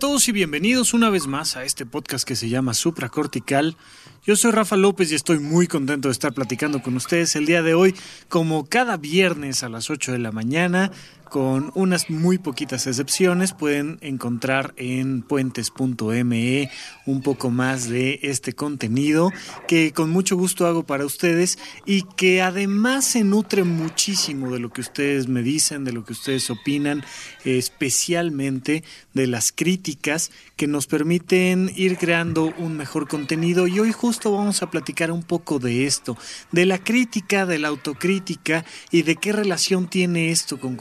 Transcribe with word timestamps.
Todos 0.00 0.26
y 0.28 0.32
bienvenidos 0.32 0.94
una 0.94 1.10
vez 1.10 1.26
más 1.26 1.58
a 1.58 1.64
este 1.64 1.84
podcast 1.84 2.26
que 2.26 2.34
se 2.34 2.48
llama 2.48 2.72
Supracortical. 2.72 3.76
Yo 4.24 4.34
soy 4.34 4.50
Rafa 4.50 4.76
López 4.76 5.12
y 5.12 5.14
estoy 5.14 5.40
muy 5.40 5.66
contento 5.66 6.08
de 6.08 6.12
estar 6.12 6.32
platicando 6.32 6.80
con 6.80 6.96
ustedes 6.96 7.36
el 7.36 7.44
día 7.44 7.62
de 7.62 7.74
hoy, 7.74 7.94
como 8.30 8.64
cada 8.64 8.96
viernes 8.96 9.62
a 9.62 9.68
las 9.68 9.90
8 9.90 10.12
de 10.12 10.18
la 10.18 10.32
mañana, 10.32 10.90
con 11.30 11.72
unas 11.74 12.10
muy 12.10 12.36
poquitas 12.36 12.86
excepciones. 12.86 13.54
Pueden 13.54 13.98
encontrar 14.02 14.74
en 14.76 15.22
puentes.me 15.22 16.70
un 17.06 17.22
poco 17.22 17.50
más 17.50 17.88
de 17.88 18.20
este 18.22 18.52
contenido 18.52 19.32
que 19.66 19.92
con 19.92 20.10
mucho 20.10 20.36
gusto 20.36 20.66
hago 20.66 20.82
para 20.82 21.06
ustedes 21.06 21.58
y 21.86 22.02
que 22.02 22.42
además 22.42 23.06
se 23.06 23.24
nutre 23.24 23.64
muchísimo 23.64 24.50
de 24.50 24.58
lo 24.58 24.70
que 24.70 24.82
ustedes 24.82 25.28
me 25.28 25.42
dicen, 25.42 25.84
de 25.84 25.92
lo 25.92 26.04
que 26.04 26.12
ustedes 26.12 26.50
opinan, 26.50 27.04
especialmente 27.44 28.84
de 29.14 29.26
las 29.26 29.52
críticas 29.52 30.30
que 30.56 30.66
nos 30.66 30.86
permiten 30.86 31.70
ir 31.74 31.96
creando 31.96 32.52
un 32.58 32.76
mejor 32.76 33.08
contenido. 33.08 33.66
Y 33.66 33.80
hoy 33.80 33.92
justo 33.92 34.32
vamos 34.32 34.62
a 34.62 34.70
platicar 34.70 35.10
un 35.12 35.22
poco 35.22 35.58
de 35.58 35.86
esto, 35.86 36.18
de 36.52 36.66
la 36.66 36.78
crítica, 36.78 37.46
de 37.46 37.58
la 37.58 37.68
autocrítica 37.68 38.64
y 38.90 39.02
de 39.02 39.16
qué 39.16 39.32
relación 39.32 39.88
tiene 39.88 40.30
esto 40.30 40.58
con 40.58 40.76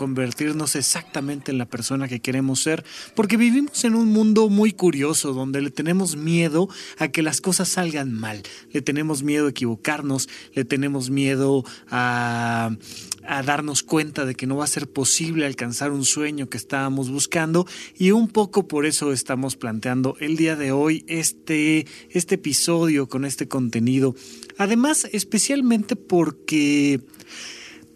exactamente 0.75 1.51
en 1.51 1.57
la 1.57 1.65
persona 1.65 2.07
que 2.07 2.19
queremos 2.19 2.61
ser, 2.61 2.83
porque 3.15 3.37
vivimos 3.37 3.83
en 3.83 3.95
un 3.95 4.07
mundo 4.07 4.49
muy 4.49 4.71
curioso 4.71 5.33
donde 5.33 5.61
le 5.61 5.71
tenemos 5.71 6.15
miedo 6.15 6.69
a 6.97 7.09
que 7.09 7.21
las 7.21 7.41
cosas 7.41 7.69
salgan 7.69 8.13
mal, 8.13 8.41
le 8.71 8.81
tenemos 8.81 9.23
miedo 9.23 9.47
a 9.47 9.49
equivocarnos, 9.49 10.29
le 10.53 10.65
tenemos 10.65 11.09
miedo 11.09 11.63
a, 11.89 12.71
a 13.27 13.43
darnos 13.43 13.83
cuenta 13.83 14.25
de 14.25 14.35
que 14.35 14.47
no 14.47 14.57
va 14.57 14.63
a 14.63 14.67
ser 14.67 14.89
posible 14.89 15.45
alcanzar 15.45 15.91
un 15.91 16.05
sueño 16.05 16.49
que 16.49 16.57
estábamos 16.57 17.09
buscando 17.09 17.67
y 17.97 18.11
un 18.11 18.27
poco 18.27 18.67
por 18.67 18.85
eso 18.85 19.11
estamos 19.13 19.55
planteando 19.55 20.15
el 20.19 20.35
día 20.35 20.55
de 20.55 20.71
hoy 20.71 21.05
este, 21.07 21.85
este 22.09 22.35
episodio 22.35 23.07
con 23.07 23.25
este 23.25 23.47
contenido. 23.47 24.15
Además, 24.57 25.07
especialmente 25.11 25.95
porque... 25.95 27.01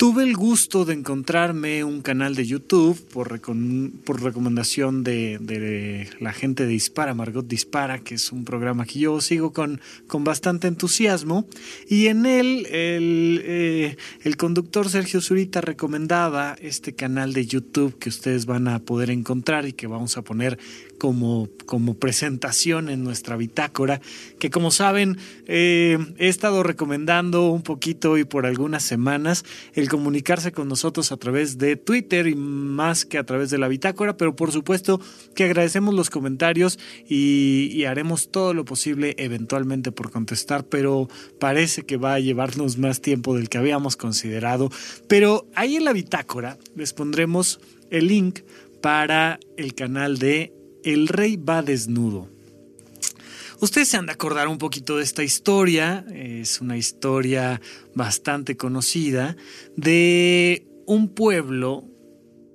Tuve 0.03 0.23
el 0.23 0.35
gusto 0.35 0.83
de 0.83 0.95
encontrarme 0.95 1.85
un 1.85 2.01
canal 2.01 2.35
de 2.35 2.45
YouTube 2.45 3.01
por, 3.13 3.39
por 3.39 4.21
recomendación 4.21 5.01
de, 5.01 6.09
la 6.19 6.33
gente 6.33 6.63
de 6.63 6.73
Dispara, 6.73 7.13
Margot 7.13 7.47
Dispara, 7.47 7.99
que 7.99 8.15
es 8.15 8.33
un 8.33 8.43
programa 8.43 8.85
que 8.85 8.99
yo 8.99 9.21
sigo 9.21 9.53
con, 9.53 9.79
con 10.07 10.25
bastante 10.25 10.67
entusiasmo. 10.67 11.47
Y 11.87 12.07
en 12.07 12.25
él 12.25 12.65
el, 12.65 13.41
eh, 13.45 13.95
el 14.25 14.35
conductor 14.35 14.89
Sergio 14.89 15.21
Zurita 15.21 15.61
recomendaba 15.61 16.57
este 16.59 16.93
canal 16.93 17.31
de 17.31 17.45
YouTube 17.45 17.97
que 17.97 18.09
ustedes 18.09 18.45
van 18.45 18.67
a 18.67 18.79
poder 18.79 19.09
encontrar 19.09 19.65
y 19.65 19.71
que 19.71 19.88
vamos 19.88 20.17
a 20.17 20.21
poner 20.21 20.59
como, 21.03 21.49
como 21.65 21.95
presentación 21.95 22.89
en 22.89 23.03
nuestra 23.03 23.35
bitácora, 23.35 23.99
que 24.39 24.49
como 24.49 24.71
saben 24.71 25.17
eh, 25.47 25.97
he 26.17 26.29
estado 26.29 26.63
recomendando 26.63 27.49
un 27.49 27.61
poquito 27.61 28.17
y 28.17 28.23
por 28.23 28.45
algunas 28.45 28.83
semanas 28.83 29.43
comunicarse 29.94 30.52
con 30.52 30.67
nosotros 30.67 31.11
a 31.11 31.17
través 31.17 31.59
de 31.59 31.75
Twitter 31.75 32.25
y 32.25 32.33
más 32.33 33.05
que 33.05 33.19
a 33.19 33.25
través 33.25 33.52
de 33.52 33.59
la 33.59 33.67
bitácora, 33.67 34.17
pero 34.17 34.35
por 34.35 34.52
supuesto 34.52 35.00
que 35.35 35.44
agradecemos 35.44 35.94
los 35.94 36.09
comentarios 36.09 36.80
y, 37.08 37.83
haremos 37.83 38.31
todo 38.31 38.55
lo 38.55 38.66
posible 38.66 39.13
eventualmente 39.19 39.91
por 39.91 40.09
contestar, 40.09 40.66
pero 40.66 41.09
parece 41.40 41.84
que 41.84 41.97
va 41.97 42.16
a 42.16 42.19
llevarnos 42.19 42.79
más 42.79 43.01
tiempo 43.01 43.35
del 43.35 43.50
que 43.50 43.59
habíamos 43.59 43.95
considerado. 43.95 44.72
Pero 45.07 45.45
ahí 45.53 45.75
en 45.75 45.85
la 45.85 45.94
bitácora 45.94 46.57
les 46.75 46.91
pondremos 46.91 47.59
el 47.91 48.07
link 48.07 48.40
para 48.81 49.40
el 49.57 49.75
canal 49.75 50.17
de 50.17 50.53
el 50.84 51.07
rey 51.07 51.35
va 51.35 51.62
desnudo. 51.62 52.32
Ustedes 53.63 53.88
se 53.88 53.96
han 53.96 54.07
de 54.07 54.12
acordar 54.12 54.50
un 54.50 54.57
poquito 54.57 54.97
de 54.97 55.03
esta 55.03 55.24
historia, 55.24 56.06
es 56.13 56.59
una 56.59 56.75
historia 56.75 57.62
bastante 57.96 58.57
conocida, 58.57 59.38
de 59.78 60.68
un 60.85 61.07
pueblo 61.07 61.85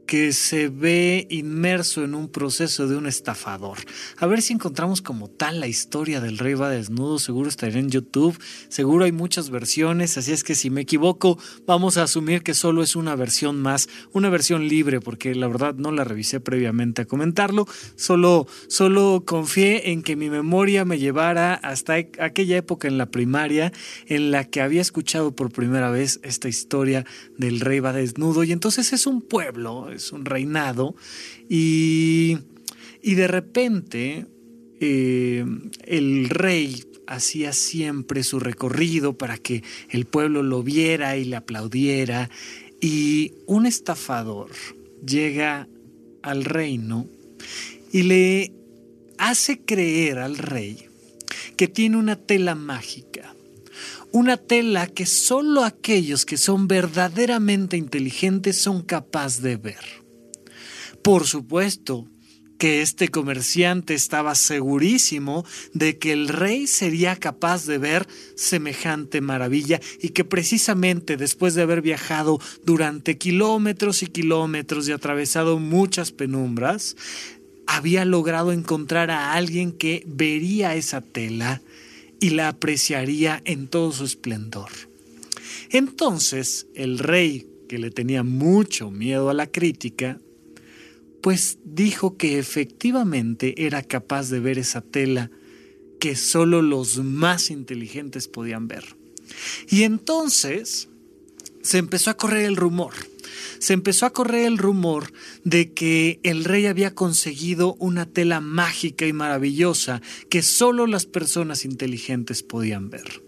que 0.09 0.33
se 0.33 0.71
ve 0.71 1.27
inmerso 1.29 2.03
en 2.03 2.15
un 2.15 2.29
proceso 2.29 2.89
de 2.89 2.97
un 2.97 3.07
estafador. 3.07 3.77
A 4.17 4.27
ver 4.27 4.41
si 4.41 4.55
encontramos 4.55 5.03
como 5.03 5.29
tal 5.29 5.61
la 5.61 5.67
historia 5.67 6.23
del 6.23 6.39
rey 6.39 6.55
va 6.55 6.71
desnudo, 6.71 7.19
seguro 7.19 7.51
estaría 7.51 7.79
en 7.79 7.91
YouTube, 7.91 8.37
seguro 8.71 9.05
hay 9.05 9.13
muchas 9.13 9.51
versiones, 9.51 10.17
así 10.17 10.33
es 10.33 10.45
que 10.45 10.55
si 10.55 10.71
me 10.71 10.81
equivoco 10.81 11.39
vamos 11.67 11.99
a 11.99 12.05
asumir 12.05 12.43
que 12.43 12.55
solo 12.55 12.83
es 12.83 12.97
una 12.97 13.17
versión 13.17 13.61
más, 13.61 13.91
una 14.13 14.31
versión 14.31 14.67
libre, 14.67 15.03
porque 15.03 15.35
la 15.35 15.47
verdad 15.47 15.75
no 15.75 15.93
la 15.93 16.05
revisé 16.05 16.41
previamente 16.41 17.03
a 17.03 17.05
comentarlo, 17.05 17.67
solo, 17.95 18.47
solo 18.69 19.25
confié 19.27 19.91
en 19.91 20.03
que 20.03 20.17
mi 20.17 20.31
memoria 20.31 20.87
me 20.87 20.99
llevara 20.99 21.53
hasta 21.53 21.99
e, 21.99 22.11
aquella 22.19 22.57
época 22.57 22.89
en 22.89 22.97
la 22.97 23.11
primaria 23.11 23.75
en 24.07 24.31
la 24.31 24.45
que 24.45 24.63
había 24.63 24.81
escuchado 24.81 25.37
por 25.37 25.53
primera 25.53 25.91
vez 25.91 26.19
esta 26.23 26.49
historia 26.49 27.05
del 27.37 27.61
rey 27.61 27.81
va 27.81 27.93
desnudo 27.93 28.43
y 28.43 28.53
entonces 28.53 28.95
es 28.95 29.07
un 29.07 29.21
pueblo, 29.21 29.91
es 29.99 30.13
un 30.13 30.25
reinado, 30.25 30.95
y, 31.49 32.39
y 33.03 33.15
de 33.15 33.29
repente 33.29 34.27
eh, 34.81 35.45
el 35.85 36.29
rey 36.29 36.85
hacía 37.07 37.53
siempre 37.53 38.23
su 38.23 38.39
recorrido 38.39 39.17
para 39.17 39.39
que 39.39 39.63
el 39.91 40.07
pueblo 40.07 40.43
lo 40.43 40.63
viera 40.63 41.17
y 41.17 41.25
le 41.25 41.37
aplaudiera, 41.37 42.31
y 42.81 43.33
un 43.47 43.67
estafador 43.67 44.51
llega 45.05 45.69
al 46.23 46.45
reino 46.45 47.07
y 47.93 48.03
le 48.03 48.53
hace 49.17 49.61
creer 49.61 50.19
al 50.19 50.39
rey 50.39 50.87
que 51.57 51.69
tiene 51.69 51.97
una 51.97 52.17
tela 52.17 52.55
mágica 52.55 53.35
una 54.13 54.37
tela 54.37 54.87
que 54.87 55.07
solo 55.07 55.65
aquellos 55.65 56.25
que 56.25 56.37
son 56.37 56.69
verdaderamente 56.69 57.77
inteligentes 57.77 58.61
son 58.61 58.83
capaces 58.83 59.43
de 59.43 59.57
ver. 59.57 59.85
Por 61.03 61.27
supuesto 61.27 62.07
que 62.59 62.83
este 62.83 63.09
comerciante 63.09 63.95
estaba 63.95 64.35
segurísimo 64.35 65.47
de 65.73 65.97
que 65.99 66.13
el 66.13 66.29
rey 66.29 66.67
sería 66.67 67.15
capaz 67.17 67.67
de 67.67 67.79
ver 67.79 68.07
semejante 68.37 69.21
maravilla 69.21 69.81
y 70.03 70.11
que 70.11 70.25
precisamente 70.25 71.17
después 71.17 71.55
de 71.55 71.63
haber 71.63 71.83
viajado 71.83 72.41
durante 72.65 73.17
kilómetros 73.17 74.03
y 74.03 74.09
kilómetros 74.09 74.89
y 74.89 74.93
atravesado 74.93 75.61
muchas 75.61 76.11
penumbras, 76.11 76.97
había 77.67 78.05
logrado 78.05 78.51
encontrar 78.51 79.11
a 79.11 79.35
alguien 79.35 79.73
que 79.73 80.03
vería 80.07 80.75
esa 80.75 81.01
tela 81.01 81.63
y 82.21 82.31
la 82.31 82.49
apreciaría 82.49 83.41
en 83.45 83.69
todo 83.69 83.93
su 83.93 84.05
esplendor. 84.05 84.71
Entonces 85.71 86.67
el 86.75 86.99
rey, 86.99 87.47
que 87.69 87.79
le 87.79 87.91
tenía 87.91 88.23
mucho 88.23 88.91
miedo 88.91 89.29
a 89.29 89.35
la 89.35 89.47
crítica, 89.47 90.19
pues 91.21 91.59
dijo 91.65 92.17
que 92.17 92.39
efectivamente 92.39 93.67
era 93.67 93.83
capaz 93.83 94.31
de 94.31 94.41
ver 94.41 94.59
esa 94.59 94.81
tela 94.81 95.31
que 96.01 96.17
solo 96.17 96.63
los 96.63 96.99
más 96.99 97.51
inteligentes 97.51 98.29
podían 98.29 98.69
ver. 98.69 98.97
Y 99.69 99.83
entonces 99.83 100.89
se 101.63 101.79
empezó 101.79 102.11
a 102.11 102.17
correr 102.17 102.45
el 102.45 102.57
rumor 102.57 102.95
se 103.59 103.73
empezó 103.73 104.07
a 104.07 104.13
correr 104.13 104.47
el 104.47 104.59
rumor 104.59 105.13
de 105.45 105.73
que 105.73 106.21
el 106.23 106.45
rey 106.45 106.67
había 106.67 106.95
conseguido 106.95 107.75
una 107.75 108.07
tela 108.07 108.41
mágica 108.41 109.07
y 109.07 109.13
maravillosa 109.13 110.03
que 110.31 110.43
solo 110.43 110.87
las 110.87 111.07
personas 111.07 111.65
inteligentes 111.65 112.43
podían 112.43 112.91
ver. 112.91 113.28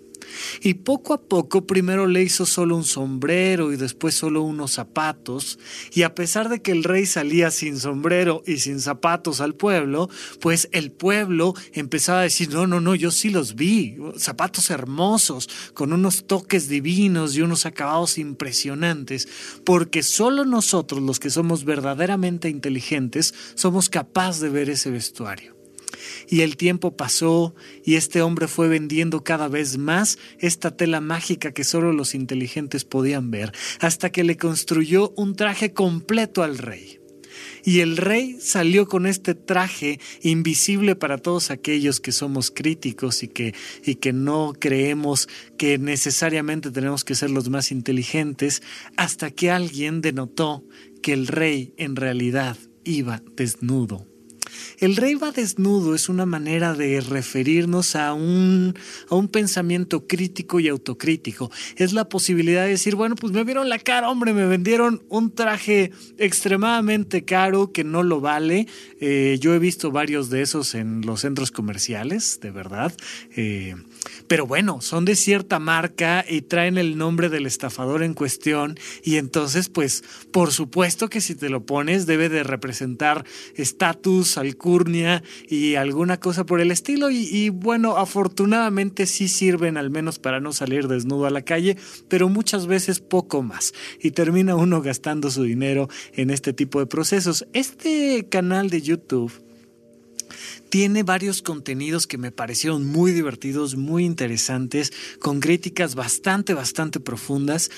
Y 0.63 0.75
poco 0.75 1.15
a 1.15 1.23
poco 1.23 1.67
primero 1.67 2.07
le 2.07 2.23
hizo 2.23 2.47
solo 2.47 2.77
un 2.77 2.85
sombrero 2.85 3.73
y 3.73 3.77
después 3.77 4.15
solo 4.15 4.43
unos 4.43 4.73
zapatos, 4.73 5.59
y 5.93 6.03
a 6.03 6.15
pesar 6.15 6.49
de 6.49 6.63
que 6.63 6.73
el 6.73 6.85
rey 6.85 7.07
salía 7.07 7.51
sin 7.51 7.79
sombrero 7.79 8.43
y 8.47 8.59
sin 8.59 8.81
zapatos 8.81 9.41
al 9.41 9.55
pueblo, 9.55 10.09
pues 10.41 10.69
el 10.73 10.93
pueblo 10.93 11.55
empezaba 11.73 12.21
a 12.21 12.25
decir, 12.25 12.51
no, 12.51 12.67
no, 12.67 12.81
no, 12.81 12.95
yo 12.95 13.11
sí 13.11 13.31
los 13.31 13.55
vi, 13.55 13.97
zapatos 14.17 14.71
hermosos, 14.71 15.49
con 15.75 15.93
unos 15.93 16.27
toques 16.27 16.69
divinos 16.69 17.37
y 17.37 17.43
unos 17.43 17.67
acabados 17.67 18.19
impresionantes, 18.19 19.29
porque 19.65 20.03
solo 20.03 20.45
nosotros 20.45 21.03
los 21.03 21.21
que 21.21 21.31
somos 21.31 21.65
verdaderamente 21.65 22.49
inteligentes 22.49 23.35
somos 23.55 23.89
capaces 23.89 24.41
de 24.41 24.49
ver 24.49 24.71
ese 24.71 24.91
vestuario. 24.91 25.60
Y 26.29 26.43
el 26.43 26.57
tiempo 26.57 26.97
pasó 26.97 27.55
y 27.85 27.95
este 27.95 28.23
hombre 28.23 28.49
fue 28.49 28.69
vendiendo 28.69 29.25
cada 29.25 29.49
vez 29.49 29.79
más 29.79 30.19
esta 30.39 30.77
tela 30.77 31.01
mágica 31.01 31.53
que 31.53 31.65
solo 31.65 31.93
los 31.93 32.15
inteligentes 32.15 32.85
podían 32.85 33.31
ver, 33.31 33.53
hasta 33.81 34.11
que 34.11 34.25
le 34.25 34.37
construyó 34.37 35.13
un 35.17 35.37
traje 35.37 35.73
completo 35.73 36.43
al 36.43 36.59
rey. 36.59 37.01
Y 37.65 37.81
el 37.81 37.97
rey 37.97 38.39
salió 38.41 38.87
con 38.87 39.07
este 39.07 39.35
traje 39.35 40.01
invisible 40.23 40.97
para 40.97 41.19
todos 41.19 41.51
aquellos 41.51 42.01
que 42.01 42.13
somos 42.13 42.51
críticos 42.51 43.23
y 43.23 43.29
que, 43.29 43.55
y 43.85 43.97
que 43.97 44.13
no 44.13 44.53
creemos 44.59 45.29
que 45.59 45.79
necesariamente 45.79 46.71
tenemos 46.71 47.05
que 47.05 47.15
ser 47.15 47.31
los 47.31 47.49
más 47.49 47.71
inteligentes, 47.71 48.63
hasta 48.97 49.31
que 49.31 49.51
alguien 49.51 50.01
denotó 50.01 50.65
que 51.03 51.13
el 51.13 51.27
rey 51.27 51.75
en 51.77 51.97
realidad 51.97 52.57
iba 52.85 53.23
desnudo. 53.37 54.10
El 54.81 54.97
rey 54.97 55.15
va 55.15 55.31
desnudo 55.31 55.95
es 55.95 56.09
una 56.09 56.25
manera 56.25 56.73
de 56.73 57.03
referirnos 57.03 57.97
a 57.97 58.15
un, 58.15 58.75
a 59.11 59.15
un 59.15 59.29
pensamiento 59.29 60.07
crítico 60.07 60.59
y 60.59 60.69
autocrítico. 60.69 61.51
Es 61.77 61.93
la 61.93 62.09
posibilidad 62.09 62.65
de 62.65 62.71
decir, 62.71 62.97
bueno, 62.97 63.15
pues 63.15 63.33
me 63.33 63.45
vieron 63.45 63.69
la 63.69 63.79
cara, 63.79 64.09
hombre, 64.09 64.33
me 64.33 64.47
vendieron 64.47 65.03
un 65.11 65.35
traje 65.35 65.93
extremadamente 66.17 67.27
caro 67.27 67.73
que 67.73 67.85
no 67.85 68.03
lo 68.03 68.23
vale. 68.23 68.67
Eh, 69.01 69.37
yo 69.39 69.55
he 69.55 69.59
visto 69.59 69.91
varios 69.91 70.31
de 70.31 70.41
esos 70.41 70.75
en 70.75 71.03
los 71.03 71.21
centros 71.21 71.51
comerciales, 71.51 72.41
de 72.41 72.51
verdad. 72.51 72.95
Eh, 73.37 73.75
pero 74.27 74.47
bueno, 74.47 74.81
son 74.81 75.05
de 75.05 75.17
cierta 75.17 75.59
marca 75.59 76.25
y 76.29 76.43
traen 76.43 76.79
el 76.79 76.97
nombre 76.97 77.29
del 77.29 77.47
estafador 77.47 78.03
en 78.03 78.15
cuestión 78.15 78.79
y 79.03 79.17
entonces 79.17 79.69
pues 79.69 80.05
por 80.33 80.53
supuesto 80.53 81.09
que 81.09 81.21
si 81.21 81.35
te 81.35 81.49
lo 81.49 81.65
pones 81.65 82.07
debe 82.07 82.29
de 82.29 82.43
representar 82.43 83.25
estatus, 83.55 84.39
alcurnia 84.39 85.23
y 85.49 85.75
alguna 85.75 86.19
cosa 86.21 86.45
por 86.45 86.61
el 86.61 86.71
estilo 86.71 87.11
y, 87.11 87.29
y, 87.31 87.49
bueno, 87.49 87.97
afortunadamente 87.97 89.07
sí 89.07 89.29
sirven 89.29 89.77
al 89.77 89.91
menos 89.91 90.19
para 90.19 90.41
no 90.41 90.53
salir 90.53 90.89
desnudo 90.89 91.27
a 91.27 91.31
la 91.31 91.43
calle, 91.43 91.77
pero 92.09 92.29
muchas 92.29 92.67
veces 92.67 93.01
poco 93.01 93.43
más 93.43 93.73
y 94.01 94.13
termina 94.13 94.57
uno 94.57 94.83
gastando 94.83 95.31
su 95.31 95.43
dinero 95.43 95.89
en 96.15 96.31
este 96.31 96.53
tipo 96.53 96.81
de 96.81 96.87
procesos. 96.87 97.47
Este 97.53 98.27
canal 98.29 98.71
de 98.71 98.83
YouTube 98.83 99.50
tiene 100.71 101.03
varios 101.03 101.43
contenidos 101.43 102.07
que 102.07 102.17
me 102.17 102.33
parecieron 102.33 102.87
muy 102.87 103.13
divertidos, 103.13 103.77
muy 103.77 104.05
interesantes, 104.05 104.93
con 105.19 105.41
críticas 105.41 105.95
bastante, 105.95 106.55
bastante 106.55 107.01
profundas. 107.01 107.71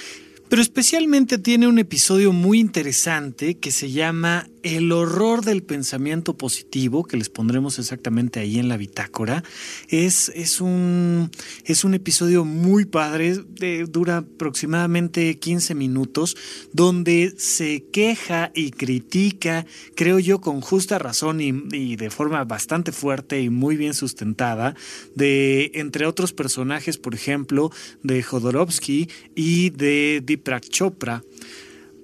Pero 0.48 0.60
especialmente 0.60 1.38
tiene 1.38 1.66
un 1.66 1.78
episodio 1.78 2.32
muy 2.32 2.60
interesante 2.60 3.56
que 3.56 3.72
se 3.72 3.90
llama 3.90 4.48
el 4.62 4.92
horror 4.92 5.44
del 5.44 5.62
pensamiento 5.62 6.36
positivo, 6.36 7.04
que 7.04 7.16
les 7.16 7.28
pondremos 7.28 7.78
exactamente 7.78 8.40
ahí 8.40 8.58
en 8.58 8.68
la 8.68 8.76
bitácora, 8.76 9.42
es, 9.88 10.30
es, 10.34 10.60
un, 10.60 11.30
es 11.64 11.84
un 11.84 11.94
episodio 11.94 12.44
muy 12.44 12.84
padre, 12.84 13.36
dura 13.88 14.18
aproximadamente 14.18 15.38
15 15.38 15.74
minutos, 15.74 16.36
donde 16.72 17.34
se 17.36 17.84
queja 17.92 18.52
y 18.54 18.70
critica, 18.70 19.66
creo 19.94 20.18
yo 20.18 20.40
con 20.40 20.60
justa 20.60 20.98
razón 20.98 21.40
y, 21.40 21.96
de 21.96 22.10
forma 22.10 22.44
bastante 22.44 22.92
fuerte 22.92 23.40
y 23.40 23.50
muy 23.50 23.76
bien 23.76 23.94
sustentada, 23.94 24.74
de, 25.14 25.72
entre 25.74 26.06
otros 26.06 26.32
personajes, 26.32 26.98
por 26.98 27.14
ejemplo, 27.14 27.70
de 28.02 28.22
Jodorowsky 28.22 29.08
y 29.34 29.70
de 29.70 30.22
Deepak 30.24 30.68
Chopra, 30.68 31.22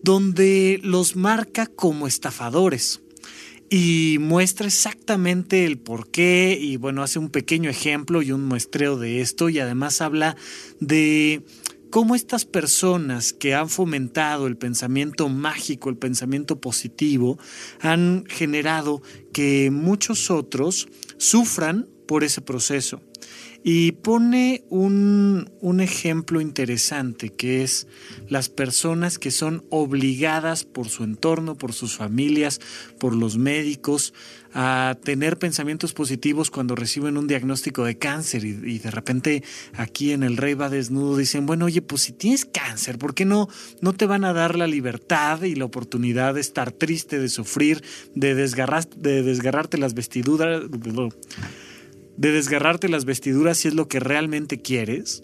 donde 0.03 0.81
los 0.83 1.17
marca 1.17 1.67
como 1.67 2.07
estafadores 2.07 3.01
y 3.71 4.17
muestra 4.21 4.67
exactamente 4.67 5.67
el 5.67 5.79
por 5.79 6.11
qué 6.11 6.59
y 6.61 6.77
bueno, 6.77 7.03
hace 7.03 7.19
un 7.19 7.29
pequeño 7.29 7.69
ejemplo 7.69 8.23
y 8.23 8.33
un 8.33 8.45
muestreo 8.45 8.99
de 8.99 9.21
esto 9.21 9.49
y 9.49 9.59
además 9.59 10.01
habla 10.01 10.37
de 10.81 11.43
cómo 11.91 12.15
estas 12.15 12.45
personas 12.45 13.33
que 13.33 13.55
han 13.55 13.69
fomentado 13.69 14.47
el 14.47 14.57
pensamiento 14.57 15.29
mágico, 15.29 15.91
el 15.91 15.97
pensamiento 15.97 16.61
positivo, 16.61 17.39
han 17.81 18.25
generado 18.27 19.03
que 19.33 19.71
muchos 19.71 20.31
otros 20.31 20.89
sufran 21.19 21.89
por 22.07 22.25
ese 22.25 22.41
proceso. 22.41 23.03
Y 23.71 23.93
pone 23.93 24.65
un, 24.71 25.51
un, 25.61 25.81
ejemplo 25.81 26.41
interesante 26.41 27.29
que 27.29 27.63
es 27.63 27.87
las 28.27 28.49
personas 28.49 29.19
que 29.19 29.31
son 29.31 29.63
obligadas 29.69 30.65
por 30.65 30.89
su 30.89 31.05
entorno, 31.05 31.55
por 31.55 31.75
sus 31.75 31.95
familias, 31.95 32.63
por 32.99 33.15
los 33.15 33.37
médicos, 33.37 34.15
a 34.55 34.97
tener 35.05 35.39
pensamientos 35.39 35.93
positivos 35.93 36.51
cuando 36.51 36.77
reciben 36.77 37.19
un 37.19 37.27
diagnóstico 37.27 37.85
de 37.85 37.99
cáncer 37.99 38.47
y, 38.47 38.79
de 38.79 38.91
repente 38.91 39.45
aquí 39.75 40.13
en 40.13 40.23
el 40.23 40.39
Rey 40.39 40.55
va 40.55 40.71
desnudo 40.71 41.19
dicen, 41.19 41.45
bueno, 41.45 41.67
oye, 41.67 41.83
pues 41.83 42.01
si 42.01 42.13
tienes 42.13 42.47
cáncer, 42.47 42.97
¿por 42.97 43.13
qué 43.13 43.27
no, 43.27 43.51
no 43.83 43.93
te 43.93 44.07
van 44.07 44.25
a 44.25 44.33
dar 44.33 44.57
la 44.57 44.67
libertad 44.67 45.43
y 45.43 45.55
la 45.57 45.67
oportunidad 45.67 46.33
de 46.33 46.41
estar 46.41 46.73
triste, 46.73 47.19
de 47.19 47.29
sufrir, 47.29 47.85
de, 48.15 48.35
desgarrar, 48.35 48.89
de 48.89 49.23
desgarrarte 49.23 49.77
las 49.77 49.93
vestiduras? 49.93 50.63
De 52.19 52.33
desgarrarte 52.33 52.89
las 52.89 53.05
vestiduras 53.07 53.59
si 53.59 53.69
es 53.69 53.75
lo 53.75 53.89
que 53.89 54.01
realmente 54.01 54.61
quieres? 54.61 55.23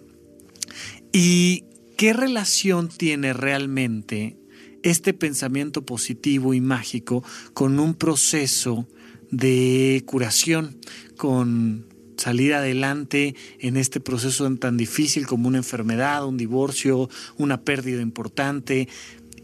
¿Y 1.12 1.64
qué 1.96 2.12
relación 2.12 2.88
tiene 2.88 3.32
realmente 3.32 4.38
este 4.82 5.12
pensamiento 5.12 5.84
positivo 5.84 6.54
y 6.54 6.60
mágico 6.60 7.24
con 7.52 7.80
un 7.80 7.94
proceso 7.94 8.86
de 9.30 10.02
curación, 10.06 10.78
con 11.16 11.86
salir 12.16 12.54
adelante 12.54 13.34
en 13.58 13.76
este 13.76 13.98
proceso 13.98 14.54
tan 14.56 14.76
difícil 14.76 15.26
como 15.26 15.48
una 15.48 15.58
enfermedad, 15.58 16.26
un 16.26 16.36
divorcio, 16.36 17.08
una 17.36 17.62
pérdida 17.62 18.02
importante, 18.02 18.88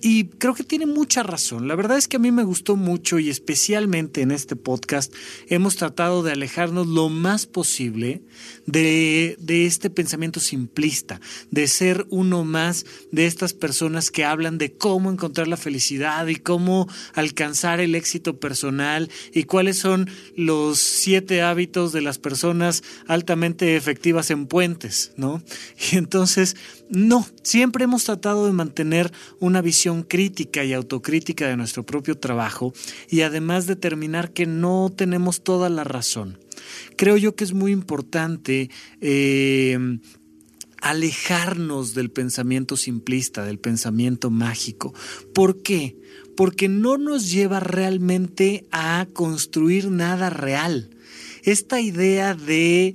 y 0.03 0.25
creo 0.25 0.55
que 0.55 0.65
tiene 0.65 0.87
mucha 0.87 1.23
razón. 1.23 1.69
La 1.69 1.75
verdad 1.75 1.99
es 1.99 2.09
que 2.09 2.17
a 2.17 2.21
mí 2.21 2.33
me 2.33 2.45
gustó 2.45 2.77
mucho 2.77 3.19
y 3.19 3.31
especialmente 3.31 4.23
en 4.23 4.31
este 4.31 4.57
podcast 4.57 5.13
hemos 5.49 5.77
tratado 5.77 6.23
de 6.23 6.33
alejarnos 6.33 6.87
lo 6.87 7.09
más 7.09 7.47
posible 7.47 8.23
de, 8.67 9.37
de, 9.39 9.67
este 9.67 9.91
pensamiento 9.91 10.41
simplista, 10.41 11.21
de 11.51 11.67
ser 11.69 12.07
uno 12.11 12.45
más 12.45 12.87
de 13.13 13.27
estas 13.27 13.53
personas 13.53 14.11
que 14.11 14.25
hablan 14.25 14.59
de 14.59 14.73
cómo 14.73 15.11
encontrar 15.11 15.49
la 15.49 15.57
felicidad 15.57 16.27
y 16.27 16.37
cómo 16.37 16.89
alcanzar 17.15 17.81
el 17.81 17.95
éxito 17.95 18.39
personal 18.39 19.11
y 19.35 19.45
cuáles 19.45 19.79
son 19.79 20.09
los 20.37 20.79
siete 20.79 21.43
hábitos 21.43 21.93
de 21.93 22.03
las 22.03 22.19
personas 22.19 22.83
altamente 23.07 23.77
efectivas 23.77 24.31
en 24.31 24.47
puentes, 24.47 25.13
¿no? 25.17 25.43
Y 25.93 25.97
entonces, 25.97 26.57
no, 26.91 27.27
siempre 27.43 27.85
hemos 27.85 28.05
tratado 28.05 28.47
de 28.47 28.53
mantener 28.53 29.13
una 29.39 29.63
visión 29.63 30.03
crítica 30.03 30.65
y 30.65 30.73
autocrítica 30.73 31.47
de 31.47 31.57
nuestro 31.57 31.85
propio 31.85 32.19
trabajo 32.19 32.73
y 33.09 33.21
además 33.21 33.67
determinar 33.67 34.33
que 34.33 34.47
no 34.47 34.93
tenemos 34.95 35.43
toda 35.43 35.69
la 35.71 35.85
razón. 35.85 36.39
Creo 36.97 37.17
yo 37.17 37.37
que 37.37 37.45
es 37.45 37.53
muy 37.53 37.71
importante 37.73 38.71
eh, 39.01 39.79
alejarnos 40.81 41.95
del 41.95 42.11
pensamiento 42.11 42.77
simplista, 42.77 43.45
del 43.45 43.59
pensamiento 43.59 44.31
mágico. 44.31 44.93
¿Por 45.33 45.63
qué? 45.63 45.97
Porque 46.37 46.69
no 46.69 46.99
nos 46.99 47.31
lleva 47.31 47.61
realmente 47.61 48.67
a 48.73 49.07
construir 49.13 49.91
nada 49.91 50.31
real. 50.31 50.91
Esta 51.45 51.81
idea 51.81 52.35
de 52.35 52.95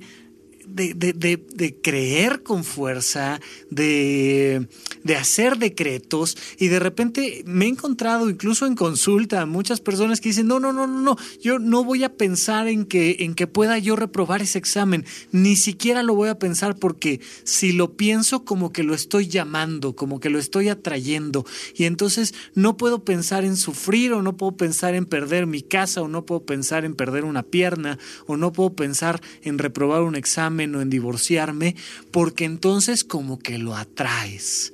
de, 0.66 0.94
de, 0.94 1.12
de, 1.12 1.36
de, 1.54 1.74
creer 1.80 2.42
con 2.42 2.64
fuerza, 2.64 3.40
de, 3.70 4.68
hacer 5.16 5.58
decretos 5.58 6.36
y 6.58 6.68
de 6.68 6.78
repente 6.78 7.42
me 7.46 7.66
he 7.66 7.68
encontrado 7.68 8.28
incluso 8.28 8.66
en 8.66 8.74
consulta 8.74 9.46
muchas 9.46 9.80
personas 9.80 10.20
que 10.20 10.30
dicen, 10.30 10.48
no, 10.48 10.60
no, 10.60 10.72
no, 10.72 10.86
no, 10.86 11.00
no, 11.00 11.16
yo 11.40 11.58
no 11.58 11.84
voy 11.84 12.04
a 12.04 12.14
pensar 12.14 12.68
en 12.68 12.84
que, 12.84 13.18
en 13.20 13.34
que 13.34 13.46
pueda 13.46 13.78
yo 13.78 13.96
reprobar 13.96 14.42
ese 14.42 14.58
examen, 14.58 15.04
ni 15.32 15.56
siquiera 15.56 16.02
lo 16.02 16.14
voy 16.14 16.28
a 16.28 16.38
pensar 16.38 16.76
porque 16.76 17.20
si 17.44 17.72
lo 17.72 17.96
pienso 17.96 18.44
como 18.44 18.72
que 18.72 18.82
lo 18.82 18.94
estoy 18.94 19.28
llamando, 19.28 19.94
como 19.94 20.20
que 20.20 20.30
lo 20.30 20.38
estoy 20.38 20.68
atrayendo 20.68 21.46
y 21.74 21.84
entonces 21.84 22.34
no 22.54 22.76
puedo 22.76 23.04
pensar 23.04 23.44
en 23.44 23.56
sufrir 23.56 24.12
o 24.12 24.22
no 24.22 24.36
puedo 24.36 24.56
pensar 24.56 24.94
en 24.94 25.06
perder 25.06 25.46
mi 25.46 25.62
casa 25.62 26.02
o 26.02 26.08
no 26.08 26.26
puedo 26.26 26.44
pensar 26.44 26.84
en 26.84 26.94
perder 26.94 27.24
una 27.24 27.42
pierna 27.42 27.98
o 28.26 28.36
no 28.36 28.52
puedo 28.52 28.74
pensar 28.74 29.20
en 29.42 29.58
reprobar 29.58 30.02
un 30.02 30.16
examen 30.16 30.55
o 30.56 30.80
en 30.80 30.90
divorciarme, 30.90 31.76
porque 32.10 32.44
entonces 32.44 33.04
como 33.04 33.38
que 33.38 33.58
lo 33.58 33.76
atraes, 33.76 34.72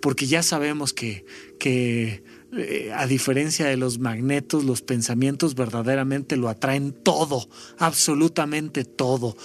porque 0.00 0.26
ya 0.26 0.42
sabemos 0.42 0.92
que, 0.92 1.24
que 1.58 2.22
eh, 2.56 2.92
a 2.94 3.06
diferencia 3.06 3.66
de 3.66 3.76
los 3.76 3.98
magnetos, 3.98 4.64
los 4.64 4.82
pensamientos 4.82 5.54
verdaderamente 5.54 6.36
lo 6.36 6.48
atraen 6.48 6.92
todo, 6.92 7.48
absolutamente 7.78 8.84
todo. 8.84 9.36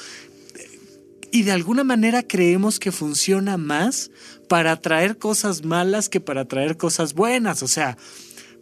Y 1.31 1.43
de 1.43 1.51
alguna 1.51 1.83
manera 1.83 2.23
creemos 2.23 2.79
que 2.79 2.91
funciona 2.91 3.57
más 3.57 4.11
para 4.47 4.73
atraer 4.73 5.17
cosas 5.17 5.63
malas 5.63 6.09
que 6.09 6.19
para 6.19 6.41
atraer 6.41 6.77
cosas 6.77 7.13
buenas. 7.13 7.63
O 7.63 7.67
sea, 7.67 7.97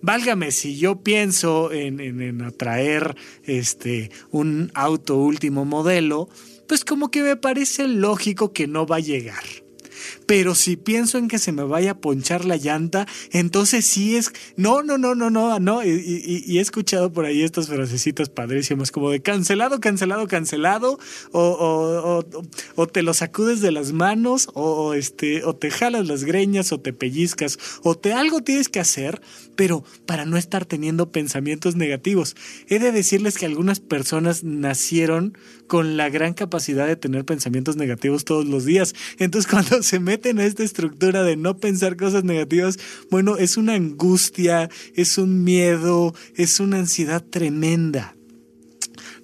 válgame, 0.02 0.52
si 0.52 0.78
yo 0.78 1.02
pienso 1.02 1.72
en, 1.72 2.00
en 2.00 2.42
atraer 2.42 3.16
este, 3.44 4.12
un 4.32 4.72
auto 4.74 5.18
último 5.18 5.66
modelo, 5.66 6.30
pues 6.68 6.86
como 6.86 7.10
que 7.10 7.22
me 7.22 7.36
parece 7.36 7.88
lógico 7.88 8.54
que 8.54 8.68
no 8.68 8.86
va 8.86 8.98
a 8.98 9.02
llegar. 9.02 9.44
Pero 10.28 10.56
si 10.56 10.76
pienso 10.76 11.18
en 11.18 11.30
que 11.30 11.40
se 11.40 11.54
me 11.54 11.64
vaya 11.64 11.92
a 11.92 11.98
ponchar 11.98 12.44
la 12.44 12.58
llanta, 12.58 13.08
entonces 13.32 13.86
sí 13.86 14.18
es. 14.18 14.34
No, 14.58 14.84
no, 14.84 14.98
no, 14.98 15.16
no, 15.16 15.30
no, 15.30 15.58
no. 15.60 15.84
Y, 15.84 16.58
he 16.58 16.60
escuchado 16.60 17.14
por 17.14 17.24
ahí 17.24 17.42
estas 17.44 17.68
frasecitas 17.68 18.30
padrísimas, 18.30 18.92
como 18.92 19.10
de 19.10 19.22
cancelado, 19.22 19.80
cancelado, 19.80 20.28
cancelado, 20.28 21.00
o, 21.32 22.24
o, 22.76 22.88
te 22.88 23.04
lo 23.04 23.14
sacudes 23.14 23.62
de 23.62 23.72
las 23.72 23.94
manos, 23.94 24.50
o, 24.54 24.94
este, 24.94 25.46
o 25.46 25.56
te 25.56 25.72
jalas 25.72 26.08
las 26.08 26.26
greñas, 26.26 26.74
o 26.74 26.80
te 26.82 26.92
pellizcas, 26.92 27.58
o 27.84 27.96
te 27.96 28.12
algo 28.12 28.42
tienes 28.42 28.68
que 28.68 28.82
hacer, 28.82 29.22
pero 29.56 29.86
para 30.06 30.26
no 30.26 30.36
estar 30.36 30.66
teniendo 30.66 31.10
pensamientos 31.10 31.78
negativos. 31.78 32.36
He 32.68 32.80
de 32.80 32.92
decirles 32.92 33.38
que 33.38 33.46
algunas 33.46 33.80
personas 33.80 34.44
nacieron 34.44 35.38
con 35.68 35.96
la 35.96 36.10
gran 36.10 36.34
capacidad 36.34 36.88
de 36.88 36.96
tener 36.96 37.26
pensamientos 37.26 37.76
negativos 37.78 38.26
todos 38.26 38.46
los 38.46 38.66
días. 38.66 38.94
Entonces, 39.20 39.50
cuando 39.52 39.82
se 39.84 40.00
meten 40.00 40.17
a 40.26 40.46
esta 40.46 40.64
estructura 40.64 41.24
de 41.24 41.38
no 41.38 41.58
pensar 41.58 41.96
cosas 41.96 42.24
negativas, 42.24 42.78
bueno, 43.10 43.38
es 43.38 43.58
una 43.58 43.74
angustia, 43.74 44.70
es 44.96 45.18
un 45.18 45.44
miedo, 45.44 46.14
es 46.36 46.60
una 46.60 46.80
ansiedad 46.80 47.24
tremenda. 47.24 48.16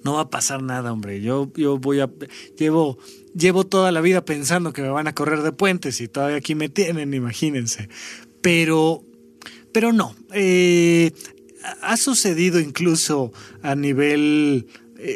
No 0.04 0.14
va 0.14 0.22
a 0.22 0.30
pasar 0.30 0.62
nada, 0.62 0.92
hombre. 0.92 1.22
Yo, 1.22 1.52
yo 1.56 1.78
voy 1.78 2.02
a. 2.02 2.10
Llevo, 2.58 2.98
llevo 3.34 3.66
toda 3.66 3.92
la 3.92 4.02
vida 4.02 4.26
pensando 4.26 4.74
que 4.74 4.82
me 4.82 4.90
van 4.90 5.08
a 5.08 5.16
correr 5.16 5.42
de 5.42 5.54
puentes 5.54 6.02
y 6.02 6.08
todavía 6.08 6.38
aquí 6.38 6.56
me 6.56 6.70
tienen, 6.70 7.14
imagínense. 7.14 7.90
Pero. 8.42 9.04
Pero 9.72 9.94
no. 9.94 10.16
Eh, 10.34 11.12
ha 11.82 11.98
sucedido 11.98 12.60
incluso 12.60 13.32
a 13.62 13.76
nivel 13.76 14.68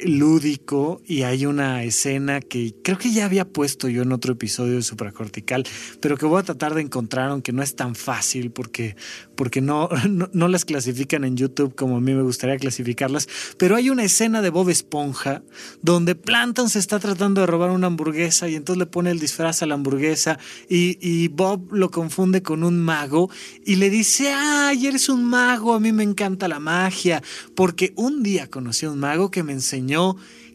lúdico 0.06 1.02
y 1.06 1.22
hay 1.24 1.46
una 1.46 1.84
escena 1.84 2.42
que 2.42 2.76
creo 2.84 2.98
que 2.98 3.12
ya 3.12 3.26
había 3.26 3.46
puesto 3.48 3.88
yo 3.88 4.02
en 4.04 4.12
otro 4.12 4.34
episodio 4.34 4.76
de 4.76 4.82
Supracortical, 4.82 5.66
pero 6.02 6.18
que 6.18 6.26
voy 6.26 6.40
a 6.40 6.44
tratar 6.44 6.74
de 6.74 6.82
encontrar, 6.82 7.30
aunque 7.30 7.54
no 7.54 7.64
es 7.64 7.76
tan 7.76 7.96
fácil 7.96 8.52
porque, 8.52 8.96
porque 9.36 9.62
no, 9.68 9.90
no, 10.34 10.48
las 10.48 10.66
clasifican 10.66 11.24
en 11.24 11.38
YouTube 11.38 11.76
como 11.76 11.98
a 11.98 12.02
mí 12.02 12.14
me 12.14 12.22
gustaría 12.22 12.58
clasificarlas, 12.58 13.28
pero 13.58 13.76
hay 13.76 13.90
una 13.90 14.04
escena 14.04 14.42
de 14.42 14.50
Bob 14.50 14.70
Esponja 14.70 15.42
donde 15.82 16.16
Planton 16.16 16.70
se 16.70 16.80
está 16.80 17.00
tratando 17.00 17.42
de 17.42 17.48
robar 17.48 17.72
una 17.72 17.88
hamburguesa 17.88 18.50
y 18.50 18.56
entonces 18.56 18.80
le 18.80 18.86
pone 18.86 19.12
el 19.12 19.20
disfraz 19.20 19.62
a 19.64 19.66
la 19.66 19.76
hamburguesa 19.76 20.38
y, 20.70 20.98
y 21.02 21.30
Bob 21.30 21.74
lo 21.74 21.92
confunde 21.92 22.42
con 22.42 22.64
un 22.64 22.80
mago 22.80 23.30
y 23.66 23.76
le 23.76 23.90
dice, 23.90 24.34
ay, 24.34 24.88
eres 24.88 25.10
un 25.10 25.24
mago, 25.24 25.74
a 25.74 25.80
mí 25.80 25.92
me 25.92 26.04
encanta 26.04 26.48
la 26.48 26.60
magia, 26.60 27.24
porque 27.56 27.94
un 27.96 28.24
día 28.24 28.50
conocí 28.50 28.86
a 28.86 28.92
un 28.92 29.00
mago 29.00 29.32
que 29.32 29.44
me 29.44 29.54
enseñó 29.54 29.77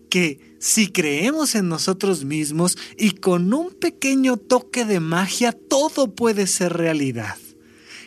que 0.09 0.57
si 0.59 0.89
creemos 0.89 1.55
en 1.55 1.69
nosotros 1.69 2.25
mismos 2.25 2.77
y 2.99 3.13
con 3.13 3.53
un 3.55 3.71
pequeño 3.71 4.37
toque 4.37 4.85
de 4.85 5.01
magia, 5.01 5.53
todo 5.53 6.15
puede 6.15 6.47
ser 6.47 6.75
realidad. 6.75 7.37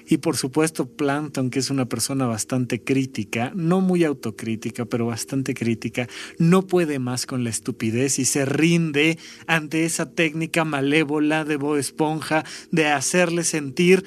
Y 0.08 0.18
por 0.18 0.38
supuesto, 0.38 0.86
Plankton, 0.86 1.50
que 1.50 1.60
es 1.60 1.70
una 1.70 1.88
persona 1.88 2.28
bastante 2.28 2.84
crítica, 2.84 3.52
no 3.56 3.82
muy 3.82 4.04
autocrítica, 4.04 4.86
pero 4.86 5.08
bastante 5.08 5.54
crítica, 5.54 6.08
no 6.38 6.68
puede 6.68 7.00
más 7.00 7.26
con 7.26 7.44
la 7.44 7.50
estupidez 7.50 8.20
y 8.20 8.26
se 8.26 8.46
rinde 8.46 9.18
ante 9.48 9.84
esa 9.84 10.12
técnica 10.12 10.64
malévola 10.64 11.44
de 11.44 11.58
Bo 11.58 11.76
Esponja 11.78 12.46
de 12.72 12.86
hacerle 12.88 13.44
sentir 13.44 14.06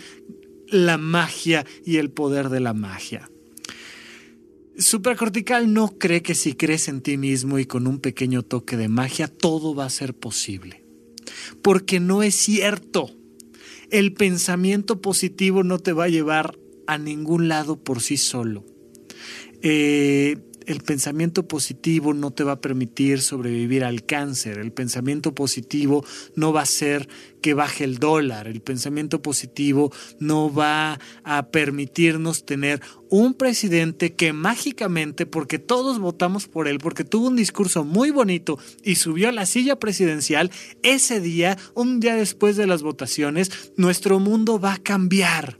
la 0.69 0.99
magia 0.99 1.67
y 1.85 1.97
el 1.97 2.11
poder 2.11 2.49
de 2.49 2.61
la 2.61 2.75
magia. 2.75 3.29
Supracortical 4.79 5.73
no 5.73 5.99
cree 5.99 6.23
que 6.23 6.37
si 6.37 6.53
crees 6.53 6.87
en 6.87 7.01
ti 7.01 7.17
mismo 7.17 7.59
y 7.59 7.67
con 7.67 7.89
un 7.89 7.99
pequeño 7.99 8.45
toque 8.45 8.77
de 8.77 8.87
magia 8.87 9.27
todo 9.27 9.75
va 9.75 9.85
a 9.85 9.91
ser 9.91 10.15
posible. 10.15 10.85
Porque 11.63 11.99
no 11.99 12.23
es 12.23 12.37
cierto. 12.37 13.11
El 13.91 14.13
pensamiento 14.13 15.03
positivo 15.03 15.65
no 15.65 15.81
te 15.81 15.93
va 15.93 16.05
a 16.05 16.09
llevar 16.09 16.57
a 16.87 16.97
ningún 16.97 17.49
lado 17.49 17.83
por 17.83 18.01
sí 18.01 18.17
solo. 18.17 18.65
Eh, 19.63 20.37
el 20.69 20.83
pensamiento 20.83 21.49
positivo 21.49 22.13
no 22.13 22.31
te 22.31 22.45
va 22.45 22.53
a 22.53 22.61
permitir 22.61 23.23
sobrevivir 23.23 23.85
al 23.85 24.05
cáncer, 24.05 24.59
el 24.59 24.71
pensamiento 24.71 25.35
positivo 25.35 26.05
no 26.37 26.53
va 26.53 26.61
a 26.61 26.65
hacer 26.65 27.09
que 27.41 27.55
baje 27.55 27.85
el 27.85 27.97
dólar, 27.97 28.47
el 28.47 28.61
pensamiento 28.61 29.23
positivo 29.23 29.91
no 30.21 30.53
va 30.53 31.01
a 31.25 31.47
permitirnos 31.47 32.45
tener 32.45 32.83
un 33.09 33.33
presidente 33.33 34.15
que 34.15 34.35
mágicamente, 34.35 35.25
porque 35.25 35.59
todos 35.59 35.99
votamos 35.99 36.49
por 36.49 36.69
él, 36.69 36.79
porque 36.79 37.05
tuvo 37.05 37.29
un 37.29 37.37
discurso 37.37 37.83
muy 37.85 38.11
bonito 38.11 38.59
y 38.85 38.97
subió 38.97 39.31
a 39.31 39.33
la 39.33 39.47
silla 39.47 39.77
presidencial, 39.77 40.51
ese 40.83 41.23
día, 41.23 41.57
un 41.75 41.99
día 41.99 42.15
después 42.15 42.57
de 42.57 42.67
las 42.67 42.83
votaciones, 42.83 43.73
nuestro 43.79 44.19
mundo 44.19 44.61
va 44.61 44.75
a 44.75 44.79
cambiar. 44.83 45.59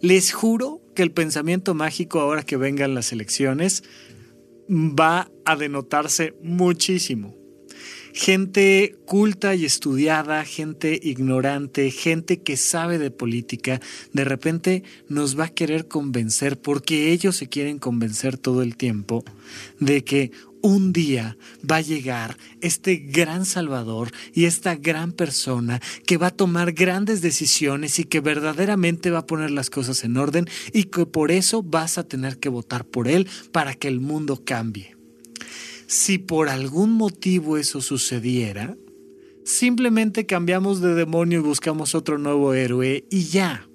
Les 0.00 0.32
juro 0.32 0.80
que 0.98 1.04
el 1.04 1.12
pensamiento 1.12 1.74
mágico 1.74 2.18
ahora 2.18 2.42
que 2.42 2.56
vengan 2.56 2.92
las 2.92 3.12
elecciones 3.12 3.84
va 4.68 5.30
a 5.44 5.54
denotarse 5.54 6.34
muchísimo. 6.42 7.36
Gente 8.12 8.96
culta 9.04 9.54
y 9.54 9.64
estudiada, 9.64 10.44
gente 10.44 10.98
ignorante, 11.00 11.92
gente 11.92 12.42
que 12.42 12.56
sabe 12.56 12.98
de 12.98 13.12
política, 13.12 13.80
de 14.12 14.24
repente 14.24 14.82
nos 15.06 15.38
va 15.38 15.44
a 15.44 15.54
querer 15.54 15.86
convencer, 15.86 16.58
porque 16.58 17.12
ellos 17.12 17.36
se 17.36 17.48
quieren 17.48 17.78
convencer 17.78 18.36
todo 18.36 18.62
el 18.62 18.76
tiempo, 18.76 19.24
de 19.78 20.02
que 20.02 20.32
un 20.62 20.92
día 20.92 21.36
va 21.68 21.76
a 21.76 21.80
llegar 21.80 22.36
este 22.60 22.96
gran 22.96 23.44
Salvador 23.44 24.10
y 24.32 24.44
esta 24.44 24.74
gran 24.74 25.12
persona 25.12 25.80
que 26.06 26.16
va 26.16 26.28
a 26.28 26.36
tomar 26.36 26.72
grandes 26.72 27.20
decisiones 27.20 27.98
y 27.98 28.04
que 28.04 28.20
verdaderamente 28.20 29.10
va 29.10 29.20
a 29.20 29.26
poner 29.26 29.50
las 29.50 29.70
cosas 29.70 30.04
en 30.04 30.16
orden 30.16 30.46
y 30.72 30.84
que 30.84 31.06
por 31.06 31.30
eso 31.30 31.62
vas 31.62 31.98
a 31.98 32.04
tener 32.04 32.38
que 32.38 32.48
votar 32.48 32.84
por 32.84 33.08
él 33.08 33.28
para 33.52 33.74
que 33.74 33.88
el 33.88 34.00
mundo 34.00 34.42
cambie. 34.44 34.96
Si 35.86 36.18
por 36.18 36.48
algún 36.48 36.92
motivo 36.92 37.56
eso 37.56 37.80
sucediera, 37.80 38.76
simplemente 39.44 40.26
cambiamos 40.26 40.80
de 40.80 40.94
demonio 40.94 41.38
y 41.40 41.42
buscamos 41.42 41.94
otro 41.94 42.18
nuevo 42.18 42.52
héroe 42.52 43.04
y 43.10 43.24
ya. 43.24 43.66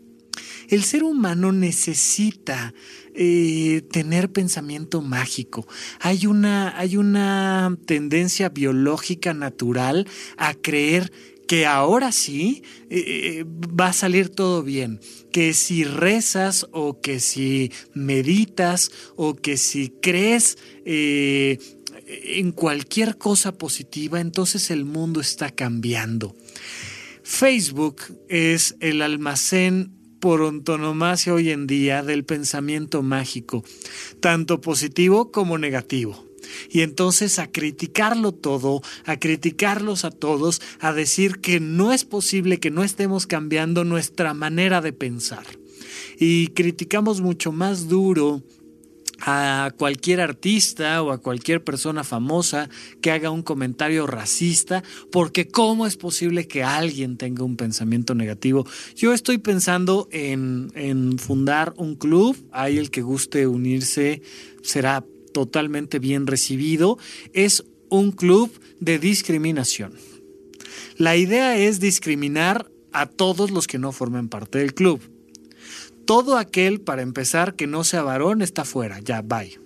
El 0.69 0.83
ser 0.83 1.03
humano 1.03 1.51
necesita 1.51 2.73
eh, 3.15 3.83
tener 3.91 4.31
pensamiento 4.31 5.01
mágico. 5.01 5.67
Hay 5.99 6.25
una, 6.25 6.77
hay 6.77 6.97
una 6.97 7.77
tendencia 7.85 8.49
biológica 8.49 9.33
natural 9.33 10.07
a 10.37 10.55
creer 10.55 11.11
que 11.47 11.67
ahora 11.67 12.11
sí 12.11 12.63
eh, 12.89 13.03
eh, 13.39 13.45
va 13.45 13.87
a 13.87 13.93
salir 13.93 14.29
todo 14.29 14.63
bien, 14.63 14.99
que 15.31 15.53
si 15.53 15.83
rezas 15.83 16.67
o 16.71 17.01
que 17.01 17.19
si 17.19 17.71
meditas 17.93 18.91
o 19.15 19.35
que 19.35 19.57
si 19.57 19.89
crees 19.89 20.57
en 20.85 22.51
cualquier 22.51 23.17
cosa 23.17 23.57
positiva, 23.57 24.19
entonces 24.21 24.71
el 24.71 24.85
mundo 24.85 25.21
está 25.21 25.51
cambiando. 25.51 26.35
Facebook 27.21 28.01
es 28.27 28.75
el 28.79 29.01
almacén 29.01 30.02
por 30.23 30.41
antonomasia 30.41 31.33
hoy 31.33 31.49
en 31.49 31.67
día 31.67 32.01
del 32.01 32.23
pensamiento 32.23 33.03
mágico, 33.03 33.65
tanto 34.21 34.61
positivo 34.61 35.33
como 35.33 35.57
negativo. 35.57 36.29
Y 36.69 36.79
entonces 36.79 37.39
a 37.39 37.51
criticarlo 37.51 38.31
todo, 38.31 38.81
a 39.03 39.19
criticarlos 39.19 40.05
a 40.05 40.11
todos, 40.11 40.61
a 40.79 40.93
decir 40.93 41.41
que 41.41 41.59
no 41.59 41.91
es 41.91 42.05
posible 42.05 42.61
que 42.61 42.71
no 42.71 42.85
estemos 42.85 43.27
cambiando 43.27 43.83
nuestra 43.83 44.33
manera 44.33 44.79
de 44.79 44.93
pensar. 44.93 45.45
Y 46.17 46.47
criticamos 46.47 47.19
mucho 47.19 47.51
más 47.51 47.89
duro 47.89 48.43
a 49.25 49.71
cualquier 49.77 50.19
artista 50.19 51.01
o 51.01 51.11
a 51.11 51.17
cualquier 51.17 51.63
persona 51.63 52.03
famosa 52.03 52.69
que 53.01 53.09
haga 53.09 53.31
un 53.31 53.41
comentario 53.41 54.05
racista, 54.05 54.83
porque 55.13 55.47
¿cómo 55.47 55.87
es 55.87 55.95
posible 55.95 56.45
que 56.45 56.63
alguien 56.63 57.15
tenga 57.15 57.45
un 57.45 57.55
pensamiento 57.55 58.15
negativo? 58.15 58.67
Yo 58.97 59.13
estoy 59.13 59.37
pensando 59.37 60.09
en, 60.11 61.17
fundar 61.19 61.73
un 61.77 61.95
club, 61.95 62.35
hay 62.51 62.77
el 62.77 62.91
que 62.91 63.01
guste 63.01 63.47
unirse 63.47 64.21
será 64.61 65.05
totalmente 65.33 65.99
bien 65.99 66.27
recibido, 66.27 66.97
es 67.31 67.63
un 67.89 68.11
club 68.11 68.51
de 68.81 68.99
discriminación. 68.99 69.93
La 70.97 71.15
idea 71.15 71.57
es 71.57 71.79
discriminar 71.79 72.69
a 72.91 73.05
todos 73.05 73.51
los 73.51 73.67
que 73.67 73.79
no 73.79 73.93
formen 73.93 74.27
parte 74.27 74.59
del 74.59 74.73
club 74.73 75.12
todo 76.05 76.37
aquel, 76.37 76.81
para 76.81 77.01
empezar, 77.01 77.55
que 77.55 77.67
no 77.67 77.83
sea 77.83 78.03
varón 78.03 78.41
está 78.41 78.65
fuera, 78.65 78.99
ya, 78.99 79.21
bye. 79.21 79.59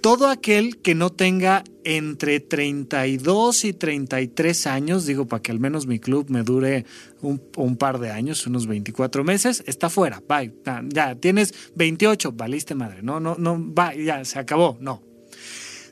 Todo 0.00 0.28
aquel 0.28 0.78
que 0.78 0.94
no 0.94 1.10
tenga 1.10 1.64
entre 1.84 2.40
32 2.40 3.64
y 3.64 3.72
33 3.72 4.66
años, 4.66 5.06
digo 5.06 5.26
para 5.26 5.42
que 5.42 5.52
al 5.52 5.60
menos 5.60 5.86
mi 5.86 5.98
club 5.98 6.30
me 6.30 6.42
dure 6.42 6.86
un, 7.20 7.76
par 7.76 7.98
de 7.98 8.10
años, 8.10 8.46
unos 8.46 8.66
24 8.66 9.24
meses, 9.24 9.62
está 9.66 9.90
fuera. 9.90 10.22
Bye. 10.26 10.54
Ya, 10.88 11.14
tienes 11.14 11.54
28, 11.76 12.32
valiste 12.32 12.74
madre. 12.74 13.02
No, 13.02 13.20
no, 13.20 13.36
no, 13.38 13.72
va, 13.74 13.94
ya, 13.94 14.24
se 14.24 14.38
acabó. 14.38 14.78
No. 14.80 15.02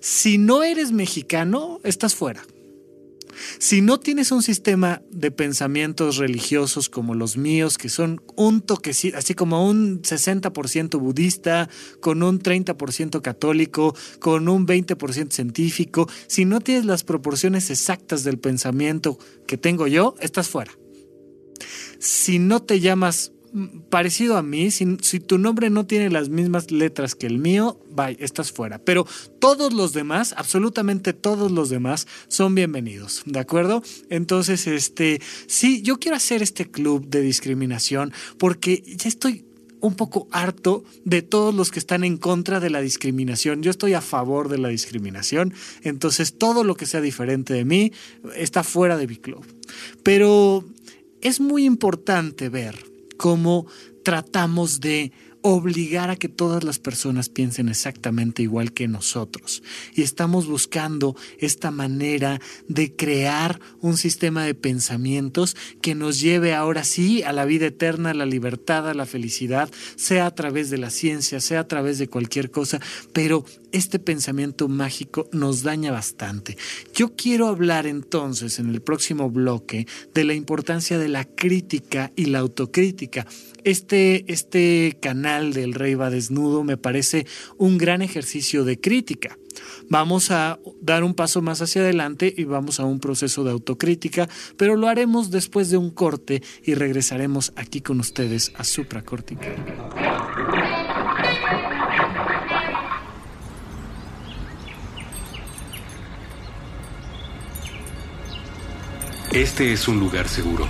Si 0.00 0.38
no 0.38 0.62
eres 0.62 0.92
mexicano, 0.92 1.80
estás 1.84 2.14
fuera. 2.14 2.42
Si 3.58 3.80
no 3.80 4.00
tienes 4.00 4.32
un 4.32 4.42
sistema 4.42 5.02
de 5.10 5.30
pensamientos 5.30 6.16
religiosos 6.16 6.88
como 6.88 7.14
los 7.14 7.36
míos, 7.36 7.78
que 7.78 7.88
son 7.88 8.22
un 8.36 8.60
toquecito, 8.60 9.18
así 9.18 9.34
como 9.34 9.68
un 9.68 10.02
60% 10.02 10.98
budista, 10.98 11.68
con 12.00 12.22
un 12.22 12.40
30% 12.40 13.20
católico, 13.22 13.94
con 14.20 14.48
un 14.48 14.66
20% 14.66 15.32
científico, 15.32 16.08
si 16.26 16.44
no 16.44 16.60
tienes 16.60 16.84
las 16.84 17.04
proporciones 17.04 17.70
exactas 17.70 18.24
del 18.24 18.38
pensamiento 18.38 19.18
que 19.46 19.56
tengo 19.56 19.86
yo, 19.86 20.14
estás 20.20 20.48
fuera. 20.48 20.72
Si 21.98 22.38
no 22.38 22.62
te 22.62 22.80
llamas 22.80 23.32
parecido 23.90 24.36
a 24.36 24.42
mí, 24.42 24.70
si, 24.70 24.96
tu 25.20 25.38
nombre 25.38 25.70
no 25.70 25.86
tiene 25.86 26.10
las 26.10 26.28
mismas 26.28 26.70
letras 26.70 27.14
que 27.14 27.26
el 27.26 27.38
mío, 27.38 27.80
bye, 27.90 28.16
estás 28.20 28.52
fuera. 28.52 28.78
Pero 28.78 29.06
todos 29.38 29.72
los 29.72 29.92
demás, 29.92 30.34
absolutamente 30.36 31.12
todos 31.12 31.50
los 31.50 31.68
demás, 31.68 32.06
son 32.28 32.54
bienvenidos, 32.54 33.22
¿de 33.26 33.38
acuerdo? 33.38 33.82
Entonces, 34.10 34.66
este, 34.66 35.20
sí, 35.46 35.82
yo 35.82 35.98
quiero 35.98 36.16
hacer 36.16 36.42
este 36.42 36.70
club 36.70 37.08
de 37.08 37.20
discriminación 37.20 38.12
porque 38.38 38.82
ya 38.86 39.08
estoy 39.08 39.44
un 39.80 39.94
poco 39.94 40.28
harto 40.32 40.84
de 41.04 41.22
todos 41.22 41.54
los 41.54 41.70
que 41.70 41.78
están 41.78 42.04
en 42.04 42.16
contra 42.16 42.60
de 42.60 42.70
la 42.70 42.80
discriminación. 42.80 43.62
Yo 43.62 43.70
estoy 43.70 43.94
a 43.94 44.00
favor 44.00 44.48
de 44.48 44.58
la 44.58 44.68
discriminación, 44.68 45.54
entonces 45.82 46.36
todo 46.36 46.64
lo 46.64 46.76
que 46.76 46.86
sea 46.86 47.00
diferente 47.00 47.54
de 47.54 47.64
mí 47.64 47.92
está 48.36 48.64
fuera 48.64 48.96
de 48.96 49.06
mi 49.06 49.16
club. 49.16 49.44
Pero 50.02 50.64
es 51.20 51.40
muy 51.40 51.64
importante 51.64 52.48
ver 52.48 52.76
cómo 53.18 53.66
tratamos 54.02 54.80
de 54.80 55.12
obligar 55.42 56.10
a 56.10 56.16
que 56.16 56.28
todas 56.28 56.64
las 56.64 56.78
personas 56.78 57.28
piensen 57.28 57.68
exactamente 57.68 58.42
igual 58.42 58.72
que 58.72 58.88
nosotros. 58.88 59.62
Y 59.94 60.02
estamos 60.02 60.46
buscando 60.46 61.16
esta 61.38 61.70
manera 61.70 62.40
de 62.66 62.94
crear 62.94 63.60
un 63.80 63.96
sistema 63.96 64.44
de 64.44 64.54
pensamientos 64.54 65.56
que 65.80 65.94
nos 65.94 66.20
lleve 66.20 66.54
ahora 66.54 66.84
sí 66.84 67.22
a 67.22 67.32
la 67.32 67.44
vida 67.44 67.66
eterna, 67.66 68.10
a 68.10 68.14
la 68.14 68.26
libertad, 68.26 68.88
a 68.88 68.94
la 68.94 69.06
felicidad, 69.06 69.70
sea 69.96 70.26
a 70.26 70.34
través 70.34 70.70
de 70.70 70.78
la 70.78 70.90
ciencia, 70.90 71.40
sea 71.40 71.60
a 71.60 71.68
través 71.68 71.98
de 71.98 72.08
cualquier 72.08 72.50
cosa, 72.50 72.80
pero 73.12 73.44
este 73.72 73.98
pensamiento 73.98 74.68
mágico 74.68 75.28
nos 75.32 75.62
daña 75.62 75.92
bastante. 75.92 76.56
Yo 76.94 77.14
quiero 77.14 77.48
hablar 77.48 77.86
entonces 77.86 78.58
en 78.58 78.70
el 78.70 78.80
próximo 78.80 79.30
bloque 79.30 79.86
de 80.14 80.24
la 80.24 80.34
importancia 80.34 80.98
de 80.98 81.08
la 81.08 81.24
crítica 81.24 82.12
y 82.16 82.26
la 82.26 82.40
autocrítica. 82.40 83.26
Este, 83.64 84.24
este 84.32 84.96
canal 85.00 85.52
del 85.52 85.74
Rey 85.74 85.94
va 85.94 86.10
desnudo 86.10 86.64
me 86.64 86.76
parece 86.76 87.26
un 87.56 87.78
gran 87.78 88.02
ejercicio 88.02 88.64
de 88.64 88.80
crítica. 88.80 89.38
Vamos 89.88 90.30
a 90.30 90.58
dar 90.80 91.02
un 91.02 91.14
paso 91.14 91.42
más 91.42 91.60
hacia 91.62 91.82
adelante 91.82 92.32
y 92.36 92.44
vamos 92.44 92.80
a 92.80 92.84
un 92.84 93.00
proceso 93.00 93.44
de 93.44 93.50
autocrítica, 93.50 94.28
pero 94.56 94.76
lo 94.76 94.88
haremos 94.88 95.30
después 95.30 95.70
de 95.70 95.76
un 95.76 95.90
corte 95.90 96.42
y 96.62 96.74
regresaremos 96.74 97.52
aquí 97.56 97.80
con 97.80 98.00
ustedes 98.00 98.52
a 98.56 98.64
Supracortical. 98.64 99.56
Este 109.32 109.74
es 109.74 109.86
un 109.88 110.00
lugar 110.00 110.26
seguro. 110.26 110.66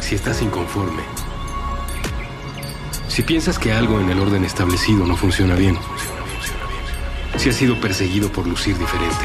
Si 0.00 0.14
estás 0.14 0.40
inconforme, 0.40 1.02
si 3.08 3.22
piensas 3.22 3.58
que 3.58 3.74
algo 3.74 4.00
en 4.00 4.08
el 4.08 4.18
orden 4.18 4.42
establecido 4.46 5.06
no 5.06 5.14
funciona 5.14 5.54
bien, 5.54 5.76
si 7.36 7.50
has 7.50 7.56
sido 7.56 7.78
perseguido 7.78 8.32
por 8.32 8.46
lucir 8.46 8.78
diferente, 8.78 9.24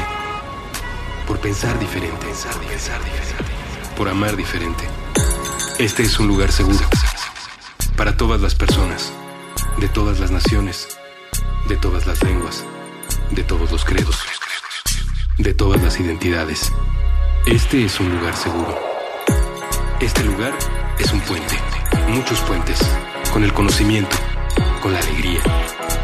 por 1.26 1.38
pensar 1.40 1.78
diferente, 1.78 2.26
por 3.96 4.10
amar 4.10 4.36
diferente, 4.36 4.84
este 5.78 6.02
es 6.02 6.20
un 6.20 6.28
lugar 6.28 6.52
seguro 6.52 6.84
para 7.96 8.14
todas 8.14 8.42
las 8.42 8.54
personas, 8.54 9.10
de 9.78 9.88
todas 9.88 10.20
las 10.20 10.30
naciones, 10.30 10.86
de 11.66 11.78
todas 11.78 12.06
las 12.06 12.22
lenguas, 12.22 12.62
de 13.30 13.42
todos 13.42 13.72
los 13.72 13.86
credos, 13.86 14.18
de 15.38 15.54
todas 15.54 15.82
las 15.82 15.98
identidades. 15.98 16.72
Este 17.50 17.86
es 17.86 17.98
un 17.98 18.10
lugar 18.10 18.36
seguro. 18.36 18.78
Este 20.00 20.22
lugar 20.22 20.52
es 20.98 21.10
un 21.14 21.20
puente, 21.22 21.56
muchos 22.08 22.38
puentes, 22.40 22.78
con 23.32 23.42
el 23.42 23.54
conocimiento, 23.54 24.14
con 24.82 24.92
la 24.92 24.98
alegría, 24.98 25.40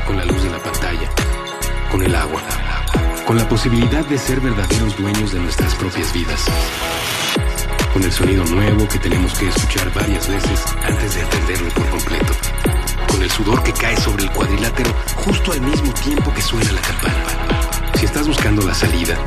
con 0.07 0.17
la 0.17 0.25
luz 0.25 0.43
de 0.43 0.49
la 0.49 0.59
pantalla, 0.59 1.07
con 1.91 2.03
el 2.03 2.15
agua, 2.15 2.41
con 3.27 3.37
la 3.37 3.47
posibilidad 3.47 4.07
de 4.07 4.17
ser 4.17 4.41
verdaderos 4.41 4.97
dueños 4.97 5.33
de 5.33 5.41
nuestras 5.41 5.75
propias 5.75 6.15
vidas, 6.15 6.47
con 7.93 8.03
el 8.03 8.11
sonido 8.11 8.43
nuevo 8.47 8.89
que 8.89 8.99
tenemos 8.99 9.39
que 9.39 9.49
escuchar 9.49 9.93
varias 9.93 10.27
veces 10.27 10.65
antes 10.83 11.15
de 11.15 11.21
entenderlo 11.21 11.69
por 11.75 11.87
completo, 11.91 12.33
con 13.07 13.23
el 13.23 13.31
sudor 13.31 13.63
que 13.63 13.73
cae 13.75 13.99
sobre 13.99 14.25
el 14.25 14.31
cuadrilátero 14.31 14.95
justo 15.17 15.53
al 15.53 15.61
mismo 15.61 15.93
tiempo 15.93 16.33
que 16.33 16.41
suena 16.41 16.73
la 16.73 16.81
campana. 16.81 17.93
Si 17.97 18.07
estás 18.07 18.27
buscando 18.27 18.67
la 18.67 18.75
salida, 18.75 19.19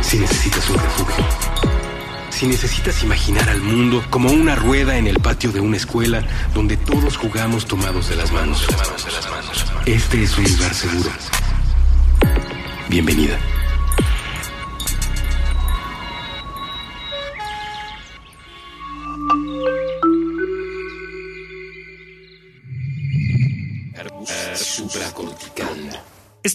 si 0.00 0.18
necesitas 0.18 0.68
un 0.70 0.76
refugio, 0.76 1.24
si 2.30 2.46
necesitas 2.46 3.02
imaginar 3.02 3.48
al 3.48 3.60
mundo 3.60 4.04
como 4.10 4.30
una 4.30 4.56
rueda 4.56 4.96
en 4.96 5.06
el 5.06 5.18
patio 5.20 5.52
de 5.52 5.60
una 5.60 5.76
escuela 5.76 6.22
donde 6.54 6.76
todos 6.76 7.16
jugamos 7.16 7.66
tomados 7.66 8.08
de 8.08 8.16
las 8.16 8.32
manos. 8.32 8.66
Este 9.86 10.22
es 10.22 10.36
un 10.38 10.44
lugar 10.44 10.74
seguro. 10.74 11.10
Bienvenida. 12.88 13.38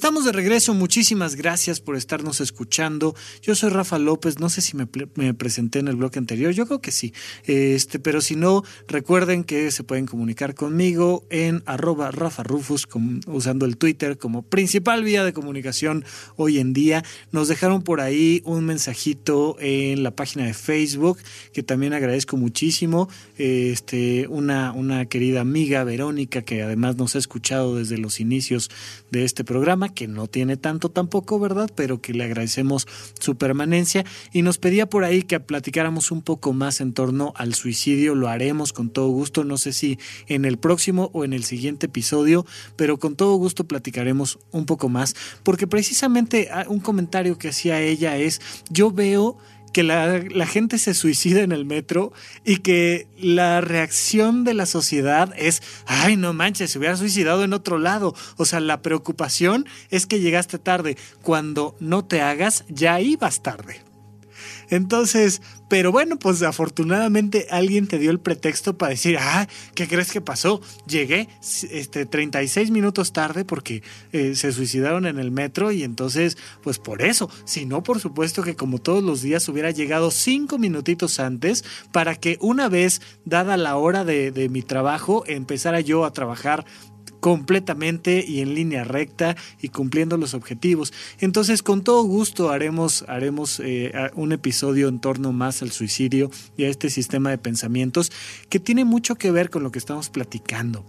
Estamos 0.05 0.23
de 0.23 0.33
regreso, 0.33 0.75
muchísimas 0.75 1.33
gracias 1.33 1.79
por 1.79 1.95
estarnos 1.95 2.39
escuchando. 2.39 3.15
Yo 3.41 3.55
soy 3.55 3.71
Rafa 3.71 3.97
López, 3.97 4.37
no 4.37 4.49
sé 4.49 4.61
si 4.61 4.77
me, 4.77 4.85
presenté 5.33 5.79
en 5.79 5.87
el 5.87 5.95
bloque 5.95 6.19
anterior, 6.19 6.51
yo 6.53 6.67
creo 6.67 6.79
que 6.79 6.91
sí, 6.91 7.11
este, 7.45 7.97
pero 7.97 8.21
si 8.21 8.35
no, 8.35 8.63
recuerden 8.87 9.43
que 9.43 9.71
se 9.71 9.83
pueden 9.83 10.05
comunicar 10.05 10.53
conmigo 10.53 11.25
en 11.31 11.63
arroba 11.65 12.11
Rafa 12.11 12.43
Rufus, 12.43 12.87
usando 13.25 13.65
el 13.65 13.77
Twitter 13.77 14.19
como 14.19 14.43
principal 14.43 15.03
vía 15.03 15.23
de 15.23 15.33
comunicación 15.33 16.05
hoy 16.35 16.59
en 16.59 16.73
día. 16.73 17.03
Nos 17.31 17.47
dejaron 17.47 17.81
por 17.81 17.99
ahí 17.99 18.43
un 18.45 18.63
mensajito 18.63 19.57
en 19.59 20.03
la 20.03 20.11
página 20.11 20.45
de 20.45 20.53
Facebook, 20.53 21.17
que 21.51 21.63
también 21.63 21.93
agradezco 21.93 22.37
muchísimo. 22.37 23.09
Este, 23.39 24.27
una, 24.27 24.71
una 24.71 25.07
querida 25.07 25.41
amiga, 25.41 25.83
Verónica, 25.83 26.43
que 26.43 26.61
además 26.61 26.95
nos 26.95 27.15
ha 27.15 27.17
escuchado 27.17 27.75
desde 27.75 27.97
los 27.97 28.19
inicios 28.19 28.69
de 29.15 29.23
este 29.23 29.45
programa 29.45 29.93
que 29.93 30.08
no 30.08 30.28
tiene 30.28 30.58
tanto 30.58 30.89
tampoco, 30.89 31.39
¿verdad? 31.39 31.71
Pero 31.73 32.01
que 32.01 32.13
le 32.13 32.25
agradecemos 32.25 32.86
su 33.17 33.38
permanencia 33.38 34.06
y 34.34 34.41
nos 34.41 34.58
pedía 34.58 34.89
por 34.89 35.06
ahí 35.06 35.23
que 35.23 35.39
platicáramos 35.39 36.12
un 36.12 36.21
poco 36.21 36.51
más 36.51 36.82
en 36.82 36.93
torno 36.93 37.34
al 37.38 37.54
suicidio. 37.54 38.13
Lo 38.13 38.28
haremos 38.28 38.73
con 38.73 38.89
todo 38.89 39.08
gusto, 39.08 39.45
no 39.45 39.58
sé 39.58 39.71
si 39.71 39.97
en 40.28 40.43
el 40.43 40.58
próximo 40.58 41.10
o 41.13 41.23
en 41.23 41.32
el 41.32 41.45
siguiente 41.45 41.86
episodio, 41.86 42.45
pero 42.75 42.99
con 42.99 43.15
todo 43.15 43.36
gusto 43.36 43.63
platicaremos 43.63 44.38
un 44.51 44.65
poco 44.65 44.89
más, 44.89 45.15
porque 45.43 45.65
precisamente 45.65 46.49
ah, 46.51 46.65
un 46.67 46.82
comentario 46.82 47.38
que 47.38 47.49
hacía 47.49 47.82
ella 47.82 48.17
es, 48.17 48.41
yo 48.69 48.91
veo 48.91 49.38
que 49.75 49.83
la, 49.83 50.45
gente 50.45 50.77
se 50.77 50.93
suicida 50.93 51.41
en 51.41 51.51
el 51.51 51.65
metro 51.65 52.13
y 52.45 52.59
que 52.59 53.09
la 53.19 53.59
reacción 53.59 54.45
de 54.45 54.53
la 54.53 54.65
sociedad 54.65 55.33
es, 55.35 55.61
ay, 55.85 56.15
no 56.15 56.31
manches, 56.31 56.71
se 56.71 56.79
hubiera 56.79 56.95
suicidado 56.95 57.43
en 57.43 57.51
otro 57.51 57.77
lado. 57.77 58.15
O 58.38 58.45
sea, 58.45 58.61
la 58.61 58.81
preocupación 58.81 59.65
es 59.89 60.05
que 60.05 60.21
llegaste 60.21 60.59
tarde. 60.59 60.95
Cuando 61.23 61.75
no 61.81 62.05
te 62.05 62.21
hagas, 62.21 62.63
ya 62.69 63.01
ibas 63.01 63.43
tarde. 63.43 63.85
Entonces, 64.69 65.41
pero 65.67 65.91
bueno, 65.91 66.17
pues 66.17 66.41
afortunadamente 66.41 67.47
alguien 67.49 67.88
te 67.88 67.97
dio 67.97 68.12
el 68.12 68.19
pretexto 68.19 68.78
para 68.78 68.91
decir, 68.91 69.17
ah, 69.19 69.47
¿qué 69.73 69.88
crees 69.88 70.12
que 70.12 70.21
pasó? 70.21 70.62
Llegué 70.88 71.28
este, 71.41 72.06
36 72.06 72.71
minutos 72.71 73.13
tarde 73.13 73.45
porque 73.45 73.84
eh, 74.12 74.36
se 74.36 74.51
suicidaron 74.51 75.06
en 75.06 75.19
el 75.19 75.32
metro 75.32 75.71
y 75.71 75.84
entonces, 75.84 76.38
pues 76.62 76.80
por 76.80 77.01
eso, 77.01 77.30
si 77.45 77.65
no, 77.65 77.84
por 77.84 77.99
supuesto 77.99 78.43
que 78.43 78.56
como 78.56 78.80
todos 78.80 79.04
los 79.04 79.21
días 79.21 79.47
hubiera 79.49 79.71
llegado 79.71 80.12
cinco 80.12 80.58
minutitos 80.58 81.19
antes 81.19 81.63
para 81.91 82.15
que 82.15 82.38
una 82.41 82.69
vez 82.69 83.01
dada 83.25 83.58
la 83.58 83.75
hora 83.78 84.04
de 84.04 84.49
mi 84.51 84.62
trabajo, 84.62 85.23
empezara 85.28 85.80
yo 85.80 86.06
a 86.06 86.13
trabajar 86.13 86.65
completamente 87.25 88.23
y 88.23 88.41
en 88.41 88.53
línea 88.53 88.83
recta 88.83 89.35
y 89.59 89.69
cumpliendo 89.69 90.15
los 90.15 90.35
objetivos. 90.35 90.93
Entonces, 91.19 91.63
con 91.63 91.83
todo 91.83 92.03
gusto 92.03 92.51
haremos, 92.51 93.03
haremos 93.07 93.59
eh, 93.65 93.91
un 94.13 94.31
episodio 94.31 94.88
en 94.89 94.99
torno 94.99 95.33
más 95.33 95.63
al 95.63 95.71
suicidio 95.71 96.29
y 96.55 96.65
a 96.65 96.69
este 96.69 96.91
sistema 96.91 97.31
de 97.31 97.39
pensamientos 97.39 98.11
que 98.47 98.59
tiene 98.59 98.85
mucho 98.85 99.15
que 99.15 99.31
ver 99.31 99.49
con 99.49 99.63
lo 99.63 99.71
que 99.71 99.79
estamos 99.79 100.11
platicando. 100.11 100.85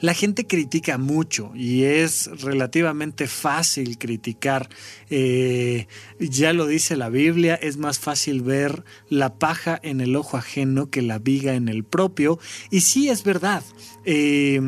La 0.00 0.14
gente 0.14 0.46
critica 0.46 0.98
mucho 0.98 1.52
y 1.54 1.84
es 1.84 2.26
relativamente 2.42 3.26
fácil 3.26 3.98
criticar. 3.98 4.68
Eh, 5.10 5.86
ya 6.18 6.52
lo 6.52 6.66
dice 6.66 6.96
la 6.96 7.08
Biblia, 7.08 7.54
es 7.54 7.76
más 7.76 7.98
fácil 7.98 8.42
ver 8.42 8.84
la 9.08 9.38
paja 9.38 9.78
en 9.82 10.00
el 10.00 10.16
ojo 10.16 10.36
ajeno 10.36 10.90
que 10.90 11.02
la 11.02 11.18
viga 11.18 11.54
en 11.54 11.68
el 11.68 11.84
propio. 11.84 12.38
Y 12.70 12.80
sí 12.80 13.08
es 13.08 13.24
verdad. 13.24 13.62
Eh, 14.04 14.60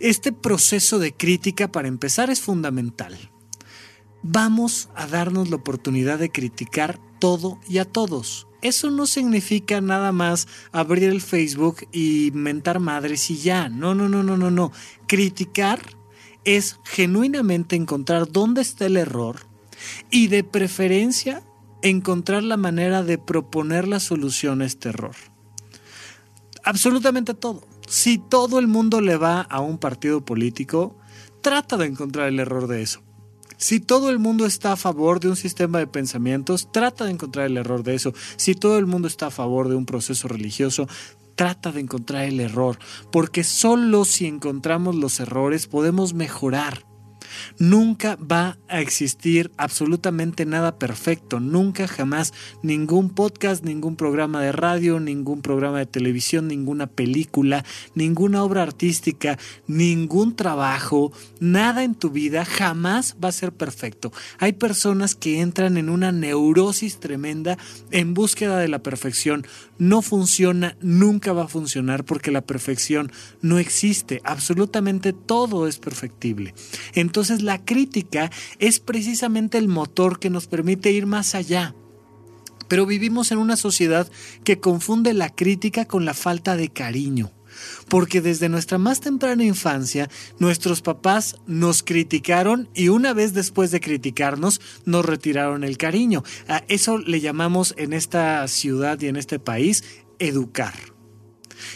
este 0.00 0.32
proceso 0.32 0.98
de 0.98 1.12
crítica, 1.12 1.70
para 1.70 1.88
empezar, 1.88 2.30
es 2.30 2.40
fundamental. 2.40 3.16
Vamos 4.22 4.88
a 4.94 5.06
darnos 5.06 5.50
la 5.50 5.56
oportunidad 5.56 6.18
de 6.18 6.30
criticar 6.30 6.98
todo 7.18 7.58
y 7.68 7.78
a 7.78 7.84
todos. 7.84 8.46
Eso 8.62 8.90
no 8.90 9.06
significa 9.06 9.80
nada 9.80 10.12
más 10.12 10.48
abrir 10.72 11.04
el 11.04 11.20
Facebook 11.20 11.86
y 11.92 12.30
mentar 12.34 12.80
madres 12.80 13.30
y 13.30 13.38
ya. 13.38 13.68
No, 13.68 13.94
no, 13.94 14.08
no, 14.08 14.22
no, 14.22 14.36
no, 14.36 14.50
no. 14.50 14.72
Criticar 15.06 15.80
es 16.44 16.78
genuinamente 16.84 17.76
encontrar 17.76 18.30
dónde 18.30 18.62
está 18.62 18.86
el 18.86 18.96
error 18.96 19.46
y 20.10 20.28
de 20.28 20.44
preferencia 20.44 21.42
encontrar 21.82 22.42
la 22.42 22.56
manera 22.56 23.02
de 23.02 23.18
proponer 23.18 23.88
la 23.88 24.00
solución 24.00 24.62
a 24.62 24.66
este 24.66 24.90
error. 24.90 25.14
Absolutamente 26.64 27.34
todo. 27.34 27.66
Si 27.88 28.18
todo 28.18 28.58
el 28.58 28.68
mundo 28.68 29.00
le 29.00 29.16
va 29.16 29.40
a 29.40 29.60
un 29.60 29.78
partido 29.78 30.24
político, 30.24 30.96
trata 31.40 31.76
de 31.76 31.86
encontrar 31.86 32.28
el 32.28 32.38
error 32.38 32.66
de 32.66 32.82
eso. 32.82 33.02
Si 33.60 33.78
todo 33.78 34.08
el 34.08 34.18
mundo 34.18 34.46
está 34.46 34.72
a 34.72 34.76
favor 34.76 35.20
de 35.20 35.28
un 35.28 35.36
sistema 35.36 35.78
de 35.78 35.86
pensamientos, 35.86 36.72
trata 36.72 37.04
de 37.04 37.10
encontrar 37.10 37.44
el 37.44 37.58
error 37.58 37.82
de 37.82 37.94
eso. 37.94 38.14
Si 38.36 38.54
todo 38.54 38.78
el 38.78 38.86
mundo 38.86 39.06
está 39.06 39.26
a 39.26 39.30
favor 39.30 39.68
de 39.68 39.74
un 39.74 39.84
proceso 39.84 40.28
religioso, 40.28 40.88
trata 41.34 41.70
de 41.70 41.80
encontrar 41.80 42.24
el 42.24 42.40
error, 42.40 42.78
porque 43.12 43.44
solo 43.44 44.06
si 44.06 44.24
encontramos 44.24 44.96
los 44.96 45.20
errores 45.20 45.66
podemos 45.66 46.14
mejorar. 46.14 46.89
Nunca 47.58 48.16
va 48.16 48.58
a 48.68 48.80
existir 48.80 49.50
absolutamente 49.56 50.46
nada 50.46 50.78
perfecto, 50.78 51.40
nunca 51.40 51.86
jamás. 51.86 52.32
Ningún 52.62 53.10
podcast, 53.10 53.64
ningún 53.64 53.96
programa 53.96 54.42
de 54.42 54.52
radio, 54.52 55.00
ningún 55.00 55.42
programa 55.42 55.78
de 55.78 55.86
televisión, 55.86 56.48
ninguna 56.48 56.86
película, 56.86 57.64
ninguna 57.94 58.42
obra 58.42 58.62
artística, 58.62 59.38
ningún 59.66 60.36
trabajo, 60.36 61.12
nada 61.38 61.84
en 61.84 61.94
tu 61.94 62.10
vida 62.10 62.44
jamás 62.44 63.16
va 63.22 63.28
a 63.28 63.32
ser 63.32 63.52
perfecto. 63.52 64.12
Hay 64.38 64.54
personas 64.54 65.14
que 65.14 65.40
entran 65.40 65.76
en 65.76 65.88
una 65.88 66.12
neurosis 66.12 66.98
tremenda 66.98 67.58
en 67.90 68.14
búsqueda 68.14 68.58
de 68.58 68.68
la 68.68 68.82
perfección. 68.82 69.46
No 69.78 70.02
funciona, 70.02 70.76
nunca 70.80 71.32
va 71.32 71.44
a 71.44 71.48
funcionar 71.48 72.04
porque 72.04 72.30
la 72.30 72.42
perfección 72.42 73.12
no 73.40 73.58
existe. 73.58 74.20
Absolutamente 74.24 75.12
todo 75.12 75.68
es 75.68 75.78
perfectible. 75.78 76.54
Entonces, 76.94 77.29
entonces 77.30 77.44
la 77.46 77.64
crítica 77.64 78.28
es 78.58 78.80
precisamente 78.80 79.56
el 79.56 79.68
motor 79.68 80.18
que 80.18 80.30
nos 80.30 80.48
permite 80.48 80.90
ir 80.90 81.06
más 81.06 81.36
allá. 81.36 81.76
Pero 82.66 82.86
vivimos 82.86 83.30
en 83.30 83.38
una 83.38 83.56
sociedad 83.56 84.10
que 84.42 84.58
confunde 84.58 85.14
la 85.14 85.28
crítica 85.28 85.84
con 85.84 86.04
la 86.04 86.12
falta 86.12 86.56
de 86.56 86.70
cariño. 86.70 87.30
Porque 87.88 88.20
desde 88.20 88.48
nuestra 88.48 88.78
más 88.78 89.00
temprana 89.00 89.44
infancia, 89.44 90.10
nuestros 90.40 90.82
papás 90.82 91.36
nos 91.46 91.84
criticaron 91.84 92.68
y 92.74 92.88
una 92.88 93.12
vez 93.12 93.32
después 93.32 93.70
de 93.70 93.80
criticarnos, 93.80 94.60
nos 94.84 95.04
retiraron 95.04 95.62
el 95.62 95.76
cariño. 95.76 96.24
A 96.48 96.64
eso 96.66 96.98
le 96.98 97.20
llamamos 97.20 97.74
en 97.76 97.92
esta 97.92 98.46
ciudad 98.48 99.00
y 99.00 99.06
en 99.06 99.14
este 99.14 99.38
país 99.38 99.84
educar. 100.18 100.74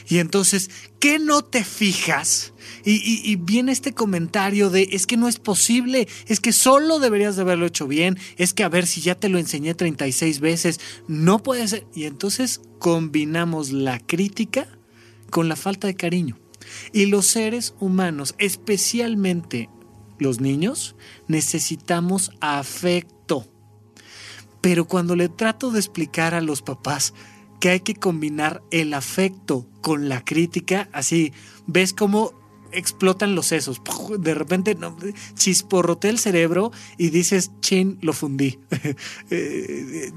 Y 0.09 0.19
entonces, 0.19 0.71
¿qué 0.99 1.21
no 1.21 1.45
te 1.45 1.63
fijas? 1.63 2.54
Y, 2.85 3.37
viene 3.37 3.73
este 3.73 3.95
comentario 3.95 4.69
de 4.69 4.89
es 4.93 5.07
que 5.07 5.17
no 5.17 5.27
es 5.27 5.39
posible, 5.39 6.07
es 6.27 6.41
que 6.41 6.53
solo 6.53 6.99
deberías 6.99 7.37
de 7.37 7.43
haberlo 7.43 7.67
hecho 7.67 7.89
bien, 7.89 8.19
es 8.37 8.53
que 8.53 8.63
a 8.63 8.69
ver 8.69 8.87
si 8.87 9.01
ya 9.01 9.15
te 9.15 9.31
lo 9.31 9.39
enseñé 9.39 9.75
36 9.75 10.41
veces, 10.41 10.81
no 11.09 11.43
puede 11.43 11.67
ser. 11.67 11.87
Y 11.95 12.05
entonces 12.05 12.61
combinamos 12.79 13.73
la 13.73 13.99
crítica 14.01 14.69
con 15.31 15.49
la 15.49 15.57
falta 15.57 15.87
de 15.87 15.95
cariño. 15.95 16.39
Y 16.93 17.07
los 17.07 17.27
seres 17.27 17.75
humanos, 17.81 18.35
especialmente 18.39 19.71
los 20.19 20.41
niños, 20.41 20.95
necesitamos 21.27 22.33
afecto. 22.41 23.47
Pero 24.61 24.87
cuando 24.87 25.17
le 25.17 25.29
trato 25.29 25.71
de 25.71 25.79
explicar 25.79 26.35
a 26.35 26.41
los 26.41 26.63
papás, 26.63 27.15
que 27.61 27.71
hay 27.71 27.81
que 27.81 27.95
combinar 27.95 28.63
el 28.71 28.93
afecto 28.93 29.67
con 29.81 30.09
la 30.09 30.23
crítica, 30.23 30.89
así 30.93 31.33
ves 31.67 31.95
cómo 31.95 32.44
explotan 32.75 33.35
los 33.35 33.47
sesos. 33.47 33.81
De 34.19 34.35
repente 34.35 34.75
no, 34.75 34.97
chisporrotea 35.35 36.11
el 36.11 36.19
cerebro 36.19 36.73
y 36.99 37.11
dices, 37.11 37.53
chin, 37.61 37.99
lo 38.01 38.13
fundí. 38.13 38.59
Eh, 39.31 40.13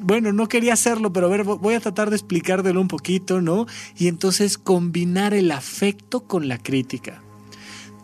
bueno, 0.00 0.32
no 0.32 0.48
quería 0.48 0.72
hacerlo, 0.72 1.12
pero 1.12 1.26
a 1.26 1.30
ver, 1.30 1.44
voy 1.44 1.74
a 1.74 1.80
tratar 1.80 2.10
de 2.10 2.16
explicártelo 2.16 2.80
un 2.80 2.88
poquito, 2.88 3.40
¿no? 3.40 3.66
Y 3.96 4.08
entonces 4.08 4.58
combinar 4.58 5.32
el 5.32 5.50
afecto 5.50 6.26
con 6.26 6.48
la 6.48 6.58
crítica. 6.58 7.22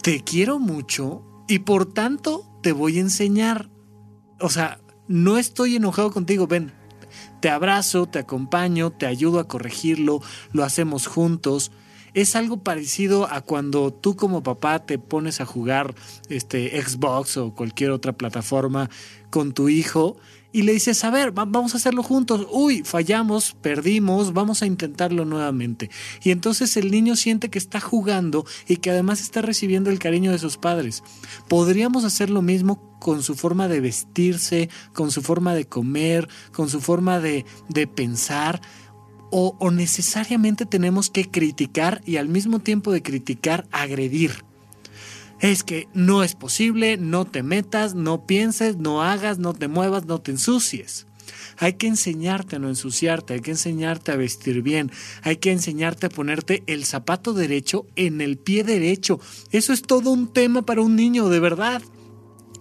Te 0.02 0.22
quiero 0.22 0.58
mucho 0.58 1.22
y 1.48 1.60
por 1.60 1.92
tanto 1.92 2.46
te 2.62 2.72
voy 2.72 2.98
a 2.98 3.02
enseñar. 3.02 3.68
O 4.40 4.48
sea, 4.48 4.80
no 5.08 5.38
estoy 5.38 5.76
enojado 5.76 6.10
contigo, 6.12 6.46
ven, 6.46 6.72
te 7.40 7.50
abrazo, 7.50 8.06
te 8.06 8.18
acompaño, 8.18 8.90
te 8.90 9.06
ayudo 9.06 9.38
a 9.38 9.48
corregirlo, 9.48 10.22
lo 10.52 10.64
hacemos 10.64 11.06
juntos. 11.06 11.72
Es 12.14 12.37
algo 12.37 12.62
parecido 12.62 13.31
a 13.31 13.40
cuando 13.40 13.92
tú 13.92 14.16
como 14.16 14.42
papá 14.42 14.87
te 14.87 14.98
pones 14.98 15.40
a 15.40 15.46
jugar 15.46 15.94
este 16.29 16.81
Xbox 16.81 17.37
o 17.37 17.55
cualquier 17.55 17.90
otra 17.90 18.12
plataforma 18.12 18.88
con 19.31 19.53
tu 19.53 19.68
hijo 19.68 20.16
y 20.55 20.62
le 20.62 20.72
dices, 20.72 21.03
a 21.03 21.11
ver, 21.11 21.33
vamos 21.33 21.74
a 21.74 21.79
hacerlo 21.79 22.05
juntos. 22.05 22.46
Uy, 22.53 22.85
fallamos, 22.85 23.57
perdimos, 23.61 24.33
vamos 24.33 24.62
a 24.62 24.66
intentarlo 24.66 25.24
nuevamente. 25.24 25.90
Y 26.22 26.31
entonces 26.31 26.77
el 26.77 26.92
niño 26.92 27.16
siente 27.16 27.50
que 27.50 27.59
está 27.59 27.81
jugando 27.81 28.46
y 28.68 28.77
que 28.77 28.90
además 28.90 29.20
está 29.20 29.42
recibiendo 29.42 29.90
el 29.90 29.98
cariño 29.98 30.31
de 30.31 30.38
sus 30.38 30.57
padres. 30.57 31.03
Podríamos 31.48 32.05
hacer 32.05 32.31
lo 32.31 32.40
mismo 32.40 32.94
con 33.00 33.24
su 33.24 33.35
forma 33.35 33.66
de 33.66 33.81
vestirse, 33.81 34.70
con 34.92 35.11
su 35.11 35.22
forma 35.22 35.57
de 35.57 35.66
comer, 35.66 36.29
con 36.53 36.68
su 36.68 36.81
forma 36.81 37.18
de, 37.18 37.44
de 37.68 37.88
pensar. 37.88 38.62
O, 39.37 39.57
necesariamente 39.73 40.64
tenemos 40.64 41.11
que 41.11 41.29
criticar 41.29 42.01
y 42.07 42.18
al 42.18 42.29
mismo 42.29 42.61
tiempo 42.61 42.92
de 42.92 43.03
criticar, 43.03 43.66
agredir 43.73 44.44
es 45.40 45.64
que 45.64 45.88
no 45.92 46.23
es 46.23 46.37
posible, 46.37 46.99
no 46.99 47.25
te 47.25 47.42
metas, 47.42 47.97
no 47.97 48.27
pienses, 48.27 48.77
no 48.77 49.03
hagas, 49.03 49.40
no 49.40 49.53
te 49.53 49.66
muevas, 49.66 50.07
no 50.07 50.20
te 50.20 50.31
ensucies. 50.31 51.09
Hay 51.59 51.73
que 51.73 51.88
enseñarte 51.88 52.55
a 52.55 52.59
no 52.61 52.68
ensuciarte, 52.68 53.35
hay 53.35 53.40
que 53.40 53.51
enseñarte 53.51 54.12
a 54.12 54.16
vestir 54.16 54.62
bien, 54.62 54.92
hay 55.23 55.38
que 55.38 55.51
enseñarte 55.51 56.07
a 56.07 56.11
ponerte 56.11 56.62
el 56.68 56.85
zapato 56.85 57.35
derecho 57.35 57.87
en 57.97 58.20
el 58.20 58.38
pie 58.38 58.62
derecho. 58.62 59.18
Eso 59.51 59.73
es 59.73 59.83
todo 59.83 60.11
un 60.11 60.33
tema 60.33 60.62
para 60.62 60.81
un 60.81 60.94
niño, 60.94 61.29
de 61.29 61.40
verdad. 61.40 61.83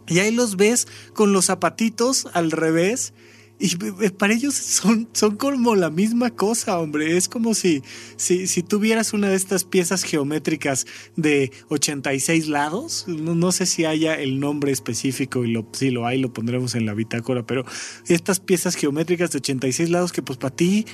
Y 0.08 0.18
ahí 0.18 0.32
los 0.32 0.56
ves 0.56 0.88
con 1.14 1.34
los 1.34 1.46
zapatitos 1.46 2.28
al 2.34 2.50
revés 2.50 3.14
y 3.60 3.78
para 4.18 4.34
ellos 4.34 4.56
son, 4.56 5.08
son 5.14 5.38
como 5.38 5.76
la 5.76 5.90
misma 5.90 6.32
cosa, 6.32 6.80
hombre. 6.80 7.16
Es 7.16 7.30
como 7.30 7.54
si, 7.54 7.82
si, 8.18 8.48
si 8.48 8.64
tuvieras 8.64 9.14
una 9.14 9.30
de 9.30 9.36
estas 9.36 9.64
piezas 9.64 10.04
geométricas 10.04 10.86
de 11.16 11.52
86 11.70 12.48
lados. 12.48 13.06
No, 13.08 13.52
sé 13.52 13.66
si 13.66 13.86
haya 13.86 14.16
el 14.16 14.40
nombre 14.40 14.72
específico 14.72 15.46
y 15.46 15.52
lo, 15.52 15.68
si 15.72 15.92
lo 15.92 16.06
hay 16.06 16.20
lo 16.20 16.34
pondremos 16.34 16.76
en 16.76 16.86
la 16.86 16.94
bitácora, 16.94 17.46
pero 17.46 17.64
estas 18.08 18.40
piezas 18.40 18.76
geométricas 18.76 19.32
de 19.32 19.38
86 19.38 19.90
lados 19.90 20.12
que 20.12 20.22
pues 20.22 20.38
para 20.38 20.56
ti 20.56 20.86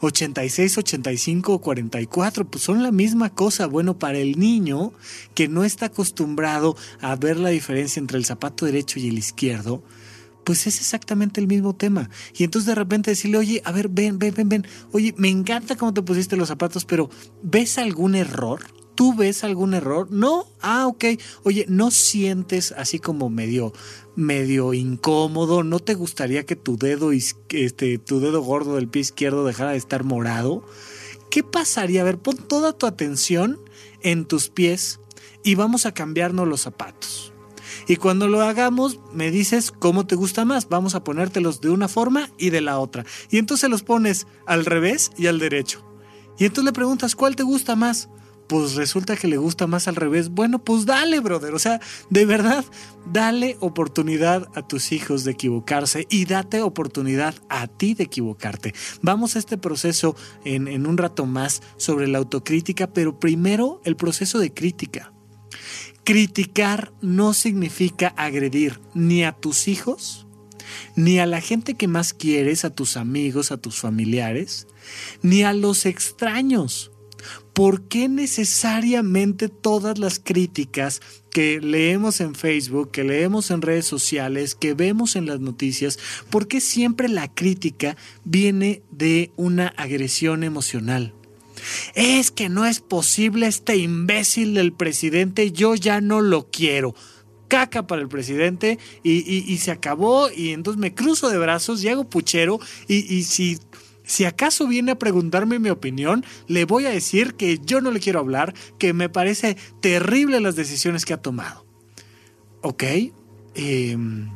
86, 0.00 0.78
85 0.78 1.54
o 1.54 1.60
44, 1.60 2.46
pues 2.46 2.64
son 2.64 2.82
la 2.82 2.92
misma 2.92 3.30
cosa. 3.30 3.66
Bueno, 3.66 3.98
para 3.98 4.18
el 4.18 4.38
niño 4.38 4.92
que 5.34 5.48
no 5.48 5.64
está 5.64 5.86
acostumbrado 5.86 6.76
a 7.00 7.14
ver 7.16 7.36
la 7.36 7.50
diferencia 7.50 8.00
entre 8.00 8.18
el 8.18 8.24
zapato 8.24 8.66
derecho 8.66 8.98
y 8.98 9.08
el 9.08 9.18
izquierdo, 9.18 9.82
pues 10.46 10.68
es 10.68 10.78
exactamente 10.78 11.40
el 11.40 11.48
mismo 11.48 11.74
tema. 11.74 12.08
Y 12.32 12.44
entonces 12.44 12.66
de 12.68 12.76
repente 12.76 13.10
decirle, 13.10 13.38
oye, 13.38 13.62
a 13.64 13.72
ver, 13.72 13.88
ven, 13.88 14.20
ven, 14.20 14.32
ven, 14.32 14.48
ven, 14.48 14.66
oye, 14.92 15.12
me 15.18 15.28
encanta 15.28 15.74
cómo 15.74 15.92
te 15.92 16.02
pusiste 16.02 16.36
los 16.36 16.46
zapatos, 16.46 16.84
pero 16.84 17.10
¿ves 17.42 17.78
algún 17.78 18.14
error? 18.14 18.60
¿Tú 18.94 19.12
ves 19.12 19.42
algún 19.42 19.74
error? 19.74 20.06
No, 20.12 20.46
ah, 20.60 20.86
ok. 20.86 21.04
Oye, 21.42 21.66
¿no 21.68 21.90
sientes 21.90 22.70
así 22.70 23.00
como 23.00 23.28
medio, 23.28 23.72
medio 24.14 24.72
incómodo? 24.72 25.64
¿No 25.64 25.80
te 25.80 25.94
gustaría 25.94 26.46
que 26.46 26.54
tu 26.54 26.78
dedo, 26.78 27.10
este, 27.10 27.98
tu 27.98 28.20
dedo 28.20 28.40
gordo 28.40 28.76
del 28.76 28.86
pie 28.86 29.02
izquierdo 29.02 29.44
dejara 29.44 29.72
de 29.72 29.78
estar 29.78 30.04
morado? 30.04 30.64
¿Qué 31.28 31.42
pasaría? 31.42 32.02
A 32.02 32.04
ver, 32.04 32.18
pon 32.18 32.36
toda 32.36 32.72
tu 32.72 32.86
atención 32.86 33.58
en 34.00 34.24
tus 34.24 34.48
pies 34.48 35.00
y 35.42 35.56
vamos 35.56 35.86
a 35.86 35.92
cambiarnos 35.92 36.46
los 36.46 36.60
zapatos. 36.60 37.32
Y 37.88 37.96
cuando 37.96 38.26
lo 38.26 38.42
hagamos, 38.42 38.98
me 39.12 39.30
dices 39.30 39.70
cómo 39.70 40.06
te 40.06 40.16
gusta 40.16 40.44
más. 40.44 40.68
Vamos 40.68 40.94
a 40.94 41.04
ponértelos 41.04 41.60
de 41.60 41.70
una 41.70 41.88
forma 41.88 42.30
y 42.36 42.50
de 42.50 42.60
la 42.60 42.78
otra. 42.78 43.04
Y 43.30 43.38
entonces 43.38 43.70
los 43.70 43.82
pones 43.82 44.26
al 44.46 44.64
revés 44.64 45.12
y 45.16 45.28
al 45.28 45.38
derecho. 45.38 45.84
Y 46.38 46.44
entonces 46.44 46.64
le 46.64 46.72
preguntas, 46.72 47.14
¿cuál 47.14 47.36
te 47.36 47.44
gusta 47.44 47.76
más? 47.76 48.08
Pues 48.48 48.74
resulta 48.74 49.16
que 49.16 49.28
le 49.28 49.38
gusta 49.38 49.66
más 49.66 49.88
al 49.88 49.96
revés. 49.96 50.30
Bueno, 50.30 50.62
pues 50.62 50.84
dale, 50.84 51.20
brother. 51.20 51.54
O 51.54 51.58
sea, 51.58 51.80
de 52.10 52.26
verdad, 52.26 52.64
dale 53.12 53.56
oportunidad 53.60 54.48
a 54.54 54.66
tus 54.66 54.92
hijos 54.92 55.24
de 55.24 55.32
equivocarse 55.32 56.06
y 56.10 56.26
date 56.26 56.62
oportunidad 56.62 57.34
a 57.48 57.66
ti 57.66 57.94
de 57.94 58.04
equivocarte. 58.04 58.74
Vamos 59.02 59.36
a 59.36 59.38
este 59.38 59.58
proceso 59.58 60.16
en, 60.44 60.68
en 60.68 60.86
un 60.86 60.96
rato 60.96 61.26
más 61.26 61.62
sobre 61.76 62.08
la 62.08 62.18
autocrítica, 62.18 62.88
pero 62.88 63.18
primero 63.18 63.80
el 63.84 63.96
proceso 63.96 64.38
de 64.38 64.52
crítica. 64.52 65.12
Criticar 66.06 66.92
no 67.00 67.34
significa 67.34 68.14
agredir 68.16 68.78
ni 68.94 69.24
a 69.24 69.32
tus 69.32 69.66
hijos, 69.66 70.28
ni 70.94 71.18
a 71.18 71.26
la 71.26 71.40
gente 71.40 71.74
que 71.74 71.88
más 71.88 72.14
quieres, 72.14 72.64
a 72.64 72.70
tus 72.70 72.96
amigos, 72.96 73.50
a 73.50 73.56
tus 73.56 73.80
familiares, 73.80 74.68
ni 75.22 75.42
a 75.42 75.52
los 75.52 75.84
extraños. 75.84 76.92
¿Por 77.52 77.88
qué 77.88 78.08
necesariamente 78.08 79.48
todas 79.48 79.98
las 79.98 80.20
críticas 80.20 81.02
que 81.32 81.60
leemos 81.60 82.20
en 82.20 82.36
Facebook, 82.36 82.92
que 82.92 83.02
leemos 83.02 83.50
en 83.50 83.60
redes 83.60 83.86
sociales, 83.86 84.54
que 84.54 84.74
vemos 84.74 85.16
en 85.16 85.26
las 85.26 85.40
noticias, 85.40 85.98
por 86.30 86.46
qué 86.46 86.60
siempre 86.60 87.08
la 87.08 87.34
crítica 87.34 87.96
viene 88.24 88.84
de 88.92 89.32
una 89.34 89.66
agresión 89.76 90.44
emocional? 90.44 91.15
Es 91.94 92.30
que 92.30 92.48
no 92.48 92.66
es 92.66 92.80
posible 92.80 93.46
este 93.46 93.76
imbécil 93.76 94.54
del 94.54 94.72
presidente, 94.72 95.52
yo 95.52 95.74
ya 95.74 96.00
no 96.00 96.20
lo 96.20 96.50
quiero. 96.50 96.94
Caca 97.48 97.86
para 97.86 98.02
el 98.02 98.08
presidente 98.08 98.78
y, 99.04 99.56
se 99.58 99.70
acabó 99.70 100.28
y 100.30 100.50
entonces 100.50 100.80
me 100.80 100.94
cruzo 100.94 101.30
de 101.30 101.38
brazos 101.38 101.82
y 101.82 101.88
hago 101.88 102.08
puchero 102.08 102.58
y, 102.88 103.22
si 103.22 103.58
si 104.04 104.24
acaso 104.24 104.68
viene 104.68 104.92
a 104.92 104.98
preguntarme 104.98 105.58
mi 105.58 105.68
opinión, 105.68 106.24
le 106.46 106.64
voy 106.64 106.86
a 106.86 106.90
decir 106.90 107.34
que 107.34 107.58
yo 107.58 107.80
no 107.80 107.90
le 107.90 107.98
quiero 107.98 108.20
hablar, 108.20 108.54
que 108.78 108.92
me 108.92 109.08
parece 109.08 109.56
terrible 109.80 110.40
las 110.40 110.54
decisiones 110.54 111.04
que 111.04 111.12
ha 111.12 111.20
tomado. 111.20 111.66
¿Ok? 112.62 112.84
Em, 113.56 114.30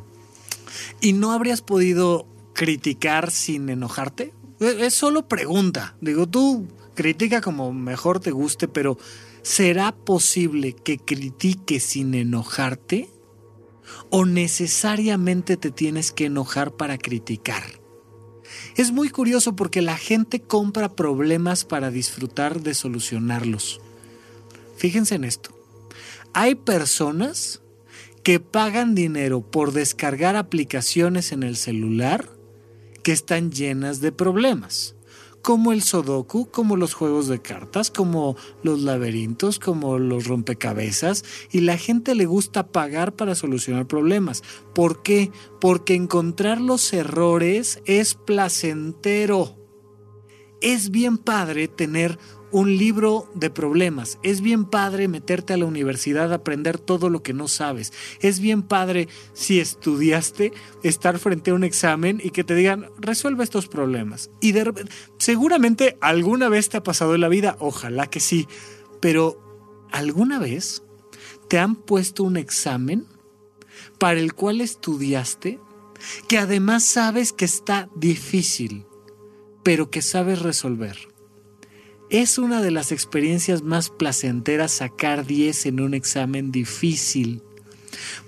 ¿Y 1.00 1.12
no 1.12 1.30
habrías 1.30 1.62
podido 1.62 2.26
criticar 2.52 3.30
sin 3.30 3.68
enojarte? 3.68 4.32
E, 4.58 4.86
es 4.86 4.94
solo 4.94 5.28
pregunta. 5.28 5.94
Digo, 6.00 6.28
tú 6.28 6.66
critica 7.00 7.40
como 7.40 7.72
mejor 7.72 8.20
te 8.20 8.30
guste, 8.30 8.68
pero 8.68 8.98
¿será 9.40 9.96
posible 9.96 10.74
que 10.74 10.98
critiques 10.98 11.82
sin 11.82 12.12
enojarte? 12.12 13.08
¿O 14.10 14.26
necesariamente 14.26 15.56
te 15.56 15.70
tienes 15.70 16.12
que 16.12 16.26
enojar 16.26 16.72
para 16.72 16.98
criticar? 16.98 17.62
Es 18.76 18.92
muy 18.92 19.08
curioso 19.08 19.56
porque 19.56 19.80
la 19.80 19.96
gente 19.96 20.42
compra 20.42 20.94
problemas 20.94 21.64
para 21.64 21.90
disfrutar 21.90 22.60
de 22.60 22.74
solucionarlos. 22.74 23.80
Fíjense 24.76 25.14
en 25.14 25.24
esto. 25.24 25.56
Hay 26.34 26.54
personas 26.54 27.62
que 28.22 28.40
pagan 28.40 28.94
dinero 28.94 29.40
por 29.40 29.72
descargar 29.72 30.36
aplicaciones 30.36 31.32
en 31.32 31.44
el 31.44 31.56
celular 31.56 32.28
que 33.02 33.12
están 33.12 33.52
llenas 33.52 34.02
de 34.02 34.12
problemas 34.12 34.96
como 35.42 35.72
el 35.72 35.82
Sudoku, 35.82 36.50
como 36.50 36.76
los 36.76 36.94
juegos 36.94 37.28
de 37.28 37.40
cartas, 37.40 37.90
como 37.90 38.36
los 38.62 38.80
laberintos, 38.80 39.58
como 39.58 39.98
los 39.98 40.26
rompecabezas, 40.26 41.24
y 41.50 41.60
la 41.60 41.76
gente 41.76 42.14
le 42.14 42.26
gusta 42.26 42.68
pagar 42.68 43.14
para 43.14 43.34
solucionar 43.34 43.86
problemas. 43.86 44.42
¿Por 44.74 45.02
qué? 45.02 45.30
Porque 45.60 45.94
encontrar 45.94 46.60
los 46.60 46.92
errores 46.92 47.80
es 47.84 48.14
placentero. 48.14 49.56
Es 50.60 50.90
bien 50.90 51.16
padre 51.16 51.68
tener 51.68 52.18
un 52.52 52.76
libro 52.76 53.30
de 53.34 53.50
problemas. 53.50 54.18
Es 54.22 54.40
bien 54.40 54.64
padre 54.64 55.08
meterte 55.08 55.52
a 55.52 55.56
la 55.56 55.66
universidad 55.66 56.32
aprender 56.32 56.78
todo 56.78 57.08
lo 57.08 57.22
que 57.22 57.32
no 57.32 57.48
sabes. 57.48 57.92
Es 58.20 58.40
bien 58.40 58.62
padre 58.62 59.08
si 59.32 59.60
estudiaste 59.60 60.52
estar 60.82 61.18
frente 61.18 61.50
a 61.50 61.54
un 61.54 61.64
examen 61.64 62.20
y 62.22 62.30
que 62.30 62.44
te 62.44 62.54
digan, 62.54 62.86
resuelve 62.98 63.44
estos 63.44 63.68
problemas. 63.68 64.30
Y 64.40 64.52
de, 64.52 64.72
seguramente 65.18 65.96
alguna 66.00 66.48
vez 66.48 66.68
te 66.68 66.76
ha 66.76 66.82
pasado 66.82 67.14
en 67.14 67.20
la 67.20 67.28
vida, 67.28 67.56
ojalá 67.60 68.08
que 68.08 68.20
sí, 68.20 68.48
pero 69.00 69.88
¿alguna 69.92 70.38
vez 70.38 70.82
te 71.48 71.58
han 71.58 71.76
puesto 71.76 72.24
un 72.24 72.36
examen 72.36 73.06
para 73.98 74.20
el 74.20 74.34
cual 74.34 74.60
estudiaste 74.60 75.58
que 76.28 76.38
además 76.38 76.84
sabes 76.84 77.32
que 77.32 77.44
está 77.44 77.88
difícil, 77.94 78.86
pero 79.62 79.90
que 79.90 80.02
sabes 80.02 80.40
resolver? 80.40 81.09
Es 82.10 82.38
una 82.38 82.60
de 82.60 82.72
las 82.72 82.90
experiencias 82.90 83.62
más 83.62 83.88
placenteras 83.88 84.72
sacar 84.72 85.24
10 85.24 85.66
en 85.66 85.80
un 85.80 85.94
examen 85.94 86.50
difícil. 86.50 87.40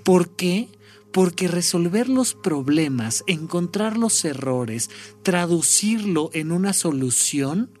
¿Por 0.03 0.29
qué? 0.29 0.69
Porque 1.11 1.49
resolver 1.49 2.07
los 2.07 2.33
problemas, 2.33 3.25
encontrar 3.27 3.97
los 3.97 4.23
errores, 4.23 4.89
traducirlo 5.21 6.29
en 6.31 6.53
una 6.53 6.71
solución, 6.71 7.71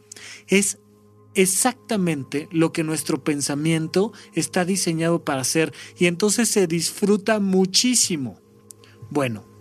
es 0.49 0.77
exactamente 1.35 2.49
lo 2.51 2.73
que 2.73 2.83
nuestro 2.83 3.23
pensamiento 3.23 4.11
está 4.33 4.65
diseñado 4.65 5.23
para 5.23 5.41
hacer 5.41 5.73
y 5.97 6.07
entonces 6.07 6.49
se 6.49 6.67
disfruta 6.67 7.39
muchísimo. 7.39 8.41
Bueno, 9.09 9.52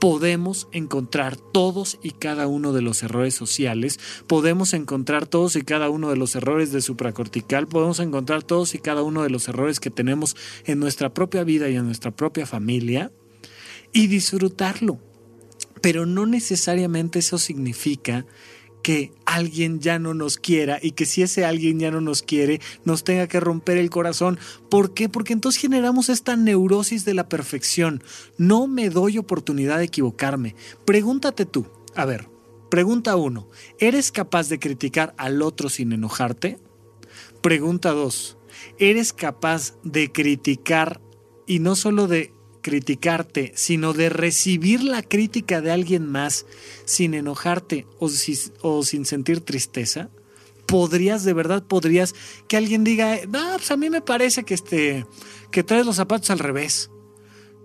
podemos 0.00 0.66
encontrar 0.72 1.36
todos 1.36 1.98
y 2.02 2.12
cada 2.12 2.46
uno 2.46 2.72
de 2.72 2.80
los 2.80 3.02
errores 3.02 3.34
sociales, 3.34 4.00
podemos 4.26 4.72
encontrar 4.72 5.26
todos 5.26 5.56
y 5.56 5.62
cada 5.62 5.90
uno 5.90 6.08
de 6.08 6.16
los 6.16 6.34
errores 6.34 6.72
de 6.72 6.80
supracortical, 6.80 7.68
podemos 7.68 8.00
encontrar 8.00 8.42
todos 8.42 8.74
y 8.74 8.78
cada 8.78 9.02
uno 9.02 9.22
de 9.22 9.30
los 9.30 9.46
errores 9.46 9.78
que 9.78 9.90
tenemos 9.90 10.36
en 10.64 10.80
nuestra 10.80 11.12
propia 11.12 11.44
vida 11.44 11.68
y 11.68 11.76
en 11.76 11.84
nuestra 11.84 12.10
propia 12.10 12.46
familia 12.46 13.12
y 13.92 14.06
disfrutarlo. 14.06 14.98
Pero 15.82 16.06
no 16.06 16.26
necesariamente 16.26 17.18
eso 17.18 17.38
significa 17.38 18.26
que 18.82 19.12
alguien 19.26 19.80
ya 19.80 19.98
no 19.98 20.14
nos 20.14 20.36
quiera 20.36 20.78
y 20.80 20.92
que 20.92 21.06
si 21.06 21.22
ese 21.22 21.44
alguien 21.44 21.78
ya 21.78 21.90
no 21.90 22.00
nos 22.00 22.22
quiere, 22.22 22.60
nos 22.84 23.04
tenga 23.04 23.26
que 23.26 23.40
romper 23.40 23.78
el 23.78 23.90
corazón. 23.90 24.38
¿Por 24.68 24.94
qué? 24.94 25.08
Porque 25.08 25.32
entonces 25.32 25.60
generamos 25.60 26.08
esta 26.08 26.36
neurosis 26.36 27.04
de 27.04 27.14
la 27.14 27.28
perfección. 27.28 28.02
No 28.38 28.66
me 28.66 28.90
doy 28.90 29.18
oportunidad 29.18 29.78
de 29.78 29.84
equivocarme. 29.84 30.54
Pregúntate 30.84 31.46
tú, 31.46 31.66
a 31.94 32.04
ver, 32.04 32.28
pregunta 32.70 33.16
uno, 33.16 33.48
¿eres 33.78 34.12
capaz 34.12 34.48
de 34.48 34.58
criticar 34.58 35.14
al 35.18 35.42
otro 35.42 35.68
sin 35.68 35.92
enojarte? 35.92 36.58
Pregunta 37.42 37.90
dos, 37.90 38.38
¿eres 38.78 39.12
capaz 39.12 39.74
de 39.82 40.12
criticar 40.12 41.00
y 41.46 41.58
no 41.58 41.74
solo 41.74 42.06
de 42.06 42.32
criticarte, 42.60 43.52
sino 43.54 43.92
de 43.92 44.08
recibir 44.08 44.82
la 44.82 45.02
crítica 45.02 45.60
de 45.60 45.70
alguien 45.70 46.06
más 46.06 46.46
sin 46.84 47.14
enojarte 47.14 47.86
o, 47.98 48.08
sin 48.82 49.04
sentir 49.04 49.40
tristeza? 49.40 50.10
¿Podrías, 50.66 51.24
de 51.24 51.32
verdad, 51.32 51.64
podrías 51.64 52.14
que 52.48 52.56
alguien 52.56 52.84
diga, 52.84 53.18
no, 53.28 53.56
pues 53.56 53.70
a 53.70 53.76
mí 53.76 53.90
me 53.90 54.00
parece 54.00 54.44
que, 54.44 54.54
este, 54.54 55.04
que 55.50 55.64
traes 55.64 55.84
los 55.84 55.96
zapatos 55.96 56.30
al 56.30 56.38
revés? 56.38 56.90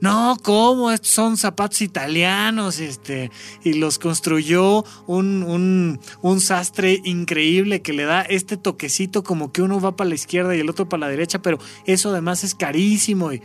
No, 0.02 0.38
¿cómo? 0.44 0.92
Estos 0.92 1.12
son 1.12 1.38
zapatos 1.38 1.82
italianos, 1.82 2.80
este, 2.80 3.32
y 3.64 3.74
los 3.74 3.98
construyó 3.98 4.84
un, 5.08 5.42
un, 5.42 6.00
un, 6.22 6.42
sastre 6.42 7.00
increíble 7.06 7.82
que 7.82 7.94
le 7.94 8.04
da 8.04 8.22
este 8.22 8.58
toquecito 8.58 9.24
como 9.24 9.54
que 9.54 9.62
uno 9.62 9.80
va 9.80 9.96
para 9.96 10.10
la 10.10 10.16
izquierda 10.16 10.56
y 10.56 10.60
el 10.60 10.70
otro 10.70 10.90
para 10.90 11.02
la 11.02 11.08
derecha, 11.08 11.42
pero 11.42 11.60
eso 11.86 12.10
además 12.10 12.44
es 12.44 12.56
carísimo 12.56 13.32
y, 13.32 13.42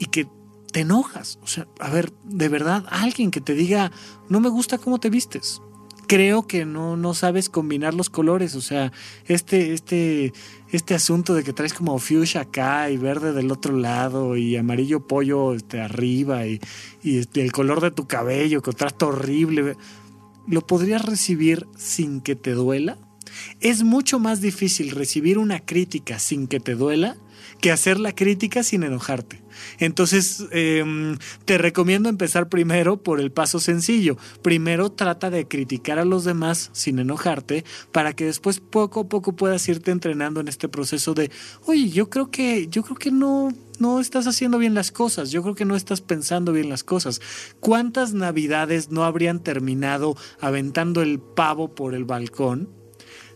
y 0.00 0.06
que 0.06 0.26
te 0.74 0.80
enojas. 0.80 1.38
O 1.40 1.46
sea, 1.46 1.68
a 1.78 1.88
ver, 1.88 2.12
de 2.24 2.48
verdad, 2.48 2.84
alguien 2.90 3.30
que 3.30 3.40
te 3.40 3.54
diga, 3.54 3.92
no 4.28 4.40
me 4.40 4.48
gusta 4.48 4.76
cómo 4.76 4.98
te 4.98 5.08
vistes. 5.08 5.62
Creo 6.08 6.48
que 6.48 6.64
no, 6.64 6.96
no 6.96 7.14
sabes 7.14 7.48
combinar 7.48 7.94
los 7.94 8.10
colores. 8.10 8.56
O 8.56 8.60
sea, 8.60 8.90
este, 9.26 9.72
este, 9.72 10.32
este 10.72 10.94
asunto 10.96 11.32
de 11.32 11.44
que 11.44 11.52
traes 11.52 11.74
como 11.74 11.96
fuchsia 12.00 12.40
acá 12.40 12.90
y 12.90 12.96
verde 12.96 13.32
del 13.32 13.52
otro 13.52 13.76
lado 13.76 14.36
y 14.36 14.56
amarillo 14.56 15.06
pollo 15.06 15.54
este, 15.54 15.80
arriba 15.80 16.44
y, 16.44 16.60
y 17.04 17.18
este, 17.18 17.42
el 17.42 17.52
color 17.52 17.80
de 17.80 17.92
tu 17.92 18.08
cabello, 18.08 18.60
contraste 18.60 19.04
horrible. 19.04 19.76
¿Lo 20.48 20.66
podrías 20.66 21.04
recibir 21.04 21.68
sin 21.76 22.20
que 22.20 22.34
te 22.34 22.50
duela? 22.50 22.98
Es 23.60 23.84
mucho 23.84 24.18
más 24.18 24.40
difícil 24.40 24.90
recibir 24.90 25.38
una 25.38 25.60
crítica 25.60 26.18
sin 26.18 26.48
que 26.48 26.58
te 26.58 26.74
duela 26.74 27.16
que 27.64 27.72
hacer 27.72 27.98
la 27.98 28.14
crítica 28.14 28.62
sin 28.62 28.82
enojarte. 28.82 29.40
Entonces, 29.78 30.44
em, 30.50 31.16
te 31.46 31.56
recomiendo 31.56 32.10
empezar 32.10 32.50
primero 32.50 33.02
por 33.02 33.20
el 33.20 33.32
paso 33.32 33.58
sencillo. 33.58 34.18
Primero 34.42 34.92
trata 34.92 35.30
de 35.30 35.48
criticar 35.48 35.98
a 35.98 36.04
los 36.04 36.24
demás 36.24 36.68
sin 36.74 36.98
enojarte 36.98 37.64
para 37.90 38.12
que 38.12 38.26
después 38.26 38.60
poco 38.60 39.00
a 39.00 39.08
poco 39.08 39.32
puedas 39.32 39.66
irte 39.66 39.92
entrenando 39.92 40.40
en 40.40 40.48
este 40.48 40.68
proceso 40.68 41.14
de, 41.14 41.30
oye, 41.64 41.88
yo 41.88 42.10
creo 42.10 42.30
que, 42.30 42.68
yo 42.68 42.82
creo 42.82 42.96
que 42.96 43.10
no, 43.10 43.48
no 43.78 43.98
estás 43.98 44.26
haciendo 44.26 44.58
bien 44.58 44.74
las 44.74 44.92
cosas, 44.92 45.30
yo 45.30 45.42
creo 45.42 45.54
que 45.54 45.64
no 45.64 45.74
estás 45.74 46.02
pensando 46.02 46.52
bien 46.52 46.68
las 46.68 46.84
cosas. 46.84 47.22
¿Cuántas 47.60 48.12
navidades 48.12 48.90
no 48.90 49.04
habrían 49.04 49.42
terminado 49.42 50.18
aventando 50.38 51.00
el 51.00 51.18
pavo 51.18 51.74
por 51.74 51.94
el 51.94 52.04
balcón 52.04 52.68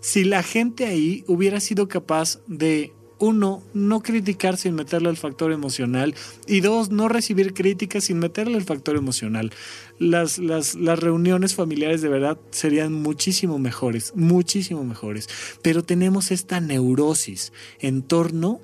si 0.01 0.25
la 0.25 0.43
gente 0.43 0.85
ahí 0.85 1.25
hubiera 1.27 1.61
sido 1.61 1.89
capaz 1.89 2.41
de 2.47 2.93
uno, 3.19 3.63
no 3.75 4.01
criticar 4.01 4.57
sin 4.57 4.75
meterle 4.75 5.11
el 5.11 5.17
factor 5.17 5.53
emocional 5.53 6.15
y 6.47 6.61
dos, 6.61 6.91
no 6.91 7.09
recibir 7.09 7.53
críticas 7.55 8.05
sin 8.05 8.19
meterle 8.19 8.57
el 8.57 8.65
factor 8.65 8.97
emocional. 8.97 9.53
Las, 9.99 10.39
las, 10.39 10.75
las, 10.75 10.99
reuniones 10.99 11.55
familiares 11.55 12.01
de 12.01 12.09
verdad 12.09 12.39
serían 12.51 12.93
muchísimo 12.93 13.59
mejores, 13.59 14.13
muchísimo 14.15 14.85
mejores, 14.85 15.29
pero 15.63 15.83
tenemos 15.83 16.31
esta 16.31 16.61
neurosis 16.61 17.53
en 17.81 18.03
torno 18.03 18.61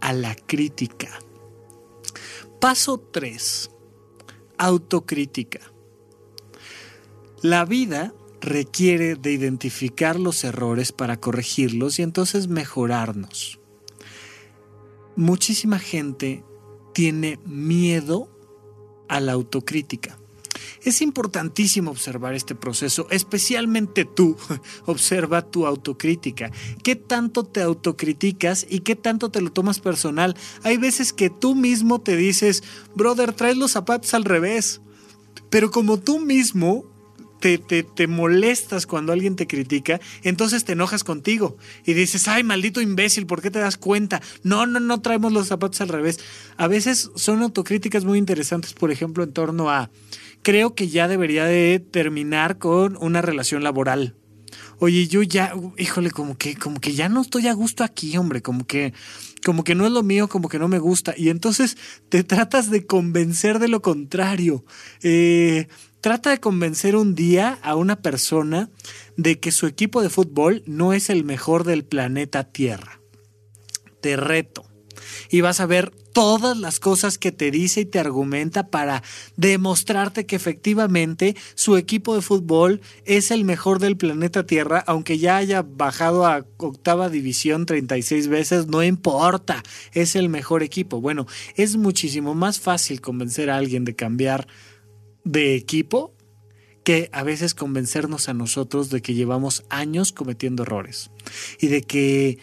a 0.00 0.12
la 0.12 0.34
crítica. 0.34 1.08
Paso 2.60 2.98
3. 2.98 3.70
Autocrítica. 4.58 5.60
La 7.42 7.64
vida 7.64 8.12
requiere 8.42 9.14
de 9.14 9.32
identificar 9.32 10.20
los 10.20 10.44
errores 10.44 10.92
para 10.92 11.18
corregirlos 11.18 11.98
y 11.98 12.02
entonces 12.02 12.48
mejorarnos 12.48 13.59
muchísima 15.20 15.78
gente 15.78 16.44
tiene 16.94 17.38
miedo 17.44 18.28
a 19.08 19.20
la 19.20 19.32
autocrítica. 19.32 20.18
Es 20.82 21.02
importantísimo 21.02 21.90
observar 21.90 22.34
este 22.34 22.54
proceso, 22.54 23.06
especialmente 23.10 24.06
tú. 24.06 24.36
Observa 24.86 25.42
tu 25.42 25.66
autocrítica. 25.66 26.50
¿Qué 26.82 26.96
tanto 26.96 27.44
te 27.44 27.60
autocriticas 27.60 28.66
y 28.68 28.80
qué 28.80 28.96
tanto 28.96 29.30
te 29.30 29.42
lo 29.42 29.52
tomas 29.52 29.78
personal? 29.78 30.36
Hay 30.62 30.78
veces 30.78 31.12
que 31.12 31.28
tú 31.28 31.54
mismo 31.54 32.00
te 32.00 32.16
dices, 32.16 32.62
brother, 32.94 33.34
traes 33.34 33.58
los 33.58 33.72
zapatos 33.72 34.14
al 34.14 34.24
revés. 34.24 34.80
Pero 35.50 35.70
como 35.70 35.98
tú 35.98 36.18
mismo 36.18 36.89
te, 37.40 37.58
te, 37.58 38.06
molestas 38.06 38.86
cuando 38.86 39.12
alguien 39.12 39.34
te 39.34 39.46
critica, 39.46 40.00
entonces 40.22 40.64
te 40.64 40.72
enojas 40.72 41.04
contigo 41.04 41.56
y 41.84 41.94
dices, 41.94 42.28
ay, 42.28 42.44
maldito 42.44 42.80
imbécil, 42.80 43.26
¿por 43.26 43.42
qué 43.42 43.50
te 43.50 43.58
das 43.58 43.76
cuenta? 43.76 44.20
No, 44.42 44.66
no, 44.66 44.78
no 44.78 45.00
traemos 45.00 45.32
los 45.32 45.48
zapatos 45.48 45.80
al 45.80 45.88
revés. 45.88 46.20
A 46.56 46.68
veces 46.68 47.10
son 47.16 47.42
autocríticas 47.42 48.04
muy 48.04 48.18
interesantes, 48.18 48.74
por 48.74 48.90
ejemplo, 48.90 49.24
en 49.24 49.32
torno 49.32 49.70
a, 49.70 49.90
creo 50.42 50.74
que 50.74 50.88
ya 50.88 51.08
debería 51.08 51.44
de 51.44 51.80
terminar 51.80 52.58
con 52.58 52.96
una 53.00 53.22
relación 53.22 53.62
laboral. 53.64 54.14
Oye, 54.82 55.06
yo 55.08 55.22
ya, 55.22 55.54
híjole, 55.76 56.10
como 56.10 56.38
que, 56.38 56.56
como 56.56 56.80
que 56.80 56.94
ya 56.94 57.10
no 57.10 57.20
estoy 57.20 57.48
a 57.48 57.52
gusto 57.52 57.84
aquí, 57.84 58.16
hombre, 58.16 58.40
como 58.40 58.66
que, 58.66 58.94
como 59.44 59.62
que 59.62 59.74
no 59.74 59.84
es 59.84 59.92
lo 59.92 60.02
mío, 60.02 60.26
como 60.26 60.48
que 60.48 60.58
no 60.58 60.68
me 60.68 60.78
gusta. 60.78 61.12
Y 61.14 61.28
entonces 61.28 61.76
te 62.08 62.24
tratas 62.24 62.70
de 62.70 62.86
convencer 62.86 63.58
de 63.58 63.68
lo 63.68 63.82
contrario. 63.82 64.64
Eh, 65.02 65.68
trata 66.00 66.30
de 66.30 66.40
convencer 66.40 66.96
un 66.96 67.14
día 67.14 67.58
a 67.62 67.76
una 67.76 68.00
persona 68.00 68.70
de 69.18 69.38
que 69.38 69.52
su 69.52 69.66
equipo 69.66 70.00
de 70.00 70.08
fútbol 70.08 70.62
no 70.64 70.94
es 70.94 71.10
el 71.10 71.24
mejor 71.24 71.64
del 71.64 71.84
planeta 71.84 72.44
Tierra. 72.44 73.02
Te 74.00 74.16
reto. 74.16 74.69
Y 75.30 75.40
vas 75.40 75.60
a 75.60 75.66
ver 75.66 75.92
todas 76.12 76.56
las 76.58 76.80
cosas 76.80 77.18
que 77.18 77.32
te 77.32 77.50
dice 77.50 77.82
y 77.82 77.84
te 77.84 77.98
argumenta 77.98 78.68
para 78.68 79.02
demostrarte 79.36 80.26
que 80.26 80.36
efectivamente 80.36 81.36
su 81.54 81.76
equipo 81.76 82.14
de 82.14 82.22
fútbol 82.22 82.80
es 83.04 83.30
el 83.30 83.44
mejor 83.44 83.78
del 83.78 83.96
planeta 83.96 84.44
Tierra, 84.44 84.82
aunque 84.86 85.18
ya 85.18 85.36
haya 85.36 85.62
bajado 85.62 86.26
a 86.26 86.44
octava 86.56 87.08
división 87.08 87.66
36 87.66 88.28
veces, 88.28 88.66
no 88.66 88.82
importa, 88.82 89.62
es 89.92 90.16
el 90.16 90.28
mejor 90.28 90.62
equipo. 90.62 91.00
Bueno, 91.00 91.26
es 91.54 91.76
muchísimo 91.76 92.34
más 92.34 92.60
fácil 92.60 93.00
convencer 93.00 93.50
a 93.50 93.56
alguien 93.56 93.84
de 93.84 93.94
cambiar 93.94 94.46
de 95.24 95.54
equipo 95.54 96.14
que 96.84 97.10
a 97.12 97.22
veces 97.22 97.54
convencernos 97.54 98.28
a 98.28 98.34
nosotros 98.34 98.90
de 98.90 99.02
que 99.02 99.14
llevamos 99.14 99.64
años 99.68 100.12
cometiendo 100.12 100.62
errores 100.62 101.10
y 101.60 101.66
de 101.68 101.82
que 101.82 102.38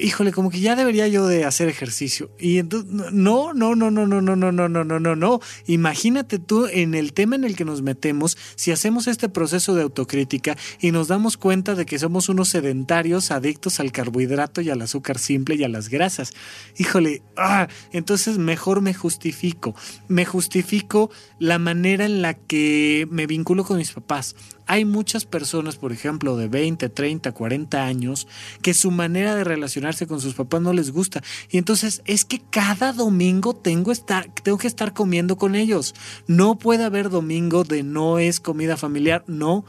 híjole, 0.00 0.32
como 0.32 0.50
que 0.50 0.60
ya 0.60 0.74
debería 0.74 1.06
yo 1.06 1.26
de 1.26 1.44
hacer 1.44 1.68
ejercicio. 1.68 2.30
Y 2.38 2.58
entonces, 2.58 2.90
no, 3.12 3.54
no, 3.54 3.76
no, 3.76 3.90
no, 3.90 4.06
no, 4.06 4.20
no, 4.20 4.34
no, 4.36 4.52
no, 4.52 4.68
no, 4.68 4.84
no, 4.84 5.00
no, 5.00 5.16
no. 5.16 5.40
Imagínate 5.66 6.38
tú 6.40 6.66
en 6.66 6.94
el 6.94 7.12
tema 7.12 7.36
en 7.36 7.44
el 7.44 7.54
que 7.54 7.64
nos 7.64 7.80
metemos, 7.80 8.36
si 8.56 8.72
hacemos 8.72 9.06
este 9.06 9.28
proceso 9.28 9.74
de 9.74 9.82
autocrítica 9.82 10.56
y 10.80 10.90
nos 10.90 11.08
damos 11.08 11.36
cuenta 11.36 11.74
de 11.74 11.86
que 11.86 11.98
somos 11.98 12.28
unos 12.28 12.48
sedentarios 12.48 13.30
adictos 13.30 13.78
al 13.78 13.92
carbohidrato 13.92 14.60
y 14.60 14.70
al 14.70 14.82
azúcar 14.82 15.18
simple 15.18 15.54
y 15.54 15.62
a 15.62 15.68
las 15.68 15.88
grasas. 15.88 16.32
Híjole, 16.76 17.22
ah, 17.36 17.68
entonces 17.92 18.38
mejor 18.38 18.80
me 18.80 18.92
justifico. 18.92 19.76
Me 20.08 20.24
justifico 20.24 21.10
la 21.38 21.60
manera 21.60 22.04
en 22.06 22.22
la 22.22 22.34
que 22.34 23.06
me 23.10 23.26
vinculo 23.26 23.64
con 23.64 23.78
mis 23.78 23.92
papás. 23.92 24.34
Hay 24.66 24.84
muchas 24.84 25.26
personas, 25.26 25.76
por 25.76 25.92
ejemplo, 25.92 26.36
de 26.36 26.48
20, 26.48 26.88
30, 26.88 27.32
40 27.32 27.84
años, 27.84 28.26
que 28.62 28.72
su 28.74 28.90
manera 28.90 29.34
de 29.34 29.44
relacionarse 29.44 30.06
con 30.06 30.20
sus 30.20 30.34
papás 30.34 30.62
no 30.62 30.72
les 30.72 30.90
gusta. 30.90 31.22
Y 31.50 31.58
entonces 31.58 32.02
es 32.06 32.24
que 32.24 32.40
cada 32.50 32.92
domingo 32.92 33.54
tengo, 33.54 33.92
estar, 33.92 34.32
tengo 34.42 34.58
que 34.58 34.66
estar 34.66 34.94
comiendo 34.94 35.36
con 35.36 35.54
ellos. 35.54 35.94
No 36.26 36.58
puede 36.58 36.84
haber 36.84 37.10
domingo 37.10 37.64
de 37.64 37.82
no 37.82 38.18
es 38.18 38.40
comida 38.40 38.76
familiar, 38.76 39.24
no. 39.26 39.64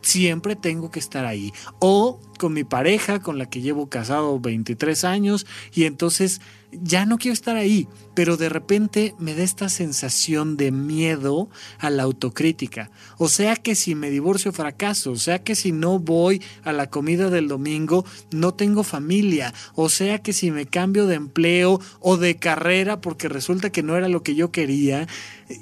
Siempre 0.00 0.56
tengo 0.56 0.90
que 0.90 1.00
estar 1.00 1.26
ahí. 1.26 1.52
O 1.80 2.20
con 2.38 2.54
mi 2.54 2.64
pareja, 2.64 3.20
con 3.20 3.36
la 3.36 3.50
que 3.50 3.60
llevo 3.60 3.88
casado 3.88 4.40
23 4.40 5.04
años, 5.04 5.46
y 5.74 5.84
entonces 5.84 6.40
ya 6.72 7.06
no 7.06 7.18
quiero 7.18 7.32
estar 7.32 7.56
ahí, 7.56 7.88
pero 8.14 8.36
de 8.36 8.48
repente 8.48 9.14
me 9.18 9.34
da 9.34 9.42
esta 9.42 9.68
sensación 9.68 10.56
de 10.56 10.70
miedo 10.70 11.48
a 11.78 11.88
la 11.90 12.02
autocrítica. 12.02 12.90
O 13.16 13.28
sea 13.28 13.56
que 13.56 13.74
si 13.74 13.94
me 13.94 14.10
divorcio 14.10 14.52
fracaso, 14.52 15.12
o 15.12 15.16
sea 15.16 15.42
que 15.42 15.54
si 15.54 15.72
no 15.72 15.98
voy 15.98 16.42
a 16.62 16.72
la 16.72 16.90
comida 16.90 17.30
del 17.30 17.48
domingo, 17.48 18.04
no 18.32 18.54
tengo 18.54 18.82
familia, 18.82 19.54
o 19.74 19.88
sea 19.88 20.18
que 20.18 20.32
si 20.32 20.50
me 20.50 20.66
cambio 20.66 21.06
de 21.06 21.14
empleo 21.14 21.80
o 22.00 22.16
de 22.16 22.36
carrera 22.36 23.00
porque 23.00 23.28
resulta 23.28 23.70
que 23.70 23.82
no 23.82 23.96
era 23.96 24.08
lo 24.08 24.22
que 24.22 24.34
yo 24.34 24.50
quería, 24.52 25.06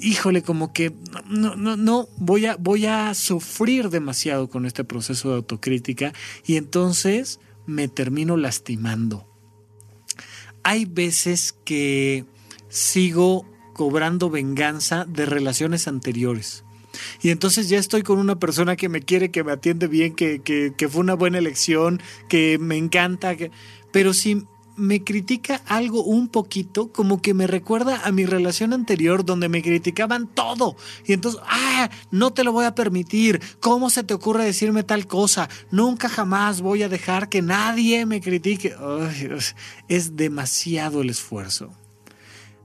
híjole, 0.00 0.42
como 0.42 0.72
que 0.72 0.92
no, 1.28 1.56
no, 1.56 1.76
no, 1.76 2.08
voy 2.16 2.46
a, 2.46 2.56
voy 2.56 2.86
a 2.86 3.14
sufrir 3.14 3.90
demasiado 3.90 4.48
con 4.48 4.66
este 4.66 4.84
proceso 4.84 5.30
de 5.30 5.36
autocrítica 5.36 6.12
y 6.44 6.56
entonces 6.56 7.38
me 7.66 7.88
termino 7.88 8.36
lastimando 8.36 9.35
hay 10.66 10.84
veces 10.84 11.54
que 11.64 12.24
sigo 12.68 13.46
cobrando 13.72 14.30
venganza 14.30 15.04
de 15.04 15.24
relaciones 15.24 15.86
anteriores. 15.86 16.64
Y 17.22 17.30
entonces 17.30 17.68
ya 17.68 17.78
estoy 17.78 18.02
con 18.02 18.18
una 18.18 18.40
persona 18.40 18.74
que 18.74 18.88
me 18.88 19.00
quiere, 19.00 19.30
que 19.30 19.44
me 19.44 19.52
atiende 19.52 19.86
bien, 19.86 20.16
que, 20.16 20.40
que, 20.40 20.88
fue 20.88 21.02
una 21.02 21.14
buena 21.14 21.38
elección, 21.38 22.02
que 22.28 22.58
me 22.60 22.76
encanta. 22.76 23.36
Que... 23.36 23.52
Pero 23.92 24.12
si 24.12 24.44
me 24.76 25.02
critica 25.02 25.62
algo 25.66 26.04
un 26.04 26.28
poquito, 26.28 26.92
como 26.92 27.20
que 27.22 27.34
me 27.34 27.46
recuerda 27.46 28.02
a 28.04 28.12
mi 28.12 28.26
relación 28.26 28.72
anterior 28.72 29.24
donde 29.24 29.48
me 29.48 29.62
criticaban 29.62 30.28
todo. 30.28 30.76
Y 31.04 31.12
entonces, 31.12 31.40
ah, 31.46 31.90
no 32.10 32.32
te 32.32 32.44
lo 32.44 32.52
voy 32.52 32.64
a 32.66 32.74
permitir. 32.74 33.40
¿Cómo 33.60 33.90
se 33.90 34.04
te 34.04 34.14
ocurre 34.14 34.44
decirme 34.44 34.82
tal 34.82 35.06
cosa? 35.06 35.48
Nunca 35.70 36.08
jamás 36.08 36.60
voy 36.60 36.82
a 36.82 36.88
dejar 36.88 37.28
que 37.28 37.42
nadie 37.42 38.06
me 38.06 38.20
critique. 38.20 38.74
es 39.88 40.16
demasiado 40.16 41.00
el 41.00 41.10
esfuerzo. 41.10 41.72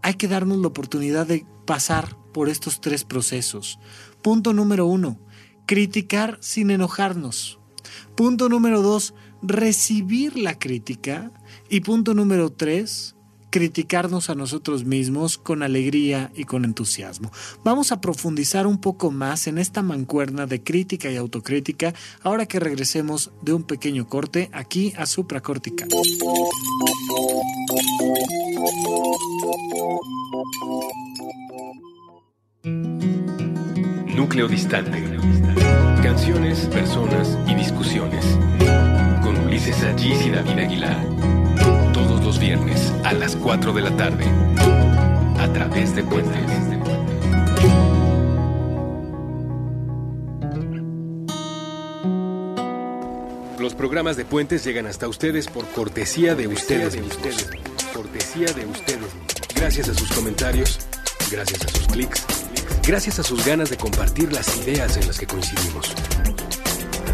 Hay 0.01 0.15
que 0.15 0.27
darnos 0.27 0.57
la 0.57 0.67
oportunidad 0.67 1.27
de 1.27 1.45
pasar 1.65 2.17
por 2.33 2.49
estos 2.49 2.81
tres 2.81 3.03
procesos. 3.03 3.79
Punto 4.21 4.53
número 4.53 4.85
uno, 4.85 5.19
criticar 5.65 6.37
sin 6.41 6.71
enojarnos. 6.71 7.59
Punto 8.15 8.49
número 8.49 8.81
dos, 8.81 9.13
recibir 9.41 10.37
la 10.37 10.57
crítica 10.57 11.31
y 11.69 11.81
punto 11.81 12.13
número 12.13 12.51
tres, 12.51 13.15
criticarnos 13.51 14.29
a 14.29 14.35
nosotros 14.35 14.85
mismos 14.85 15.37
con 15.37 15.61
alegría 15.61 16.31
y 16.35 16.45
con 16.45 16.65
entusiasmo. 16.65 17.31
Vamos 17.63 17.91
a 17.91 18.01
profundizar 18.01 18.65
un 18.65 18.79
poco 18.79 19.11
más 19.11 19.45
en 19.47 19.57
esta 19.57 19.83
mancuerna 19.83 20.47
de 20.47 20.63
crítica 20.63 21.11
y 21.11 21.17
autocrítica 21.17 21.93
ahora 22.23 22.45
que 22.45 22.59
regresemos 22.59 23.31
de 23.41 23.53
un 23.53 23.63
pequeño 23.63 24.07
corte 24.07 24.49
aquí 24.53 24.93
a 24.97 25.05
Supracortical. 25.05 25.89
Núcleo 34.15 34.47
distante. 34.47 35.90
Canciones, 36.03 36.65
personas 36.67 37.37
y 37.47 37.55
discusiones 37.55 38.25
Princesa 39.63 39.95
Gis 39.95 40.25
y 40.25 40.31
David 40.31 40.57
Aguilar. 40.57 40.97
Todos 41.93 42.25
los 42.25 42.39
viernes 42.39 42.91
a 43.03 43.13
las 43.13 43.35
4 43.35 43.73
de 43.73 43.81
la 43.81 43.95
tarde. 43.95 44.25
A 45.37 45.53
través 45.53 45.95
de 45.95 46.03
Puentes. 46.03 46.51
Los 53.59 53.75
programas 53.75 54.17
de 54.17 54.25
Puentes 54.25 54.63
llegan 54.63 54.87
hasta 54.87 55.07
ustedes 55.07 55.45
por 55.47 55.67
cortesía 55.67 56.33
de 56.33 56.47
ustedes 56.47 56.99
mismos. 56.99 57.17
Cortesía 57.93 58.47
de 58.47 58.65
ustedes 58.65 59.09
Gracias 59.55 59.89
a 59.89 59.93
sus 59.93 60.11
comentarios, 60.11 60.79
gracias 61.31 61.63
a 61.63 61.67
sus 61.67 61.85
clics, 61.85 62.25
gracias 62.91 63.19
a 63.19 63.23
sus 63.23 63.45
ganas 63.45 63.69
de 63.69 63.77
compartir 63.77 64.33
las 64.33 64.57
ideas 64.57 64.97
en 64.97 65.07
las 65.07 65.17
que 65.17 65.25
coincidimos. 65.25 65.93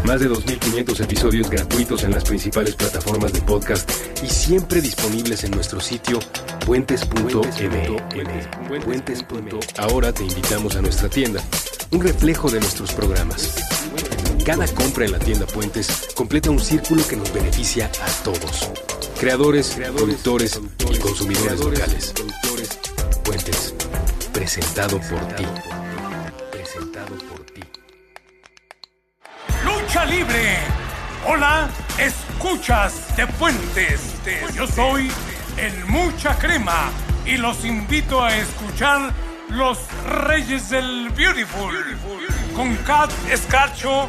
Más 0.02 0.18
de 0.18 0.28
2.500 0.28 1.04
episodios 1.04 1.48
gratuitos 1.48 2.02
en 2.02 2.10
las 2.10 2.24
principales 2.24 2.74
plataformas 2.74 3.32
de 3.32 3.40
podcast 3.42 3.88
y 4.20 4.26
siempre 4.26 4.80
disponibles 4.80 5.44
en 5.44 5.52
nuestro 5.52 5.78
sitio 5.78 6.18
puentes.me. 6.66 7.20
Puentes. 8.80 9.24
Ahora 9.76 10.12
te 10.12 10.24
invitamos 10.24 10.74
a 10.74 10.82
nuestra 10.82 11.08
tienda, 11.08 11.40
un 11.92 12.02
reflejo 12.02 12.50
de 12.50 12.58
nuestros 12.58 12.92
programas. 12.92 13.54
Cada 14.44 14.66
compra 14.66 15.04
en 15.04 15.12
la 15.12 15.20
tienda 15.20 15.46
Puentes 15.46 16.08
completa 16.16 16.50
un 16.50 16.58
círculo 16.58 17.06
que 17.06 17.14
nos 17.14 17.32
beneficia 17.32 17.88
a 18.02 18.24
todos. 18.24 18.68
Creadores, 19.20 19.78
productores 19.94 20.58
y 20.90 20.98
consumidores 20.98 21.60
locales. 21.60 22.14
Puentes, 23.22 23.74
presentado 24.38 25.00
por 25.00 25.20
ti. 25.34 25.44
Presentado 26.52 27.16
por 27.28 27.44
ti. 27.46 27.60
Lucha 29.64 30.04
libre. 30.04 30.58
Hola, 31.26 31.68
escuchas 31.98 33.16
de 33.16 33.26
Puentes. 33.26 34.14
Yo 34.54 34.68
soy 34.68 35.10
el 35.56 35.84
Mucha 35.86 36.38
Crema 36.38 36.92
y 37.26 37.36
los 37.36 37.64
invito 37.64 38.22
a 38.22 38.36
escuchar 38.36 39.12
Los 39.48 39.78
Reyes 40.28 40.70
del 40.70 41.10
Beautiful 41.16 41.74
con 42.54 42.76
Cat 42.76 43.10
Escarcho 43.28 44.08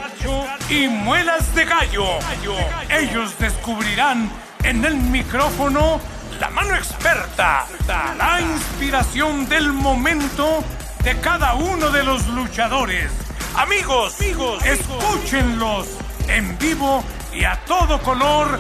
y 0.70 0.88
Muelas 0.88 1.56
de 1.56 1.66
Gallo. 1.66 2.06
Ellos 2.88 3.36
descubrirán 3.40 4.32
en 4.64 4.86
el 4.86 4.96
micrófono 4.96 6.00
la 6.40 6.50
mano 6.50 6.76
experta, 6.76 7.68
la 7.88 8.42
inspiración 8.42 9.48
del 9.50 9.74
momento 9.74 10.64
de 11.04 11.20
cada 11.20 11.56
uno 11.56 11.90
de 11.90 12.04
los 12.04 12.28
luchadores. 12.28 13.12
Amigos, 13.56 14.16
amigos, 14.20 14.64
escúchenlos 14.66 15.88
en 16.28 16.58
vivo 16.58 17.04
y 17.34 17.44
a 17.44 17.60
todo 17.66 18.02
color 18.02 18.60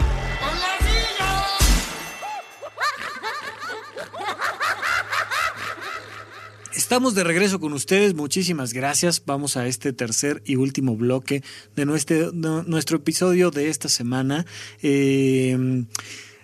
Estamos 6.76 7.14
de 7.14 7.24
regreso 7.24 7.60
con 7.60 7.74
ustedes, 7.74 8.16
muchísimas 8.16 8.74
gracias. 8.74 9.22
Vamos 9.24 9.58
a 9.58 9.68
este 9.68 9.94
tercer 9.94 10.42
y 10.46 10.56
último 10.56 10.96
bloque 10.96 11.44
de 11.76 11.86
nuestro, 11.86 12.32
nuestro 12.32 12.98
episodio 12.98 13.52
de 13.52 13.70
esta 13.70 13.90
semana. 13.90 14.48
Eh, 14.82 15.86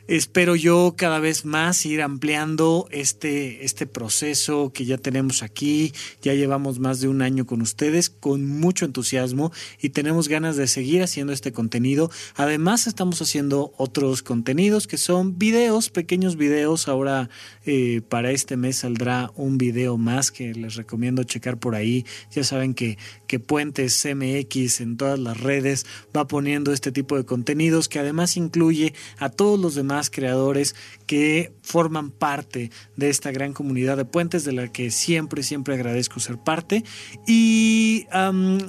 espero 0.08 0.56
yo 0.56 0.94
cada 0.98 1.20
vez 1.20 1.46
más 1.46 1.86
ir 1.86 2.02
ampliando 2.02 2.88
este, 2.92 3.66
este 3.66 3.88
proceso 3.88 4.72
que 4.74 4.86
ya 4.86 4.98
tenemos 4.98 5.42
aquí. 5.44 5.94
Ya 6.22 6.34
llevamos 6.34 6.80
más 6.80 7.00
de 7.00 7.08
un 7.08 7.22
año 7.22 7.46
con 7.46 7.62
ustedes 7.62 8.10
con 8.10 8.46
mucho 8.48 8.86
entusiasmo 8.86 9.52
y 9.82 9.90
tenemos 9.90 10.28
ganas 10.28 10.58
de 10.58 10.68
seguir 10.68 11.02
haciendo 11.02 11.34
este 11.34 11.52
contenido. 11.52 12.12
Además 12.36 12.88
estamos 12.88 13.22
haciendo 13.22 13.74
otros 13.78 14.22
contenidos 14.22 14.88
que 14.88 14.98
son 14.98 15.38
videos, 15.40 15.90
pequeños 15.90 16.36
videos. 16.36 16.88
Ahora 16.88 17.30
eh, 17.66 18.02
para 18.08 18.32
este 18.32 18.58
mes 18.58 18.78
saldrá 18.78 19.32
un 19.36 19.58
video 19.58 19.98
más 19.98 20.32
que 20.32 20.54
les 20.54 20.76
recomiendo 20.76 21.24
checar 21.24 21.58
por 21.58 21.76
ahí. 21.76 22.06
Ya 22.32 22.44
saben 22.44 22.74
que, 22.74 22.98
que 23.28 23.40
Puentes 23.40 24.06
MX 24.06 24.82
en 24.82 24.98
todas 24.98 25.20
las 25.20 25.40
redes 25.40 25.86
va 26.16 26.28
poniendo 26.28 26.74
este 26.74 26.92
tipo 26.92 27.18
de 27.18 27.26
contenidos 27.26 27.90
que 27.90 28.00
además 28.00 28.38
incluye 28.38 28.94
a 29.18 29.30
todos 29.30 29.60
los 29.60 29.76
demás 29.76 29.95
creadores 30.10 30.76
que 31.06 31.54
forman 31.62 32.12
parte 32.12 32.72
de 32.96 33.10
esta 33.10 33.32
gran 33.32 33.54
comunidad 33.54 33.98
de 33.98 34.06
puentes 34.06 34.44
de 34.44 34.54
la 34.54 34.68
que 34.72 34.92
siempre, 34.92 35.44
siempre 35.44 35.76
agradezco 35.76 36.20
ser 36.20 36.38
parte. 36.38 36.84
Y 37.28 38.08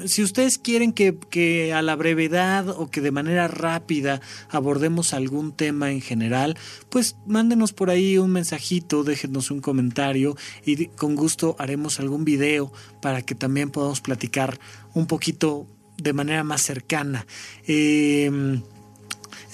si 0.07 0.22
ustedes 0.22 0.59
quieren 0.59 0.93
que, 0.93 1.16
que 1.31 1.72
a 1.72 1.83
la 1.83 1.97
brevedad 1.97 2.68
o 2.68 2.91
que 2.91 3.01
de 3.01 3.11
manera 3.11 3.49
rápida 3.49 4.20
abordemos 4.49 5.12
algún 5.14 5.53
tema 5.53 5.91
en 5.91 6.01
general, 6.01 6.57
pues 6.91 7.16
mándenos 7.27 7.72
por 7.72 7.91
ahí 7.91 8.18
un 8.18 8.31
mensajito, 8.31 9.05
déjenos 9.05 9.51
un 9.51 9.61
comentario 9.61 10.37
y 10.64 10.87
con 10.87 11.14
gusto 11.14 11.57
haremos 11.59 12.01
algún 12.01 12.24
video 12.24 12.72
para 13.03 13.22
que 13.22 13.35
también 13.35 13.70
podamos 13.70 14.01
platicar 14.01 14.59
un 14.95 15.07
poquito 15.07 15.66
de 15.97 16.12
manera 16.12 16.45
más 16.45 16.62
cercana. 16.62 17.27
Eh, 17.66 18.61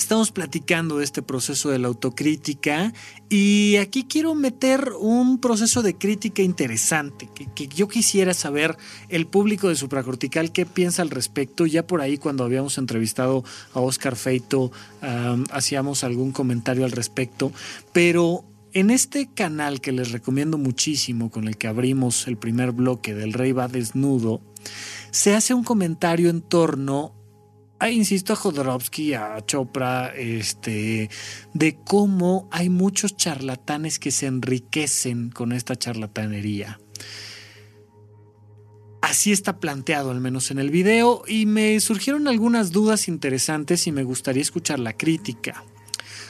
Estamos 0.02 0.32
platicando 0.32 0.98
de 0.98 1.04
este 1.04 1.22
proceso 1.22 1.70
de 1.70 1.78
la 1.78 1.86
autocrítica 1.86 2.92
y 3.28 3.76
aquí 3.76 4.02
quiero 4.02 4.34
meter 4.34 4.90
un 4.98 5.38
proceso 5.40 5.80
de 5.80 5.96
crítica 5.96 6.42
interesante 6.42 7.30
que, 7.54 7.68
yo 7.68 7.86
quisiera 7.86 8.34
saber 8.34 8.76
el 9.08 9.28
público 9.28 9.68
de 9.68 9.76
Supracortical 9.76 10.50
qué 10.50 10.66
piensa 10.66 11.02
al 11.02 11.10
respecto. 11.10 11.66
Ya 11.66 11.86
por 11.86 12.00
ahí 12.00 12.18
cuando 12.18 12.42
habíamos 12.42 12.78
entrevistado 12.78 13.44
a 13.74 13.80
Oscar 13.80 14.16
Feito 14.16 14.72
hacíamos 15.52 16.02
algún 16.02 16.32
comentario 16.32 16.84
al 16.84 16.90
respecto, 16.90 17.52
pero 17.92 18.44
en 18.72 18.90
este 18.90 19.32
canal 19.32 19.80
que 19.80 19.92
les 19.92 20.10
recomiendo 20.10 20.58
muchísimo, 20.58 21.30
con 21.30 21.46
el 21.46 21.56
que 21.56 21.68
abrimos 21.68 22.26
el 22.26 22.36
primer 22.36 22.72
bloque 22.72 23.14
del 23.14 23.32
Rey 23.34 23.52
va 23.52 23.68
desnudo, 23.68 24.40
se 25.12 25.36
hace 25.36 25.54
un 25.54 25.62
comentario 25.62 26.28
en 26.28 26.42
torno 26.42 27.21
Ah, 27.84 27.90
insisto 27.90 28.32
a 28.32 28.36
Jodorowsky, 28.36 29.14
a 29.14 29.44
Chopra, 29.44 30.14
este, 30.14 31.10
de 31.52 31.78
cómo 31.84 32.48
hay 32.52 32.68
muchos 32.68 33.16
charlatanes 33.16 33.98
que 33.98 34.12
se 34.12 34.26
enriquecen 34.26 35.30
con 35.30 35.50
esta 35.50 35.74
charlatanería. 35.74 36.78
Así 39.00 39.32
está 39.32 39.58
planteado, 39.58 40.12
al 40.12 40.20
menos 40.20 40.52
en 40.52 40.60
el 40.60 40.70
video, 40.70 41.24
y 41.26 41.46
me 41.46 41.80
surgieron 41.80 42.28
algunas 42.28 42.70
dudas 42.70 43.08
interesantes 43.08 43.88
y 43.88 43.90
me 43.90 44.04
gustaría 44.04 44.42
escuchar 44.42 44.78
la 44.78 44.92
crítica. 44.92 45.64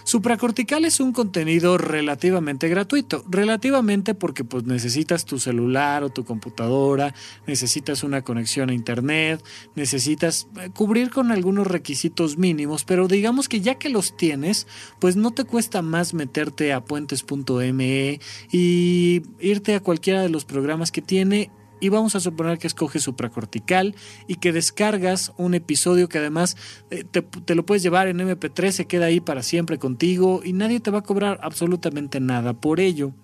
Supracortical 0.04 0.84
es 0.84 1.00
un 1.00 1.12
contenido 1.12 1.78
relativamente 1.78 2.68
gratuito, 2.68 3.24
relativamente 3.28 4.14
porque 4.14 4.44
pues 4.44 4.64
necesitas 4.64 5.24
tu 5.24 5.38
celular 5.38 6.02
o 6.02 6.10
tu 6.10 6.24
computadora, 6.24 7.14
necesitas 7.46 8.02
una 8.02 8.22
conexión 8.22 8.70
a 8.70 8.74
internet, 8.74 9.42
necesitas 9.74 10.48
eh, 10.60 10.70
cubrir 10.74 11.10
con 11.10 11.30
algunos 11.30 11.66
requisitos 11.66 12.36
mínimos, 12.36 12.84
pero 12.84 13.08
digamos 13.08 13.48
que 13.48 13.60
ya 13.60 13.76
que 13.76 13.88
los 13.88 14.16
tienes, 14.16 14.66
pues 14.98 15.16
no 15.16 15.30
te 15.30 15.44
cuesta 15.44 15.82
más 15.82 16.14
meterte 16.14 16.72
a 16.72 16.84
puentes.me 16.84 18.20
y 18.50 19.22
irte 19.40 19.74
a 19.74 19.80
cualquiera 19.80 20.22
de 20.22 20.28
los 20.28 20.44
programas 20.44 20.90
que 20.90 21.02
tiene 21.02 21.50
y 21.82 21.88
vamos 21.88 22.14
a 22.14 22.20
suponer 22.20 22.58
que 22.58 22.68
escoges 22.68 23.02
supracortical 23.02 23.96
y 24.28 24.36
que 24.36 24.52
descargas 24.52 25.32
un 25.36 25.54
episodio 25.54 26.08
que 26.08 26.18
además 26.18 26.56
eh, 26.90 27.02
te, 27.02 27.54
lo 27.56 27.66
puedes 27.66 27.82
llevar 27.82 28.06
en 28.06 28.18
MP3, 28.18 28.70
se 28.70 28.86
queda 28.86 29.06
ahí 29.06 29.18
para 29.18 29.42
siempre 29.42 29.78
contigo 29.78 30.42
y 30.44 30.52
nadie 30.52 30.78
te 30.78 30.92
va 30.92 31.00
a 31.00 31.02
cobrar 31.02 31.40
absolutamente 31.42 32.20
nada 32.20 32.54
por 32.54 32.78
ello. 32.78 33.14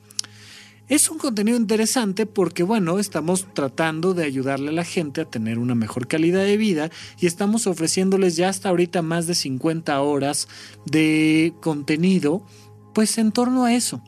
Es 0.89 1.09
un 1.09 1.19
contenido 1.19 1.57
interesante 1.57 2.27
porque, 2.27 2.65
bueno, 2.65 2.99
estamos 2.99 3.47
tratando 3.55 4.13
de 4.13 4.25
ayudarle 4.25 4.71
a 4.71 4.73
la 4.73 4.85
gente 4.85 5.21
a 5.21 5.31
tener 5.31 5.61
una 5.61 5.77
mejor 5.77 6.09
calidad 6.09 6.43
de 6.43 6.57
vida 6.57 6.91
y 7.21 7.27
estamos 7.27 7.69
ofreciéndoles 7.69 8.35
ya 8.35 8.49
hasta 8.49 8.71
ahorita 8.71 9.03
más 9.03 9.29
de 9.29 9.37
50 9.37 10.01
horas 10.01 10.49
de 10.85 11.55
contenido, 11.61 12.45
pues 12.93 13.19
en 13.19 13.31
torno 13.31 13.67
a 13.67 13.75
eso. 13.75 14.03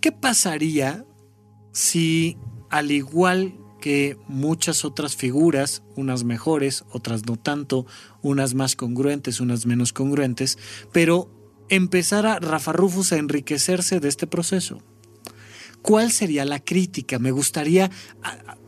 ¿Qué 0.00 0.12
pasaría 0.12 1.04
si 1.72 2.36
al 2.70 2.90
igual 2.90 3.54
que 3.80 4.16
muchas 4.26 4.84
otras 4.84 5.16
figuras, 5.16 5.82
unas 5.94 6.24
mejores, 6.24 6.84
otras 6.90 7.26
no 7.26 7.36
tanto, 7.36 7.86
unas 8.22 8.54
más 8.54 8.74
congruentes, 8.74 9.40
unas 9.40 9.66
menos 9.66 9.92
congruentes, 9.92 10.58
pero 10.92 11.30
empezara 11.68 12.40
Rafa 12.40 12.72
Rufus 12.72 13.12
a 13.12 13.18
enriquecerse 13.18 14.00
de 14.00 14.08
este 14.08 14.26
proceso. 14.26 14.82
¿cuál 15.82 16.12
sería 16.12 16.44
la 16.44 16.60
crítica? 16.60 17.18
Me 17.18 17.30
gustaría, 17.30 17.90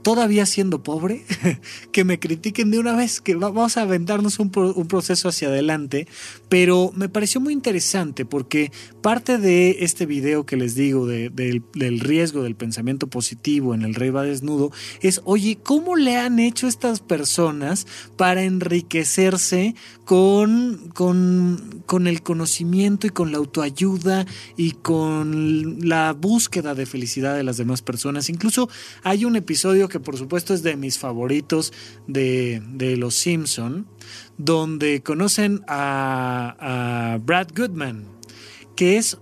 todavía 0.03 0.47
siendo 0.47 0.83
pobre, 0.83 1.25
que 1.93 2.05
me 2.05 2.19
critiquen 2.19 2.71
de 2.71 2.79
una 2.79 2.97
vez, 2.97 3.21
que 3.21 3.35
vamos 3.35 3.77
a 3.77 3.83
aventarnos 3.83 4.39
un, 4.39 4.51
proceso 4.51 5.29
hacia 5.29 5.49
adelante, 5.49 6.07
pero 6.49 6.93
me 6.95 7.09
pareció 7.09 7.41
muy 7.41 7.53
interesante 7.53 8.25
porque 8.25 8.73
parte 9.03 9.39
de 9.39 9.79
este 9.81 10.07
video 10.07 10.47
que 10.47 10.57
les 10.57 10.75
digo 10.75 11.07
del, 11.07 12.01
riesgo 12.01 12.43
del 12.43 12.57
pensamiento 12.57 13.07
positivo 13.07 13.75
en 13.75 13.83
el 13.83 13.95
rey 13.95 14.11
va 14.11 14.23
desnudo 14.23 14.73
es, 15.01 15.21
oye, 15.25 15.59
¿cómo 15.63 15.97
le 15.97 16.17
han 16.17 16.39
hecho 16.39 16.67
estas 16.67 17.01
personas 17.01 17.87
para 18.17 18.43
enriquecerse 18.43 19.75
con, 20.05 20.91
con, 20.95 21.83
con 21.87 22.07
el 22.07 22.23
conocimiento 22.23 23.07
y 23.07 23.11
con 23.11 23.33
la 23.33 23.39
autoayuda 23.39 24.27
y 24.57 24.73
con 24.73 25.89
la 25.89 26.13
búsqueda 26.13 26.75
de 26.75 26.87
felicidad 26.87 27.37
de 27.37 27.45
las 27.45 27.57
demás 27.59 27.83
personas? 27.83 28.29
Incluso 28.29 28.69
hay 29.03 29.25
un 29.25 29.37
episodio 29.37 29.90
que 29.91 30.01
por 30.01 30.17
supuesto 30.17 30.55
es 30.55 30.63
de 30.63 30.77
mis 30.77 30.99
favoritos 30.99 31.73
de, 32.07 32.63
Los 32.97 33.15
Simpson, 33.15 33.87
donde 34.39 35.03
conocen 35.03 35.61
a, 35.69 37.19
Brad 37.23 37.49
Goodman, 37.55 38.07
que 38.77 38.97
es 38.97 39.19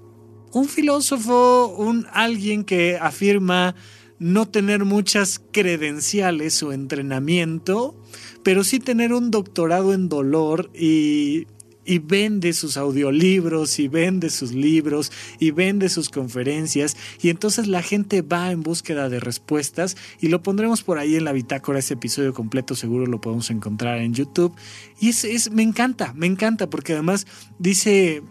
un 0.52 0.68
filósofo, 0.68 1.74
un 1.76 2.06
alguien 2.12 2.64
que 2.64 2.96
afirma 2.96 3.74
no 4.20 4.48
tener 4.48 4.84
muchas 4.84 5.40
credenciales 5.52 6.62
o 6.62 6.72
entrenamiento, 6.72 7.96
pero 8.42 8.64
sí 8.64 8.78
tener 8.78 9.12
un 9.12 9.30
doctorado 9.30 9.92
en 9.92 10.08
dolor 10.08 10.70
y 10.74 11.46
y 11.88 12.00
vende 12.00 12.52
sus 12.52 12.76
audiolibros 12.76 13.78
y 13.78 13.88
vende 13.88 14.28
sus 14.28 14.52
libros 14.52 15.10
y 15.38 15.52
vende 15.52 15.88
sus 15.88 16.10
conferencias 16.10 16.98
y 17.22 17.30
entonces 17.30 17.66
la 17.66 17.82
gente 17.82 18.20
va 18.20 18.52
en 18.52 18.62
búsqueda 18.62 19.08
de 19.08 19.20
respuestas 19.20 19.96
y 20.20 20.28
lo 20.28 20.42
pondremos 20.42 20.82
por 20.82 20.98
ahí 20.98 21.16
en 21.16 21.24
la 21.24 21.32
bitácora, 21.32 21.78
ese 21.78 21.94
episodio 21.94 22.34
completo 22.34 22.74
seguro 22.74 23.06
lo 23.06 23.22
podemos 23.22 23.50
encontrar 23.50 23.98
en 23.98 24.12
YouTube 24.12 24.54
y 25.00 25.08
es, 25.08 25.24
es 25.24 25.50
me 25.50 25.62
encanta, 25.62 26.12
me 26.12 26.26
encanta 26.26 26.68
porque 26.68 26.92
además 26.92 27.26
dice, 27.58 28.22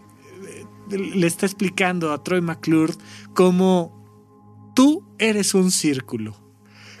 le 0.88 1.26
está 1.26 1.44
explicando 1.44 2.12
a 2.12 2.22
Troy 2.22 2.40
McClure 2.40 2.94
cómo 3.34 4.72
tú 4.76 5.04
eres 5.18 5.54
un 5.54 5.72
círculo. 5.72 6.36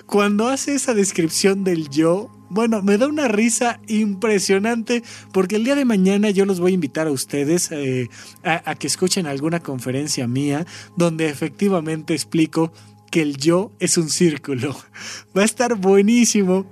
Cuando 0.06 0.48
hace 0.48 0.74
esa 0.74 0.94
descripción 0.94 1.62
del 1.62 1.88
yo, 1.88 2.32
bueno, 2.50 2.82
me 2.82 2.98
da 2.98 3.06
una 3.06 3.28
risa 3.28 3.80
impresionante 3.86 5.02
porque 5.32 5.56
el 5.56 5.64
día 5.64 5.74
de 5.74 5.84
mañana 5.84 6.30
yo 6.30 6.44
los 6.44 6.60
voy 6.60 6.72
a 6.72 6.74
invitar 6.74 7.06
a 7.06 7.12
ustedes 7.12 7.70
eh, 7.72 8.08
a, 8.44 8.70
a 8.70 8.74
que 8.74 8.86
escuchen 8.86 9.26
alguna 9.26 9.60
conferencia 9.60 10.26
mía 10.26 10.66
donde 10.96 11.28
efectivamente 11.28 12.14
explico 12.14 12.72
que 13.10 13.22
el 13.22 13.36
yo 13.36 13.72
es 13.78 13.98
un 13.98 14.10
círculo. 14.10 14.76
Va 15.36 15.42
a 15.42 15.44
estar 15.44 15.74
buenísimo 15.74 16.66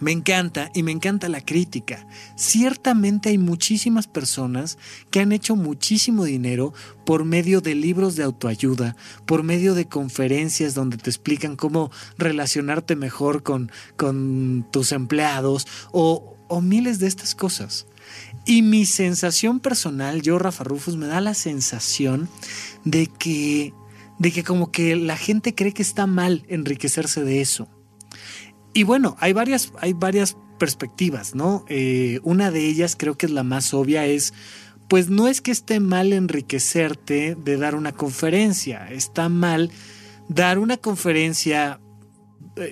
me 0.00 0.12
encanta 0.12 0.70
y 0.74 0.82
me 0.82 0.92
encanta 0.92 1.28
la 1.28 1.40
crítica. 1.40 2.06
Ciertamente 2.36 3.30
hay 3.30 3.38
muchísimas 3.38 4.06
personas 4.06 4.78
que 5.10 5.20
han 5.20 5.32
hecho 5.32 5.56
muchísimo 5.56 6.24
dinero 6.24 6.72
por 7.04 7.24
medio 7.24 7.60
de 7.60 7.74
libros 7.74 8.16
de 8.16 8.22
autoayuda, 8.22 8.96
por 9.26 9.42
medio 9.42 9.74
de 9.74 9.88
conferencias 9.88 10.74
donde 10.74 10.96
te 10.96 11.10
explican 11.10 11.56
cómo 11.56 11.90
relacionarte 12.16 12.96
mejor 12.96 13.42
con, 13.42 13.70
con 13.96 14.66
tus 14.70 14.92
empleados 14.92 15.66
o, 15.92 16.36
o 16.48 16.60
miles 16.60 16.98
de 16.98 17.08
estas 17.08 17.34
cosas. 17.34 17.86
Y 18.44 18.62
mi 18.62 18.86
sensación 18.86 19.60
personal, 19.60 20.22
yo 20.22 20.38
Rafa 20.38 20.64
Rufus, 20.64 20.96
me 20.96 21.06
da 21.06 21.20
la 21.20 21.34
sensación 21.34 22.28
de 22.84 23.06
que, 23.06 23.74
de 24.18 24.32
que 24.32 24.44
como 24.44 24.70
que 24.70 24.96
la 24.96 25.16
gente 25.16 25.54
cree 25.54 25.74
que 25.74 25.82
está 25.82 26.06
mal 26.06 26.44
enriquecerse 26.48 27.22
de 27.22 27.40
eso 27.42 27.68
y 28.78 28.84
bueno, 28.84 29.16
hay 29.18 29.32
varias, 29.32 29.72
hay 29.80 29.92
varias 29.92 30.36
perspectivas, 30.56 31.34
¿no? 31.34 31.64
Eh, 31.68 32.20
una 32.22 32.52
de 32.52 32.64
ellas 32.64 32.94
creo 32.96 33.18
que 33.18 33.26
es 33.26 33.32
la 33.32 33.42
más 33.42 33.74
obvia, 33.74 34.06
es, 34.06 34.32
pues 34.86 35.10
no 35.10 35.26
es 35.26 35.40
que 35.40 35.50
esté 35.50 35.80
mal 35.80 36.12
enriquecerte 36.12 37.34
de 37.34 37.56
dar 37.56 37.74
una 37.74 37.90
conferencia, 37.90 38.88
está 38.88 39.28
mal 39.28 39.72
dar 40.28 40.60
una 40.60 40.76
conferencia 40.76 41.80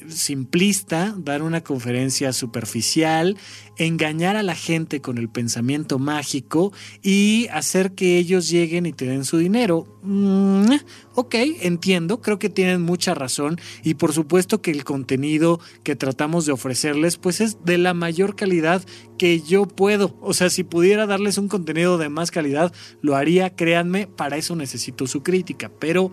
simplista, 0.09 1.15
dar 1.19 1.43
una 1.43 1.63
conferencia 1.63 2.33
superficial, 2.33 3.37
engañar 3.77 4.37
a 4.37 4.43
la 4.43 4.55
gente 4.55 5.01
con 5.01 5.19
el 5.19 5.29
pensamiento 5.29 5.99
mágico 5.99 6.73
y 7.03 7.49
hacer 7.53 7.93
que 7.93 8.19
ellos 8.19 8.49
lleguen 8.49 8.87
y 8.87 8.93
te 8.93 9.07
den 9.07 9.25
su 9.25 9.39
dinero. 9.39 9.87
Mm, 10.03 10.73
ok, 11.15 11.35
entiendo, 11.61 12.21
creo 12.21 12.39
que 12.39 12.49
tienen 12.49 12.83
mucha 12.83 13.15
razón 13.15 13.59
y 13.83 13.95
por 13.95 14.13
supuesto 14.13 14.63
que 14.63 14.71
el 14.71 14.85
contenido 14.85 15.61
que 15.83 15.97
tratamos 15.97 16.47
de 16.47 16.53
ofrecerles 16.53 17.17
pues 17.17 17.41
es 17.41 17.65
de 17.65 17.79
la 17.79 17.95
mayor 17.95 18.37
calidad 18.37 18.85
que 19.19 19.41
yo 19.41 19.67
puedo. 19.67 20.17
O 20.21 20.35
sea, 20.35 20.51
si 20.51 20.65
pudiera 20.65 21.07
darles 21.07 21.39
un 21.39 21.49
contenido 21.49 21.99
de 21.99 22.09
más 22.09 22.31
calidad, 22.31 22.73
lo 23.03 23.17
haría, 23.17 23.55
créanme, 23.55 24.07
para 24.07 24.37
eso 24.37 24.57
necesito 24.57 25.07
su 25.07 25.23
crítica, 25.23 25.71
pero 25.79 26.11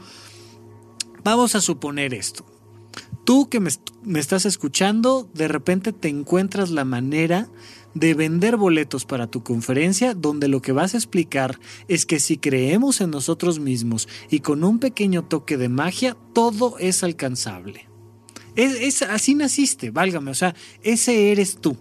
vamos 1.24 1.56
a 1.56 1.62
suponer 1.62 2.14
esto 2.14 2.53
tú 3.24 3.50
que 3.50 3.60
me, 3.60 3.70
estás 4.20 4.46
escuchando, 4.46 5.30
de 5.34 5.48
repente 5.48 5.94
te 5.94 6.10
encuentras 6.10 6.70
la 6.70 6.86
manera 6.86 7.50
de 7.94 8.14
vender 8.14 8.58
boletos 8.58 9.06
para 9.06 9.28
tu 9.28 9.44
conferencia 9.44 10.14
donde 10.14 10.48
lo 10.48 10.62
que 10.62 10.72
vas 10.72 10.94
a 10.94 10.98
explicar 10.98 11.60
es 11.88 12.06
que 12.06 12.20
si 12.20 12.38
creemos 12.38 13.02
en 13.02 13.12
nosotros 13.12 13.60
mismos 13.60 14.08
y 14.30 14.40
con 14.40 14.64
un 14.64 14.80
pequeño 14.80 15.24
toque 15.24 15.58
de 15.58 15.70
magia, 15.70 16.18
todo 16.34 16.78
es 16.80 17.04
alcanzable. 17.04 17.88
Es, 18.56 19.02
así 19.02 19.36
naciste, 19.36 19.92
válgame, 19.92 20.32
o 20.32 20.36
sea, 20.36 20.56
ese 20.84 21.32
eres 21.32 21.58
tú. 21.58 21.76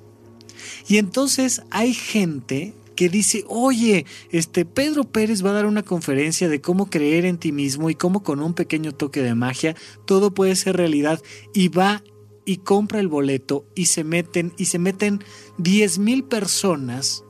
Y 0.88 0.98
entonces 0.98 1.62
hay 1.70 1.92
gente 1.92 2.74
dice, 3.08 3.44
oye, 3.48 4.06
este 4.30 4.64
Pedro 4.64 5.04
Pérez 5.04 5.44
va 5.44 5.50
a 5.50 5.54
dar 5.54 5.66
una 5.66 5.82
conferencia 5.82 6.48
de 6.48 6.60
cómo 6.60 6.90
creer 6.90 7.24
en 7.24 7.38
ti 7.38 7.52
mismo 7.52 7.90
y 7.90 7.94
cómo 7.94 8.22
con 8.22 8.40
un 8.40 8.54
pequeño 8.54 8.92
toque 8.92 9.22
de 9.22 9.34
magia 9.34 9.76
todo 10.06 10.32
puede 10.32 10.56
ser 10.56 10.76
realidad 10.76 11.22
y 11.54 11.68
va 11.68 12.02
y 12.44 12.58
compra 12.58 13.00
el 13.00 13.08
boleto 13.08 13.64
y 13.74 13.86
se 13.86 14.04
meten 14.04 14.52
y 14.56 14.66
se 14.66 14.78
meten 14.78 15.22
10 15.58 15.98
mil 15.98 16.24
personas 16.24 17.24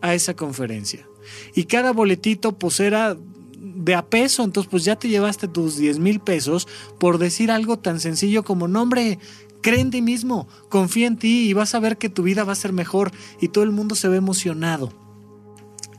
a 0.00 0.14
esa 0.14 0.34
conferencia. 0.34 1.08
Y 1.54 1.64
cada 1.64 1.92
boletito 1.92 2.58
pues 2.58 2.80
era 2.80 3.16
de 3.58 3.94
a 3.94 4.06
peso, 4.06 4.44
entonces 4.44 4.70
pues 4.70 4.84
ya 4.84 4.96
te 4.96 5.08
llevaste 5.08 5.48
tus 5.48 5.76
10 5.76 5.98
mil 5.98 6.20
pesos 6.20 6.68
por 6.98 7.18
decir 7.18 7.50
algo 7.50 7.78
tan 7.78 8.00
sencillo 8.00 8.44
como, 8.44 8.68
nombre 8.68 9.18
cree 9.62 9.80
en 9.80 9.90
ti 9.90 10.02
mismo, 10.02 10.46
confía 10.68 11.06
en 11.06 11.16
ti 11.16 11.48
y 11.48 11.52
vas 11.52 11.74
a 11.74 11.80
ver 11.80 11.98
que 11.98 12.08
tu 12.08 12.22
vida 12.22 12.44
va 12.44 12.52
a 12.52 12.56
ser 12.56 12.72
mejor 12.72 13.10
y 13.40 13.48
todo 13.48 13.64
el 13.64 13.72
mundo 13.72 13.94
se 13.94 14.08
ve 14.08 14.16
emocionado 14.16 15.07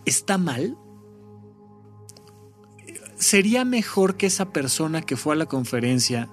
está 0.06 0.38
mal? 0.38 0.78
¿Sería 3.16 3.66
mejor 3.66 4.16
que 4.16 4.28
esa 4.28 4.54
persona 4.54 5.02
que 5.02 5.18
fue 5.18 5.34
a 5.34 5.38
la 5.38 5.46
conferencia 5.46 6.30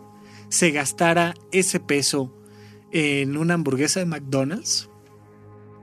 se 0.49 0.71
gastara 0.71 1.35
ese 1.51 1.81
peso 1.81 2.33
en 2.93 3.37
una 3.37 3.55
hamburguesa 3.55 4.01
de 4.01 4.07
McDonald's? 4.07 4.89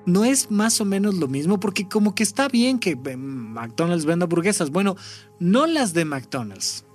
¿No 0.05 0.25
es 0.25 0.51
más 0.51 0.81
o 0.81 0.85
menos 0.85 1.15
lo 1.15 1.27
mismo? 1.27 1.59
Porque 1.59 1.87
como 1.87 2.13
que 2.15 2.23
está 2.23 2.47
bien 2.47 2.79
que 2.79 2.91
eh, 2.91 3.17
McDonald's 3.17 4.05
venda 4.05 4.25
hamburguesas. 4.25 4.69
Bueno, 4.69 4.95
no 5.39 5.65
las 5.65 5.93
de 5.93 6.05
McDonald's. 6.05 6.85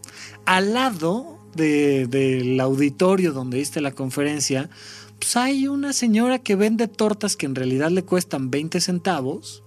Al 0.44 0.74
lado 0.74 1.38
del 1.54 2.60
auditorio 2.60 3.32
donde 3.32 3.58
viste 3.58 3.80
la 3.80 3.92
conferencia, 3.92 4.70
pues 5.18 5.36
hay 5.36 5.68
una 5.68 5.92
señora 5.92 6.38
que 6.38 6.56
vende 6.56 6.86
tortas 6.86 7.36
que 7.36 7.46
en 7.46 7.54
realidad 7.54 7.90
le 7.90 8.04
cuestan 8.04 8.50
20 8.50 8.80
centavos 8.80 9.64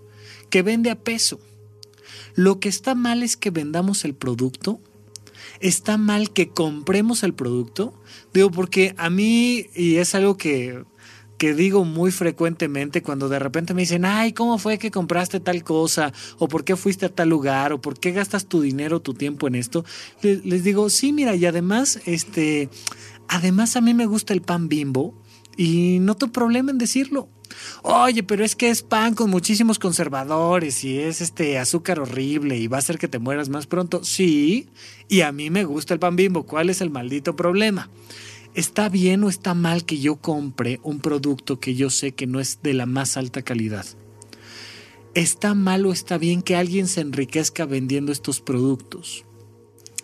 que 0.52 0.62
vende 0.62 0.92
a 0.92 1.00
peso. 1.00 1.40
Lo 2.36 2.60
que 2.60 2.70
está 2.70 2.94
mal 2.94 3.24
es 3.24 3.38
que 3.38 3.50
vendamos 3.50 4.06
el 4.06 4.14
producto. 4.14 4.80
Está 5.60 5.98
mal 5.98 6.32
que 6.32 6.50
compremos 6.50 7.24
el 7.24 7.34
producto. 7.34 8.00
Digo, 8.34 8.52
porque 8.52 8.94
a 8.98 9.10
mí, 9.10 9.66
y 9.76 9.96
es 9.96 10.14
algo 10.14 10.38
que, 10.38 10.84
que 11.38 11.54
digo 11.54 11.86
muy 11.86 12.12
frecuentemente 12.12 13.02
cuando 13.02 13.30
de 13.30 13.40
repente 13.40 13.74
me 13.74 13.82
dicen, 13.82 14.06
ay, 14.06 14.34
¿cómo 14.34 14.58
fue 14.58 14.78
que 14.78 14.92
compraste 14.92 15.40
tal 15.40 15.64
cosa? 15.64 16.14
¿O 16.38 16.48
por 16.48 16.64
qué 16.64 16.76
fuiste 16.76 17.08
a 17.08 17.10
tal 17.10 17.30
lugar? 17.30 17.74
¿O 17.74 17.82
por 17.82 18.00
qué 18.00 18.12
gastas 18.12 18.46
tu 18.46 18.62
dinero, 18.62 19.00
tu 19.00 19.14
tiempo 19.14 19.48
en 19.48 19.56
esto? 19.56 19.84
Les, 20.22 20.46
les 20.46 20.64
digo, 20.64 20.90
sí, 20.90 21.14
mira, 21.14 21.36
y 21.36 21.46
además, 21.46 22.00
este, 22.06 22.70
además 23.28 23.76
a 23.76 23.82
mí 23.82 23.94
me 23.94 24.06
gusta 24.06 24.34
el 24.34 24.42
pan 24.42 24.68
bimbo 24.70 25.21
y 25.58 26.00
no 26.00 26.16
tengo 26.16 26.34
problema 26.34 26.72
en 26.72 26.78
decirlo. 26.78 27.30
Oye, 27.84 28.24
pero 28.24 28.46
es 28.46 28.56
que 28.56 28.70
es 28.70 28.82
pan 28.82 29.14
con 29.14 29.30
muchísimos 29.30 29.80
conservadores 29.80 30.84
y 30.84 31.00
es 31.00 31.22
este 31.22 31.60
azúcar 31.60 32.00
horrible 32.00 32.58
y 32.58 32.68
va 32.68 32.78
a 32.78 32.80
hacer 32.80 32.98
que 32.98 33.08
te 33.08 33.20
mueras 33.20 33.50
más 33.50 33.68
pronto. 33.68 34.04
Sí, 34.04 34.70
y 35.08 35.22
a 35.22 35.32
mí 35.32 35.50
me 35.50 35.66
gusta 35.66 35.94
el 35.94 36.00
pan 36.00 36.16
bimbo. 36.16 36.44
¿Cuál 36.44 36.70
es 36.70 36.82
el 36.82 36.90
maldito 36.90 37.36
problema? 37.36 37.90
¿Está 38.54 38.90
bien 38.90 39.24
o 39.24 39.30
está 39.30 39.54
mal 39.54 39.86
que 39.86 40.00
yo 40.00 40.18
compre 40.18 40.80
un 40.84 41.00
producto 41.00 41.60
que 41.60 41.76
yo 41.76 41.90
sé 41.90 42.14
que 42.14 42.28
no 42.28 42.40
es 42.40 42.60
de 42.62 42.74
la 42.74 42.86
más 42.86 43.18
alta 43.18 43.42
calidad? 43.42 43.86
¿Está 45.14 45.56
mal 45.56 45.86
o 45.86 45.92
está 45.92 46.18
bien 46.18 46.42
que 46.42 46.56
alguien 46.56 46.88
se 46.88 47.02
enriquezca 47.02 47.66
vendiendo 47.66 48.12
estos 48.12 48.42
productos? 48.42 49.26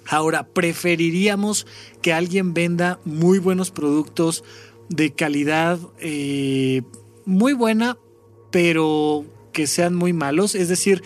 Ahora, 0.10 0.48
preferiríamos 0.48 1.68
que 2.02 2.14
alguien 2.14 2.54
venda 2.54 3.00
muy 3.04 3.40
buenos 3.40 3.72
productos 3.72 4.44
de 4.90 5.12
calidad 5.12 5.80
eh, 6.00 6.82
muy 7.26 7.54
buena, 7.54 7.98
pero 8.52 9.26
que 9.52 9.68
sean 9.68 9.96
muy 9.96 10.14
malos. 10.14 10.56
Es 10.56 10.70
decir, 10.70 11.04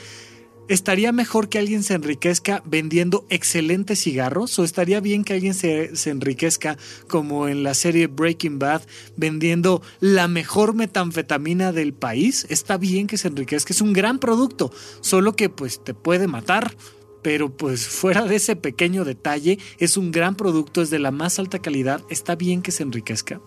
¿estaría 0.67 1.11
mejor 1.11 1.49
que 1.49 1.57
alguien 1.57 1.83
se 1.83 1.93
enriquezca 1.93 2.61
vendiendo 2.65 3.25
excelentes 3.29 4.03
cigarros? 4.03 4.57
¿O 4.59 4.63
estaría 4.63 4.99
bien 4.99 5.23
que 5.23 5.33
alguien 5.33 5.53
se, 5.53 5.95
se, 5.95 6.09
enriquezca, 6.09 6.77
como 7.07 7.47
en 7.47 7.63
la 7.63 7.73
serie 7.73 8.07
Breaking 8.07 8.59
Bad, 8.59 8.83
vendiendo 9.17 9.81
la 9.99 10.27
mejor 10.27 10.73
metanfetamina 10.73 11.71
del 11.71 11.93
país? 11.93 12.45
Está 12.49 12.77
bien 12.77 13.07
que 13.07 13.17
se 13.17 13.29
enriquezca, 13.29 13.73
es 13.73 13.81
un 13.81 13.93
gran 13.93 14.19
producto, 14.19 14.71
solo 15.01 15.35
que 15.35 15.49
pues 15.49 15.83
te 15.83 15.93
puede 15.93 16.27
matar 16.27 16.75
pero 17.21 17.55
pues 17.55 17.87
fuera 17.87 18.25
de 18.25 18.35
ese 18.35 18.55
pequeño 18.55 19.05
detalle, 19.05 19.59
es 19.77 19.95
un 19.95 20.11
gran 20.11 20.35
producto, 20.35 20.81
es 20.81 20.89
de 20.89 20.97
la 20.97 21.11
más 21.11 21.37
alta 21.37 21.59
calidad, 21.59 22.01
está 22.09 22.35
bien 22.35 22.63
que 22.63 22.71
se 22.71 22.81
enriquezca. 22.81 23.39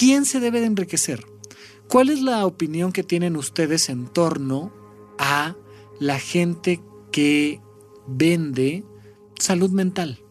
¿Quién 0.00 0.24
se 0.24 0.40
debe 0.40 0.60
de 0.60 0.66
enriquecer? 0.66 1.26
¿Cuál 1.86 2.08
es 2.08 2.22
la 2.22 2.46
opinión 2.46 2.90
que 2.90 3.02
tienen 3.02 3.36
ustedes 3.36 3.90
en 3.90 4.06
torno 4.06 4.72
a 5.18 5.56
la 5.98 6.18
gente 6.18 6.80
que 7.12 7.60
vende 8.06 8.82
salud 9.38 9.70
mental? 9.72 10.24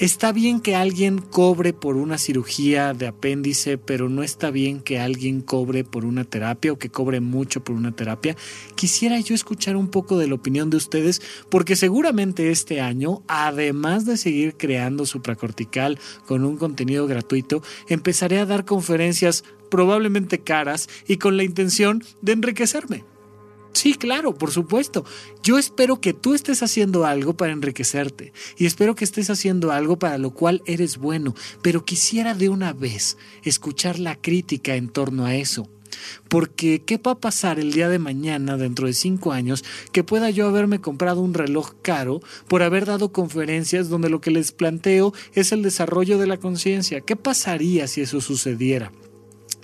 Está 0.00 0.32
bien 0.32 0.60
que 0.60 0.74
alguien 0.74 1.18
cobre 1.18 1.74
por 1.74 1.96
una 1.96 2.16
cirugía 2.16 2.94
de 2.94 3.06
apéndice, 3.06 3.76
pero 3.76 4.08
no 4.08 4.22
está 4.22 4.50
bien 4.50 4.80
que 4.80 4.98
alguien 4.98 5.42
cobre 5.42 5.84
por 5.84 6.06
una 6.06 6.24
terapia 6.24 6.72
o 6.72 6.78
que 6.78 6.88
cobre 6.88 7.20
mucho 7.20 7.62
por 7.62 7.76
una 7.76 7.92
terapia. 7.92 8.34
Quisiera 8.76 9.20
yo 9.20 9.34
escuchar 9.34 9.76
un 9.76 9.88
poco 9.88 10.16
de 10.16 10.26
la 10.26 10.36
opinión 10.36 10.70
de 10.70 10.78
ustedes, 10.78 11.20
porque 11.50 11.76
seguramente 11.76 12.50
este 12.50 12.80
año, 12.80 13.22
además 13.28 14.06
de 14.06 14.16
seguir 14.16 14.54
creando 14.56 15.04
supracortical 15.04 15.98
con 16.24 16.46
un 16.46 16.56
contenido 16.56 17.06
gratuito, 17.06 17.62
empezaré 17.86 18.38
a 18.38 18.46
dar 18.46 18.64
conferencias 18.64 19.44
probablemente 19.70 20.38
caras 20.38 20.88
y 21.06 21.18
con 21.18 21.36
la 21.36 21.44
intención 21.44 22.02
de 22.22 22.32
enriquecerme. 22.32 23.04
Sí, 23.72 23.94
claro, 23.94 24.34
por 24.34 24.50
supuesto. 24.50 25.04
Yo 25.42 25.58
espero 25.58 26.00
que 26.00 26.12
tú 26.12 26.34
estés 26.34 26.62
haciendo 26.62 27.06
algo 27.06 27.34
para 27.34 27.52
enriquecerte 27.52 28.32
y 28.58 28.66
espero 28.66 28.94
que 28.94 29.04
estés 29.04 29.30
haciendo 29.30 29.70
algo 29.70 29.98
para 29.98 30.18
lo 30.18 30.32
cual 30.32 30.62
eres 30.66 30.98
bueno, 30.98 31.34
pero 31.62 31.84
quisiera 31.84 32.34
de 32.34 32.48
una 32.48 32.72
vez 32.72 33.16
escuchar 33.42 33.98
la 33.98 34.16
crítica 34.16 34.74
en 34.74 34.88
torno 34.88 35.24
a 35.24 35.34
eso. 35.36 35.68
Porque, 36.28 36.82
¿qué 36.84 36.98
va 36.98 37.12
a 37.12 37.20
pasar 37.20 37.58
el 37.58 37.72
día 37.72 37.88
de 37.88 37.98
mañana, 37.98 38.56
dentro 38.56 38.86
de 38.86 38.92
cinco 38.92 39.32
años, 39.32 39.64
que 39.92 40.04
pueda 40.04 40.30
yo 40.30 40.46
haberme 40.46 40.80
comprado 40.80 41.20
un 41.20 41.34
reloj 41.34 41.72
caro 41.82 42.20
por 42.48 42.62
haber 42.62 42.86
dado 42.86 43.12
conferencias 43.12 43.88
donde 43.88 44.08
lo 44.08 44.20
que 44.20 44.30
les 44.30 44.52
planteo 44.52 45.12
es 45.34 45.52
el 45.52 45.62
desarrollo 45.62 46.18
de 46.18 46.26
la 46.26 46.38
conciencia? 46.38 47.00
¿Qué 47.00 47.16
pasaría 47.16 47.86
si 47.88 48.02
eso 48.02 48.20
sucediera? 48.20 48.92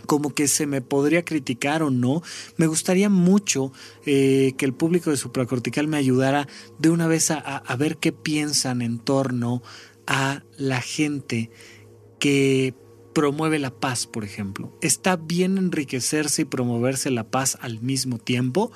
Como 0.06 0.34
que 0.34 0.48
se 0.48 0.66
me 0.66 0.80
podría 0.80 1.24
criticar 1.24 1.82
o 1.82 1.90
no. 1.90 2.22
Me 2.56 2.66
gustaría 2.66 3.08
mucho 3.08 3.72
eh, 4.04 4.54
que 4.56 4.64
el 4.64 4.72
público 4.72 5.10
de 5.10 5.16
supracortical 5.16 5.88
me 5.88 5.98
ayudara 5.98 6.48
de 6.78 6.90
una 6.90 7.06
vez 7.06 7.30
a, 7.30 7.38
a 7.38 7.76
ver 7.76 7.98
qué 7.98 8.12
piensan 8.12 8.82
en 8.82 8.98
torno 8.98 9.62
a 10.06 10.42
la 10.56 10.80
gente 10.80 11.50
que 12.18 12.74
promueve 13.16 13.58
la 13.58 13.70
paz, 13.70 14.06
por 14.06 14.24
ejemplo. 14.24 14.76
¿Está 14.82 15.16
bien 15.16 15.56
enriquecerse 15.56 16.42
y 16.42 16.44
promoverse 16.44 17.10
la 17.10 17.24
paz 17.24 17.56
al 17.62 17.80
mismo 17.80 18.18
tiempo? 18.18 18.70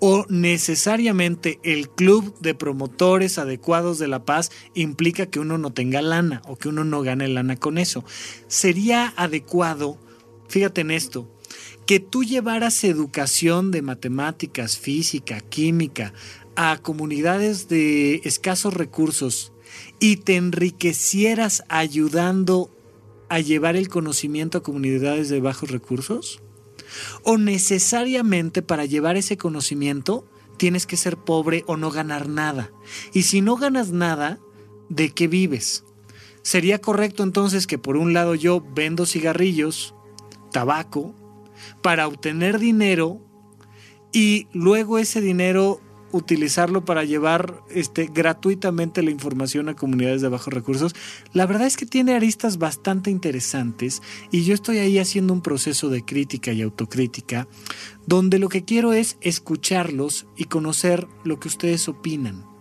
¿O 0.00 0.26
necesariamente 0.28 1.60
el 1.62 1.88
club 1.88 2.36
de 2.40 2.56
promotores 2.56 3.38
adecuados 3.38 4.00
de 4.00 4.08
la 4.08 4.24
paz 4.24 4.50
implica 4.74 5.26
que 5.26 5.38
uno 5.38 5.58
no 5.58 5.72
tenga 5.72 6.02
lana 6.02 6.42
o 6.48 6.56
que 6.56 6.70
uno 6.70 6.82
no 6.82 7.02
gane 7.02 7.28
lana 7.28 7.54
con 7.54 7.78
eso? 7.78 8.04
¿Sería 8.48 9.14
adecuado 9.16 10.00
fíjate 10.48 10.82
en 10.82 10.90
esto, 10.90 11.30
que 11.86 12.00
tú 12.00 12.24
llevaras 12.24 12.84
educación 12.84 13.70
de 13.70 13.82
matemáticas, 13.82 14.78
física, 14.78 15.40
química 15.40 16.12
a 16.56 16.78
comunidades 16.78 17.68
de 17.68 18.22
escasos 18.24 18.74
recursos 18.74 19.52
y 20.00 20.16
te 20.18 20.36
enriquecieras 20.36 21.64
ayudando 21.68 22.70
a 23.28 23.40
llevar 23.40 23.76
el 23.76 23.88
conocimiento 23.88 24.58
a 24.58 24.62
comunidades 24.62 25.28
de 25.28 25.40
bajos 25.40 25.70
recursos? 25.70 26.42
¿O 27.22 27.38
necesariamente 27.38 28.62
para 28.62 28.84
llevar 28.84 29.16
ese 29.16 29.36
conocimiento 29.36 30.28
tienes 30.56 30.86
que 30.86 30.96
ser 30.96 31.16
pobre 31.16 31.64
o 31.66 31.76
no 31.76 31.90
ganar 31.90 32.28
nada? 32.28 32.70
Y 33.12 33.22
si 33.22 33.40
no 33.40 33.56
ganas 33.56 33.90
nada, 33.90 34.38
¿de 34.88 35.10
qué 35.10 35.26
vives? 35.26 35.84
¿Sería 36.42 36.80
correcto 36.80 37.22
entonces 37.22 37.66
que 37.66 37.78
por 37.78 37.96
un 37.96 38.12
lado 38.12 38.34
yo 38.34 38.64
vendo 38.74 39.06
cigarrillos 39.06 39.93
tabaco 40.54 41.12
para 41.82 42.06
obtener 42.06 42.60
dinero 42.60 43.20
y 44.12 44.46
luego 44.52 44.98
ese 44.98 45.20
dinero 45.20 45.80
utilizarlo 46.12 46.84
para 46.84 47.02
llevar 47.02 47.64
este, 47.70 48.06
gratuitamente 48.06 49.02
la 49.02 49.10
información 49.10 49.68
a 49.68 49.74
comunidades 49.74 50.22
de 50.22 50.28
bajos 50.28 50.54
recursos, 50.54 50.94
la 51.32 51.44
verdad 51.44 51.66
es 51.66 51.76
que 51.76 51.86
tiene 51.86 52.14
aristas 52.14 52.58
bastante 52.58 53.10
interesantes 53.10 54.00
y 54.30 54.44
yo 54.44 54.54
estoy 54.54 54.78
ahí 54.78 55.00
haciendo 55.00 55.32
un 55.32 55.42
proceso 55.42 55.90
de 55.90 56.04
crítica 56.04 56.52
y 56.52 56.62
autocrítica 56.62 57.48
donde 58.06 58.38
lo 58.38 58.48
que 58.48 58.64
quiero 58.64 58.92
es 58.92 59.16
escucharlos 59.22 60.26
y 60.36 60.44
conocer 60.44 61.08
lo 61.24 61.40
que 61.40 61.48
ustedes 61.48 61.88
opinan 61.88 62.53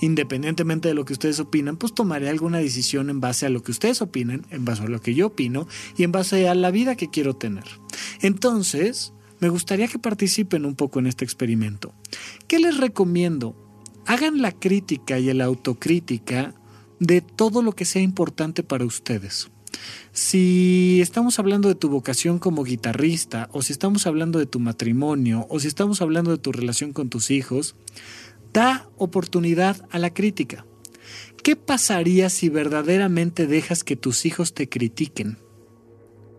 independientemente 0.00 0.88
de 0.88 0.94
lo 0.94 1.04
que 1.04 1.12
ustedes 1.12 1.40
opinan, 1.40 1.76
pues 1.76 1.94
tomaré 1.94 2.28
alguna 2.28 2.58
decisión 2.58 3.10
en 3.10 3.20
base 3.20 3.46
a 3.46 3.50
lo 3.50 3.62
que 3.62 3.72
ustedes 3.72 4.02
opinan, 4.02 4.46
en 4.50 4.64
base 4.64 4.82
a 4.82 4.88
lo 4.88 5.00
que 5.00 5.14
yo 5.14 5.28
opino 5.28 5.66
y 5.96 6.04
en 6.04 6.12
base 6.12 6.48
a 6.48 6.54
la 6.54 6.70
vida 6.70 6.96
que 6.96 7.10
quiero 7.10 7.34
tener. 7.34 7.64
Entonces, 8.20 9.12
me 9.40 9.48
gustaría 9.48 9.88
que 9.88 9.98
participen 9.98 10.66
un 10.66 10.76
poco 10.76 10.98
en 10.98 11.06
este 11.06 11.24
experimento. 11.24 11.94
¿Qué 12.46 12.58
les 12.58 12.76
recomiendo? 12.76 13.56
Hagan 14.06 14.42
la 14.42 14.52
crítica 14.52 15.18
y 15.18 15.32
la 15.32 15.44
autocrítica 15.44 16.54
de 16.98 17.22
todo 17.22 17.62
lo 17.62 17.72
que 17.72 17.84
sea 17.84 18.02
importante 18.02 18.62
para 18.62 18.84
ustedes. 18.84 19.50
Si 20.12 21.00
estamos 21.00 21.38
hablando 21.38 21.68
de 21.68 21.74
tu 21.74 21.88
vocación 21.88 22.38
como 22.38 22.64
guitarrista, 22.64 23.48
o 23.52 23.62
si 23.62 23.72
estamos 23.72 24.06
hablando 24.06 24.38
de 24.38 24.46
tu 24.46 24.58
matrimonio, 24.58 25.46
o 25.48 25.60
si 25.60 25.68
estamos 25.68 26.02
hablando 26.02 26.30
de 26.30 26.38
tu 26.38 26.52
relación 26.52 26.92
con 26.92 27.08
tus 27.08 27.30
hijos, 27.30 27.76
Da 28.52 28.90
oportunidad 28.96 29.86
a 29.90 29.98
la 29.98 30.12
crítica. 30.12 30.66
¿Qué 31.42 31.56
pasaría 31.56 32.28
si 32.30 32.48
verdaderamente 32.48 33.46
dejas 33.46 33.84
que 33.84 33.96
tus 33.96 34.26
hijos 34.26 34.54
te 34.54 34.68
critiquen? 34.68 35.38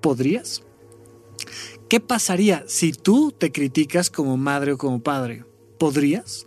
¿Podrías? 0.02 0.64
¿Qué 1.90 2.00
pasaría 2.00 2.64
si 2.68 2.92
tú 2.94 3.32
te 3.32 3.52
criticas 3.52 4.10
como 4.10 4.38
madre 4.38 4.74
o 4.74 4.78
como 4.78 5.02
padre? 5.02 5.46
¿Podrías? 5.78 6.46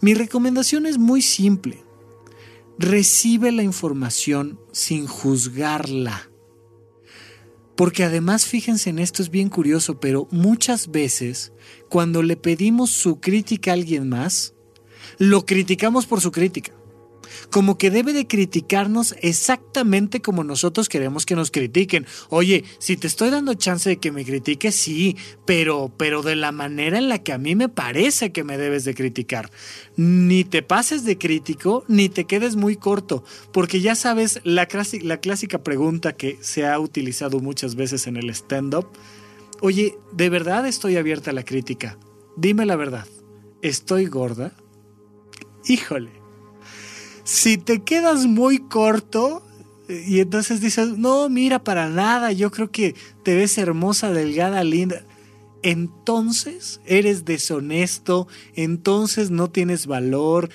Mi 0.00 0.14
recomendación 0.14 0.86
es 0.86 0.98
muy 0.98 1.22
simple. 1.22 1.82
Recibe 2.78 3.52
la 3.52 3.62
información 3.62 4.60
sin 4.72 5.06
juzgarla. 5.06 6.30
Porque 7.76 8.04
además, 8.04 8.46
fíjense 8.46 8.90
en 8.90 8.98
esto, 8.98 9.22
es 9.22 9.30
bien 9.30 9.48
curioso, 9.48 9.98
pero 9.98 10.28
muchas 10.30 10.90
veces 10.90 11.52
cuando 11.88 12.22
le 12.22 12.36
pedimos 12.36 12.90
su 12.90 13.20
crítica 13.20 13.72
a 13.72 13.74
alguien 13.74 14.08
más, 14.08 14.53
lo 15.18 15.46
criticamos 15.46 16.06
por 16.06 16.20
su 16.20 16.32
crítica. 16.32 16.72
Como 17.50 17.78
que 17.78 17.90
debe 17.90 18.12
de 18.12 18.26
criticarnos 18.26 19.14
exactamente 19.20 20.20
como 20.20 20.44
nosotros 20.44 20.88
queremos 20.88 21.26
que 21.26 21.36
nos 21.36 21.50
critiquen. 21.50 22.06
Oye, 22.28 22.64
si 22.78 22.96
te 22.96 23.06
estoy 23.06 23.30
dando 23.30 23.54
chance 23.54 23.88
de 23.88 23.96
que 23.98 24.12
me 24.12 24.24
critiques, 24.24 24.74
sí, 24.74 25.16
pero, 25.44 25.92
pero 25.96 26.22
de 26.22 26.36
la 26.36 26.52
manera 26.52 26.98
en 26.98 27.08
la 27.08 27.22
que 27.22 27.32
a 27.32 27.38
mí 27.38 27.54
me 27.54 27.68
parece 27.68 28.32
que 28.32 28.44
me 28.44 28.58
debes 28.58 28.84
de 28.84 28.94
criticar. 28.94 29.50
Ni 29.96 30.44
te 30.44 30.62
pases 30.62 31.04
de 31.04 31.18
crítico, 31.18 31.84
ni 31.88 32.08
te 32.08 32.24
quedes 32.24 32.56
muy 32.56 32.76
corto, 32.76 33.24
porque 33.52 33.80
ya 33.80 33.94
sabes 33.94 34.40
la, 34.44 34.68
la 35.02 35.20
clásica 35.20 35.62
pregunta 35.62 36.14
que 36.14 36.38
se 36.40 36.66
ha 36.66 36.78
utilizado 36.78 37.40
muchas 37.40 37.74
veces 37.74 38.06
en 38.06 38.16
el 38.16 38.30
stand-up. 38.30 38.88
Oye, 39.60 39.96
¿de 40.12 40.28
verdad 40.28 40.66
estoy 40.66 40.96
abierta 40.96 41.30
a 41.30 41.34
la 41.34 41.44
crítica? 41.44 41.98
Dime 42.36 42.66
la 42.66 42.76
verdad. 42.76 43.06
¿Estoy 43.62 44.06
gorda? 44.06 44.52
Híjole, 45.66 46.10
si 47.24 47.58
te 47.58 47.82
quedas 47.82 48.26
muy 48.26 48.58
corto 48.58 49.42
y 49.88 50.20
entonces 50.20 50.60
dices, 50.60 50.96
no, 50.96 51.28
mira, 51.28 51.62
para 51.62 51.88
nada, 51.88 52.32
yo 52.32 52.50
creo 52.50 52.70
que 52.70 52.94
te 53.22 53.34
ves 53.34 53.58
hermosa, 53.58 54.12
delgada, 54.12 54.64
linda. 54.64 55.04
Entonces 55.62 56.80
eres 56.84 57.24
deshonesto, 57.24 58.28
entonces 58.54 59.30
no 59.30 59.50
tienes 59.50 59.86
valor, 59.86 60.50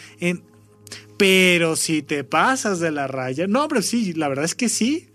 pero 1.18 1.76
si 1.76 2.02
te 2.02 2.24
pasas 2.24 2.80
de 2.80 2.92
la 2.92 3.08
raya, 3.08 3.48
no, 3.48 3.64
hombre, 3.64 3.82
sí, 3.82 4.14
la 4.14 4.30
verdad 4.30 4.46
es 4.46 4.56
que 4.56 4.70
sí. 4.70 5.09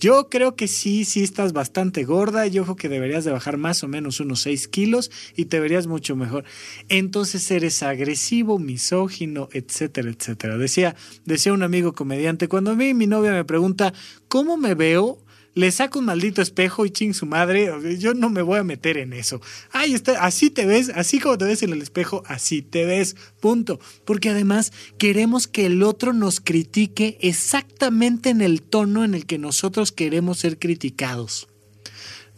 Yo 0.00 0.28
creo 0.28 0.54
que 0.56 0.68
sí, 0.68 1.04
sí 1.04 1.22
estás 1.22 1.52
bastante 1.52 2.04
gorda, 2.04 2.46
yo 2.46 2.64
creo 2.64 2.76
que 2.76 2.88
deberías 2.88 3.24
de 3.24 3.32
bajar 3.32 3.56
más 3.56 3.82
o 3.82 3.88
menos 3.88 4.20
unos 4.20 4.40
6 4.42 4.68
kilos 4.68 5.10
y 5.36 5.46
te 5.46 5.60
verías 5.60 5.86
mucho 5.86 6.16
mejor. 6.16 6.44
Entonces 6.88 7.50
eres 7.50 7.82
agresivo, 7.82 8.58
misógino, 8.58 9.48
etcétera, 9.52 10.10
etcétera. 10.10 10.56
Decía, 10.56 10.96
decía 11.24 11.52
un 11.52 11.62
amigo 11.62 11.92
comediante, 11.92 12.48
cuando 12.48 12.70
a 12.70 12.74
mí 12.74 12.94
mi 12.94 13.06
novia 13.06 13.32
me 13.32 13.44
pregunta, 13.44 13.92
¿cómo 14.28 14.56
me 14.56 14.74
veo? 14.74 15.18
Le 15.58 15.72
saco 15.72 15.98
un 15.98 16.04
maldito 16.04 16.40
espejo 16.40 16.86
y 16.86 16.90
ching 16.90 17.14
su 17.14 17.26
madre, 17.26 17.68
yo 17.98 18.14
no 18.14 18.30
me 18.30 18.42
voy 18.42 18.60
a 18.60 18.62
meter 18.62 18.96
en 18.96 19.12
eso. 19.12 19.40
Ay, 19.72 19.92
está, 19.92 20.24
así 20.24 20.50
te 20.50 20.64
ves, 20.66 20.92
así 20.94 21.18
como 21.18 21.36
te 21.36 21.46
ves 21.46 21.64
en 21.64 21.72
el 21.72 21.82
espejo, 21.82 22.22
así 22.28 22.62
te 22.62 22.84
ves, 22.84 23.16
punto. 23.40 23.80
Porque 24.04 24.30
además 24.30 24.72
queremos 24.98 25.48
que 25.48 25.66
el 25.66 25.82
otro 25.82 26.12
nos 26.12 26.38
critique 26.38 27.18
exactamente 27.20 28.30
en 28.30 28.40
el 28.40 28.62
tono 28.62 29.04
en 29.04 29.16
el 29.16 29.26
que 29.26 29.38
nosotros 29.38 29.90
queremos 29.90 30.38
ser 30.38 30.60
criticados. 30.60 31.48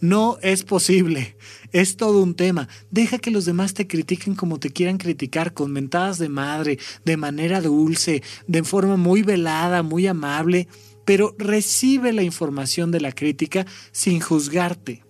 No 0.01 0.39
es 0.41 0.65
posible. 0.65 1.37
Es 1.73 1.99
todo 1.99 2.23
un 2.23 2.35
tema. 2.35 2.69
Deja 2.91 3.19
que 3.19 3.31
los 3.31 3.45
demás 3.45 3.75
te 3.75 3.87
critiquen 3.87 4.35
como 4.35 4.59
te 4.59 4.71
quieran 4.71 4.97
criticar, 4.97 5.53
con 5.53 5.73
mentadas 5.73 6.19
de 6.19 6.31
madre, 6.31 6.79
de 7.05 7.19
manera 7.19 7.61
dulce, 7.61 8.23
de 8.47 8.65
forma 8.65 8.97
muy 8.97 9.23
velada, 9.23 9.83
muy 9.83 10.07
amable 10.07 10.69
pero 11.11 11.35
recibe 11.39 12.13
la 12.13 12.23
información 12.23 12.93
de 12.93 13.01
la 13.01 13.11
crítica 13.11 13.67
sin 13.91 14.21
juzgarte. 14.21 15.03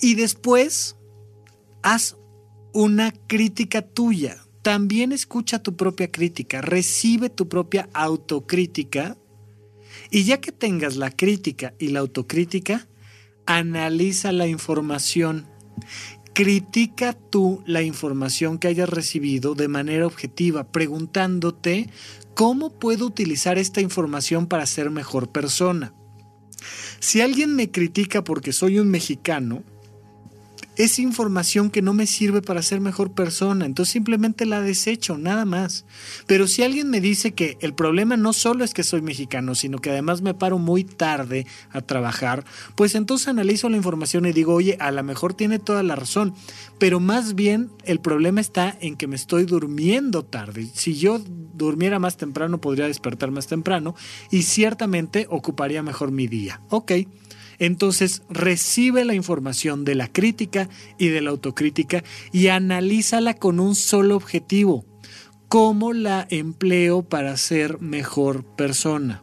Y 0.00 0.16
después, 0.16 0.96
haz 1.80 2.16
una 2.72 3.12
crítica 3.28 3.82
tuya. 3.82 4.44
También 4.62 5.12
escucha 5.12 5.62
tu 5.62 5.76
propia 5.76 6.10
crítica, 6.10 6.60
recibe 6.60 7.30
tu 7.30 7.48
propia 7.48 7.88
autocrítica. 7.92 9.16
Y 10.10 10.24
ya 10.24 10.40
que 10.40 10.50
tengas 10.50 10.96
la 10.96 11.12
crítica 11.12 11.72
y 11.78 11.90
la 11.90 12.00
autocrítica, 12.00 12.88
analiza 13.46 14.32
la 14.32 14.48
información. 14.48 15.46
Critica 16.32 17.12
tú 17.12 17.62
la 17.66 17.82
información 17.82 18.58
que 18.58 18.68
hayas 18.68 18.88
recibido 18.88 19.54
de 19.54 19.68
manera 19.68 20.06
objetiva, 20.06 20.64
preguntándote 20.64 21.90
¿Cómo 22.34 22.70
puedo 22.70 23.04
utilizar 23.04 23.58
esta 23.58 23.82
información 23.82 24.46
para 24.46 24.64
ser 24.64 24.90
mejor 24.90 25.30
persona? 25.30 25.92
Si 26.98 27.20
alguien 27.20 27.54
me 27.54 27.70
critica 27.70 28.24
porque 28.24 28.52
soy 28.52 28.78
un 28.78 28.88
mexicano, 28.88 29.62
es 30.76 30.98
información 30.98 31.70
que 31.70 31.82
no 31.82 31.92
me 31.92 32.06
sirve 32.06 32.42
para 32.42 32.62
ser 32.62 32.80
mejor 32.80 33.12
persona, 33.12 33.66
entonces 33.66 33.92
simplemente 33.92 34.46
la 34.46 34.60
desecho, 34.60 35.18
nada 35.18 35.44
más. 35.44 35.84
Pero 36.26 36.46
si 36.46 36.62
alguien 36.62 36.90
me 36.90 37.00
dice 37.00 37.32
que 37.32 37.58
el 37.60 37.74
problema 37.74 38.16
no 38.16 38.32
solo 38.32 38.64
es 38.64 38.74
que 38.74 38.82
soy 38.82 39.02
mexicano, 39.02 39.54
sino 39.54 39.78
que 39.78 39.90
además 39.90 40.22
me 40.22 40.34
paro 40.34 40.58
muy 40.58 40.84
tarde 40.84 41.46
a 41.70 41.80
trabajar, 41.82 42.44
pues 42.74 42.94
entonces 42.94 43.28
analizo 43.28 43.68
la 43.68 43.76
información 43.76 44.26
y 44.26 44.32
digo, 44.32 44.54
oye, 44.54 44.76
a 44.80 44.90
lo 44.90 45.02
mejor 45.02 45.34
tiene 45.34 45.58
toda 45.58 45.82
la 45.82 45.96
razón, 45.96 46.34
pero 46.78 47.00
más 47.00 47.34
bien 47.34 47.70
el 47.84 48.00
problema 48.00 48.40
está 48.40 48.76
en 48.80 48.96
que 48.96 49.06
me 49.06 49.16
estoy 49.16 49.44
durmiendo 49.44 50.24
tarde. 50.24 50.68
Si 50.72 50.94
yo 50.94 51.20
durmiera 51.54 51.98
más 51.98 52.16
temprano, 52.16 52.60
podría 52.60 52.86
despertar 52.86 53.30
más 53.30 53.46
temprano 53.46 53.94
y 54.30 54.42
ciertamente 54.42 55.26
ocuparía 55.28 55.82
mejor 55.82 56.10
mi 56.10 56.26
día. 56.26 56.60
Ok. 56.70 56.92
Entonces 57.60 58.22
recibe 58.28 59.04
la 59.04 59.14
información 59.14 59.84
de 59.84 59.94
la 59.94 60.08
crítica 60.08 60.68
y 60.98 61.08
de 61.08 61.20
la 61.20 61.30
autocrítica 61.30 62.02
y 62.32 62.48
analízala 62.48 63.34
con 63.34 63.60
un 63.60 63.76
solo 63.76 64.16
objetivo. 64.16 64.84
¿Cómo 65.48 65.92
la 65.92 66.26
empleo 66.30 67.02
para 67.02 67.36
ser 67.36 67.80
mejor 67.80 68.44
persona? 68.44 69.22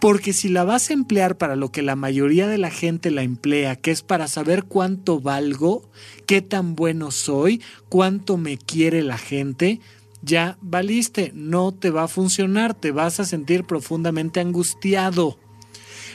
Porque 0.00 0.32
si 0.32 0.48
la 0.48 0.64
vas 0.64 0.90
a 0.90 0.94
emplear 0.94 1.36
para 1.36 1.54
lo 1.54 1.70
que 1.70 1.82
la 1.82 1.94
mayoría 1.94 2.48
de 2.48 2.58
la 2.58 2.70
gente 2.70 3.10
la 3.10 3.22
emplea, 3.22 3.76
que 3.76 3.90
es 3.90 4.02
para 4.02 4.28
saber 4.28 4.64
cuánto 4.64 5.20
valgo, 5.20 5.90
qué 6.26 6.42
tan 6.42 6.74
bueno 6.74 7.10
soy, 7.10 7.60
cuánto 7.88 8.38
me 8.38 8.56
quiere 8.56 9.02
la 9.02 9.18
gente, 9.18 9.80
ya 10.22 10.56
valiste, 10.62 11.32
no 11.34 11.72
te 11.72 11.90
va 11.90 12.04
a 12.04 12.08
funcionar, 12.08 12.74
te 12.74 12.92
vas 12.92 13.20
a 13.20 13.24
sentir 13.24 13.64
profundamente 13.64 14.40
angustiado. 14.40 15.38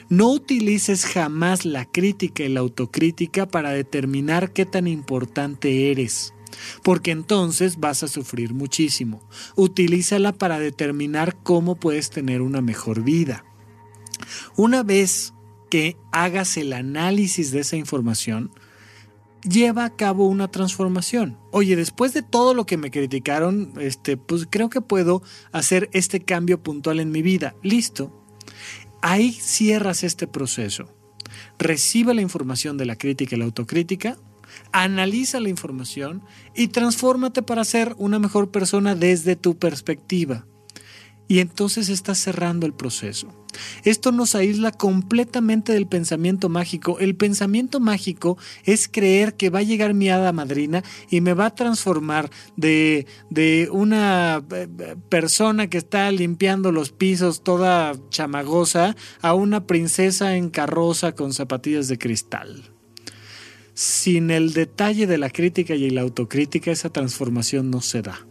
No 0.10 0.32
utilices 0.32 1.06
jamás 1.06 1.66
la 1.66 1.86
crítica 1.86 2.44
y 2.44 2.50
la 2.50 2.62
autocrítica 2.62 3.46
para 3.46 3.72
determinar 3.72 4.54
qué 4.54 4.66
tan 4.66 4.88
importante 4.88 5.92
eres, 5.92 6.34
porque 6.82 7.12
entonces 7.12 7.78
vas 7.78 8.04
a 8.04 8.08
sufrir 8.08 8.54
muchísimo. 8.54 9.22
Utilízala 9.56 10.32
para 10.32 10.60
determinar 10.60 11.36
cómo 11.44 11.76
puedes 11.76 12.10
tener 12.10 12.42
una 12.42 12.62
mejor 12.62 13.04
vida. 13.04 13.44
Una 14.56 14.82
vez 14.82 15.34
que 15.70 15.98
hagas 16.14 16.56
el 16.56 16.72
análisis 16.72 17.52
de 17.52 17.60
esa 17.60 17.76
información, 17.76 18.52
lleva 19.42 19.86
a 19.86 19.96
cabo 19.96 20.28
una 20.28 20.48
transformación. 20.48 21.38
Oye, 21.52 21.76
después 21.76 22.14
de 22.14 22.22
todo 22.22 22.54
lo 22.54 22.66
que 22.66 22.78
me 22.78 22.92
criticaron, 22.92 23.74
este, 23.80 24.18
pues 24.18 24.48
creo 24.50 24.70
que 24.70 24.82
puedo 24.82 25.22
hacer 25.52 25.90
este 25.92 26.22
cambio 26.22 26.64
puntual 26.64 27.00
en 27.00 27.12
mi 27.12 27.22
vida. 27.22 27.56
Listo. 27.62 28.17
Ahí 29.10 29.32
cierras 29.32 30.04
este 30.04 30.28
proceso. 30.28 30.90
Recibe 31.58 32.14
la 32.14 32.22
información 32.22 32.78
de 32.78 32.86
la 32.86 32.98
crítica 32.98 33.38
y 33.38 33.40
la 33.40 33.46
autocrítica, 33.46 34.18
analiza 34.74 35.40
la 35.40 35.48
información 35.48 36.22
y 36.54 36.68
transfórmate 36.68 37.42
para 37.42 37.64
ser 37.64 37.96
una 37.98 38.20
mejor 38.20 38.52
persona 38.52 38.96
desde 38.96 39.38
tu 39.38 39.58
perspectiva. 39.58 40.46
Y 41.28 41.40
entonces 41.40 41.90
estás 41.90 42.20
cerrando 42.20 42.66
el 42.66 42.74
proceso. 42.74 43.28
Esto 43.84 44.12
nos 44.12 44.36
aísla 44.36 44.72
completamente 44.72 45.74
del 45.74 45.88
pensamiento 45.88 46.50
mágico. 46.50 47.00
El 47.00 47.16
pensamiento 47.16 47.80
mágico 47.80 48.38
es 48.64 48.88
creer 48.88 49.36
que 49.36 49.50
va 49.50 49.60
a 49.60 49.64
llegar 49.64 49.94
mi 49.94 50.10
hada 50.10 50.32
madrina 50.32 50.84
y 51.10 51.22
me 51.22 51.34
va 51.34 51.48
a 51.48 51.56
transformar 51.56 52.30
de, 52.56 53.08
de 53.30 53.70
una 53.72 54.44
eh, 54.52 54.96
persona 55.10 55.68
que 55.68 55.78
está 55.78 56.12
limpiando 56.12 56.72
los 56.72 56.92
pisos 56.92 57.44
toda 57.44 57.96
chamagosa 58.10 58.96
a 59.22 59.34
una 59.34 59.66
princesa 59.66 60.36
en 60.38 60.50
carroza 60.50 61.14
con 61.14 61.34
zapatillas 61.34 61.88
de 61.88 61.98
cristal. 61.98 62.72
Sin 63.74 64.32
el 64.32 64.54
detalle 64.54 65.06
de 65.06 65.18
la 65.18 65.30
crítica 65.30 65.76
y 65.76 65.90
la 65.92 66.02
autocrítica, 66.02 66.72
esa 66.72 66.90
transformación 66.90 67.70
no 67.70 67.82
se 67.82 68.02
da. 68.02 68.27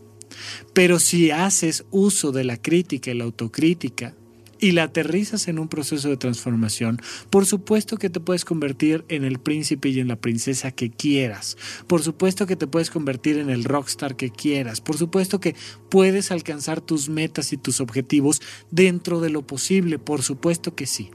Pero 0.72 0.99
si 0.99 1.30
haces 1.30 1.84
uso 1.90 2.32
de 2.32 2.44
la 2.44 2.57
crítica 2.57 3.11
y 3.11 3.14
la 3.14 3.24
autocrítica, 3.24 4.14
y 4.59 4.72
la 4.72 4.84
aterrizas 4.84 5.49
en 5.49 5.59
un 5.59 5.68
proceso 5.68 6.09
de 6.09 6.16
transformación, 6.16 7.01
por 7.30 7.47
supuesto 7.47 7.97
que 7.97 8.11
te 8.11 8.20
puedes 8.20 8.44
convertir 8.44 9.05
en 9.09 9.24
el 9.24 9.38
príncipe 9.38 9.88
y 9.88 10.01
en 10.01 10.09
la 10.09 10.16
princesa 10.16 10.70
que 10.70 10.90
quieras. 10.90 11.57
Por 11.86 12.03
supuesto 12.03 12.47
que 12.47 12.57
te 12.57 12.66
puedes 12.66 12.90
convertir 12.90 13.38
en 13.38 13.51
el 13.51 13.64
rockstar 13.64 14.16
que 14.16 14.30
quieras. 14.30 14.80
Por 14.80 14.97
supuesto 14.97 15.40
que 15.40 15.55
puedes 15.88 16.30
alcanzar 16.30 16.80
tus 16.80 17.09
metas 17.09 17.53
y 17.53 17.57
tus 17.57 17.80
objetivos 17.80 18.40
dentro 18.70 19.20
de 19.20 19.30
lo 19.30 19.47
posible. 19.47 19.99
Por 19.99 20.22
supuesto 20.22 20.74
que 20.74 20.86
sí. 20.86 21.11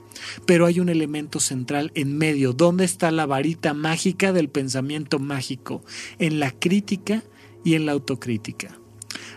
Pero 0.46 0.66
hay 0.66 0.80
un 0.80 0.90
elemento 0.90 1.40
central 1.40 1.92
en 1.96 2.18
medio. 2.18 2.54
¿Dónde 2.54 2.86
está 2.86 3.12
la 3.12 3.26
varita 3.26 3.74
mágica 3.74 4.34
del 4.34 4.50
pensamiento 4.50 5.20
mágico? 5.20 5.84
En 6.20 6.40
la 6.40 6.52
crítica 6.52 7.24
y 7.64 7.76
en 7.76 7.86
la 7.86 7.94
autocrítica. 7.94 8.81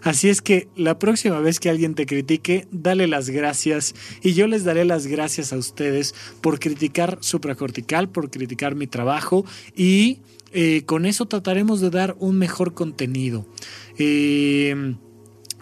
Así 0.04 0.28
es 0.28 0.42
que 0.42 0.68
la 0.76 0.98
próxima 0.98 1.40
vez 1.40 1.58
que 1.58 1.70
alguien 1.70 1.94
te 1.94 2.04
critique, 2.04 2.68
dale 2.70 3.06
las 3.06 3.30
gracias 3.30 3.94
y 4.22 4.34
yo 4.34 4.46
les 4.46 4.62
daré 4.62 4.84
las 4.84 5.06
gracias 5.06 5.54
a 5.54 5.56
ustedes 5.56 6.14
por 6.42 6.60
criticar 6.60 7.16
supracortical, 7.20 8.10
por 8.10 8.30
criticar 8.30 8.74
mi 8.74 8.86
trabajo 8.86 9.46
y 9.74 10.18
eh, 10.52 10.82
con 10.84 11.06
eso 11.06 11.24
trataremos 11.24 11.80
de 11.80 11.88
dar 11.88 12.16
un 12.18 12.36
mejor 12.36 12.74
contenido. 12.74 13.46
Eh, 13.96 14.94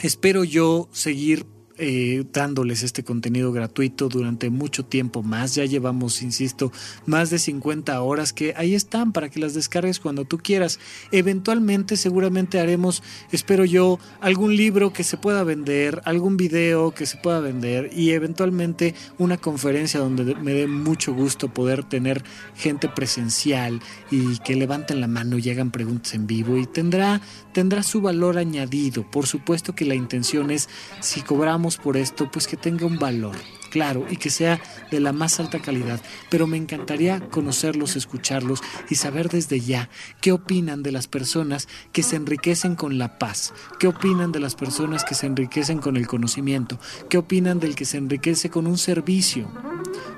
espero 0.00 0.42
yo 0.42 0.88
seguir 0.90 1.46
eh, 1.84 2.24
dándoles 2.32 2.84
este 2.84 3.02
contenido 3.02 3.50
gratuito 3.50 4.08
durante 4.08 4.50
mucho 4.50 4.84
tiempo 4.84 5.24
más. 5.24 5.56
Ya 5.56 5.64
llevamos, 5.64 6.22
insisto, 6.22 6.70
más 7.06 7.30
de 7.30 7.40
50 7.40 8.00
horas 8.00 8.32
que 8.32 8.54
ahí 8.56 8.76
están 8.76 9.10
para 9.10 9.28
que 9.28 9.40
las 9.40 9.54
descargues 9.54 9.98
cuando 9.98 10.24
tú 10.24 10.38
quieras. 10.38 10.78
Eventualmente 11.10 11.96
seguramente 11.96 12.60
haremos, 12.60 13.02
espero 13.32 13.64
yo, 13.64 13.98
algún 14.20 14.54
libro 14.54 14.92
que 14.92 15.02
se 15.02 15.16
pueda 15.16 15.42
vender, 15.42 16.00
algún 16.04 16.36
video 16.36 16.92
que 16.92 17.04
se 17.04 17.16
pueda 17.16 17.40
vender 17.40 17.90
y 17.92 18.10
eventualmente 18.10 18.94
una 19.18 19.36
conferencia 19.36 19.98
donde 19.98 20.36
me 20.36 20.52
dé 20.52 20.68
mucho 20.68 21.12
gusto 21.12 21.52
poder 21.52 21.82
tener 21.82 22.22
gente 22.54 22.88
presencial 22.88 23.80
y 24.08 24.38
que 24.38 24.54
levanten 24.54 25.00
la 25.00 25.08
mano 25.08 25.36
y 25.36 25.50
hagan 25.50 25.72
preguntas 25.72 26.14
en 26.14 26.28
vivo 26.28 26.56
y 26.56 26.66
tendrá, 26.66 27.20
tendrá 27.52 27.82
su 27.82 28.00
valor 28.00 28.38
añadido. 28.38 29.10
Por 29.10 29.26
supuesto 29.26 29.74
que 29.74 29.84
la 29.84 29.96
intención 29.96 30.52
es 30.52 30.68
si 31.00 31.22
cobramos 31.22 31.71
por 31.76 31.96
esto, 31.96 32.30
pues 32.30 32.46
que 32.46 32.56
tenga 32.56 32.86
un 32.86 32.98
valor, 32.98 33.36
claro, 33.70 34.06
y 34.10 34.16
que 34.16 34.30
sea 34.30 34.60
de 34.90 35.00
la 35.00 35.12
más 35.12 35.40
alta 35.40 35.60
calidad. 35.60 36.00
Pero 36.30 36.46
me 36.46 36.56
encantaría 36.56 37.20
conocerlos, 37.30 37.96
escucharlos 37.96 38.60
y 38.90 38.96
saber 38.96 39.28
desde 39.28 39.60
ya 39.60 39.88
qué 40.20 40.32
opinan 40.32 40.82
de 40.82 40.92
las 40.92 41.08
personas 41.08 41.68
que 41.92 42.02
se 42.02 42.16
enriquecen 42.16 42.74
con 42.74 42.98
la 42.98 43.18
paz, 43.18 43.52
qué 43.78 43.86
opinan 43.86 44.32
de 44.32 44.40
las 44.40 44.54
personas 44.54 45.04
que 45.04 45.14
se 45.14 45.26
enriquecen 45.26 45.78
con 45.78 45.96
el 45.96 46.06
conocimiento, 46.06 46.78
qué 47.08 47.18
opinan 47.18 47.60
del 47.60 47.74
que 47.74 47.84
se 47.84 47.98
enriquece 47.98 48.50
con 48.50 48.66
un 48.66 48.78
servicio. 48.78 49.48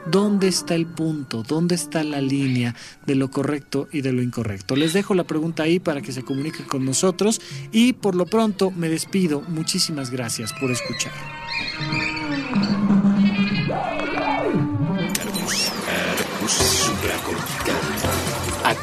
¿Dónde 0.07 0.49
está 0.49 0.75
el 0.75 0.87
punto? 0.87 1.43
¿Dónde 1.43 1.75
está 1.75 2.05
la 2.05 2.21
línea 2.21 2.75
de 3.07 3.15
lo 3.15 3.31
correcto 3.31 3.89
y 3.91 4.03
de 4.03 4.13
lo 4.13 4.23
incorrecto? 4.23 4.77
Les 4.77 4.93
dejo 4.93 5.15
la 5.15 5.25
pregunta 5.25 5.63
ahí 5.63 5.81
para 5.81 6.03
que 6.03 6.13
se 6.13 6.23
comuniquen 6.23 6.67
con 6.67 6.85
nosotros 6.85 7.41
y 7.73 7.95
por 7.95 8.15
lo 8.15 8.27
pronto 8.27 8.71
me 8.71 8.91
despido. 8.91 9.41
Muchísimas 9.49 10.11
gracias 10.11 10.53
por 10.53 10.71
escuchar. 10.71 11.44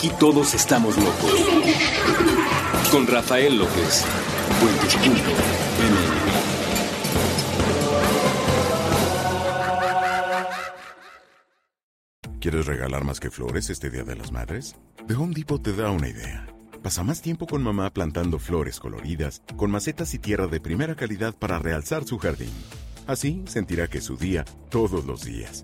Aquí 0.01 0.09
todos 0.19 0.55
estamos 0.55 0.97
locos. 0.97 1.31
Con 2.89 3.05
Rafael 3.05 3.55
López. 3.55 4.03
¿Quieres 12.39 12.65
regalar 12.65 13.03
más 13.03 13.19
que 13.19 13.29
flores 13.29 13.69
este 13.69 13.91
Día 13.91 14.03
de 14.03 14.15
las 14.15 14.31
Madres? 14.31 14.75
The 15.07 15.13
Home 15.13 15.35
Depot 15.35 15.61
te 15.61 15.71
da 15.71 15.91
una 15.91 16.09
idea. 16.09 16.47
Pasa 16.81 17.03
más 17.03 17.21
tiempo 17.21 17.45
con 17.45 17.61
mamá 17.61 17.91
plantando 17.91 18.39
flores 18.39 18.79
coloridas, 18.79 19.43
con 19.55 19.69
macetas 19.69 20.15
y 20.15 20.17
tierra 20.17 20.47
de 20.47 20.59
primera 20.59 20.95
calidad 20.95 21.35
para 21.35 21.59
realzar 21.59 22.05
su 22.05 22.17
jardín. 22.17 22.49
Así 23.05 23.43
sentirá 23.45 23.87
que 23.87 23.99
es 23.99 24.05
su 24.05 24.17
día 24.17 24.45
todos 24.71 25.05
los 25.05 25.23
días. 25.25 25.63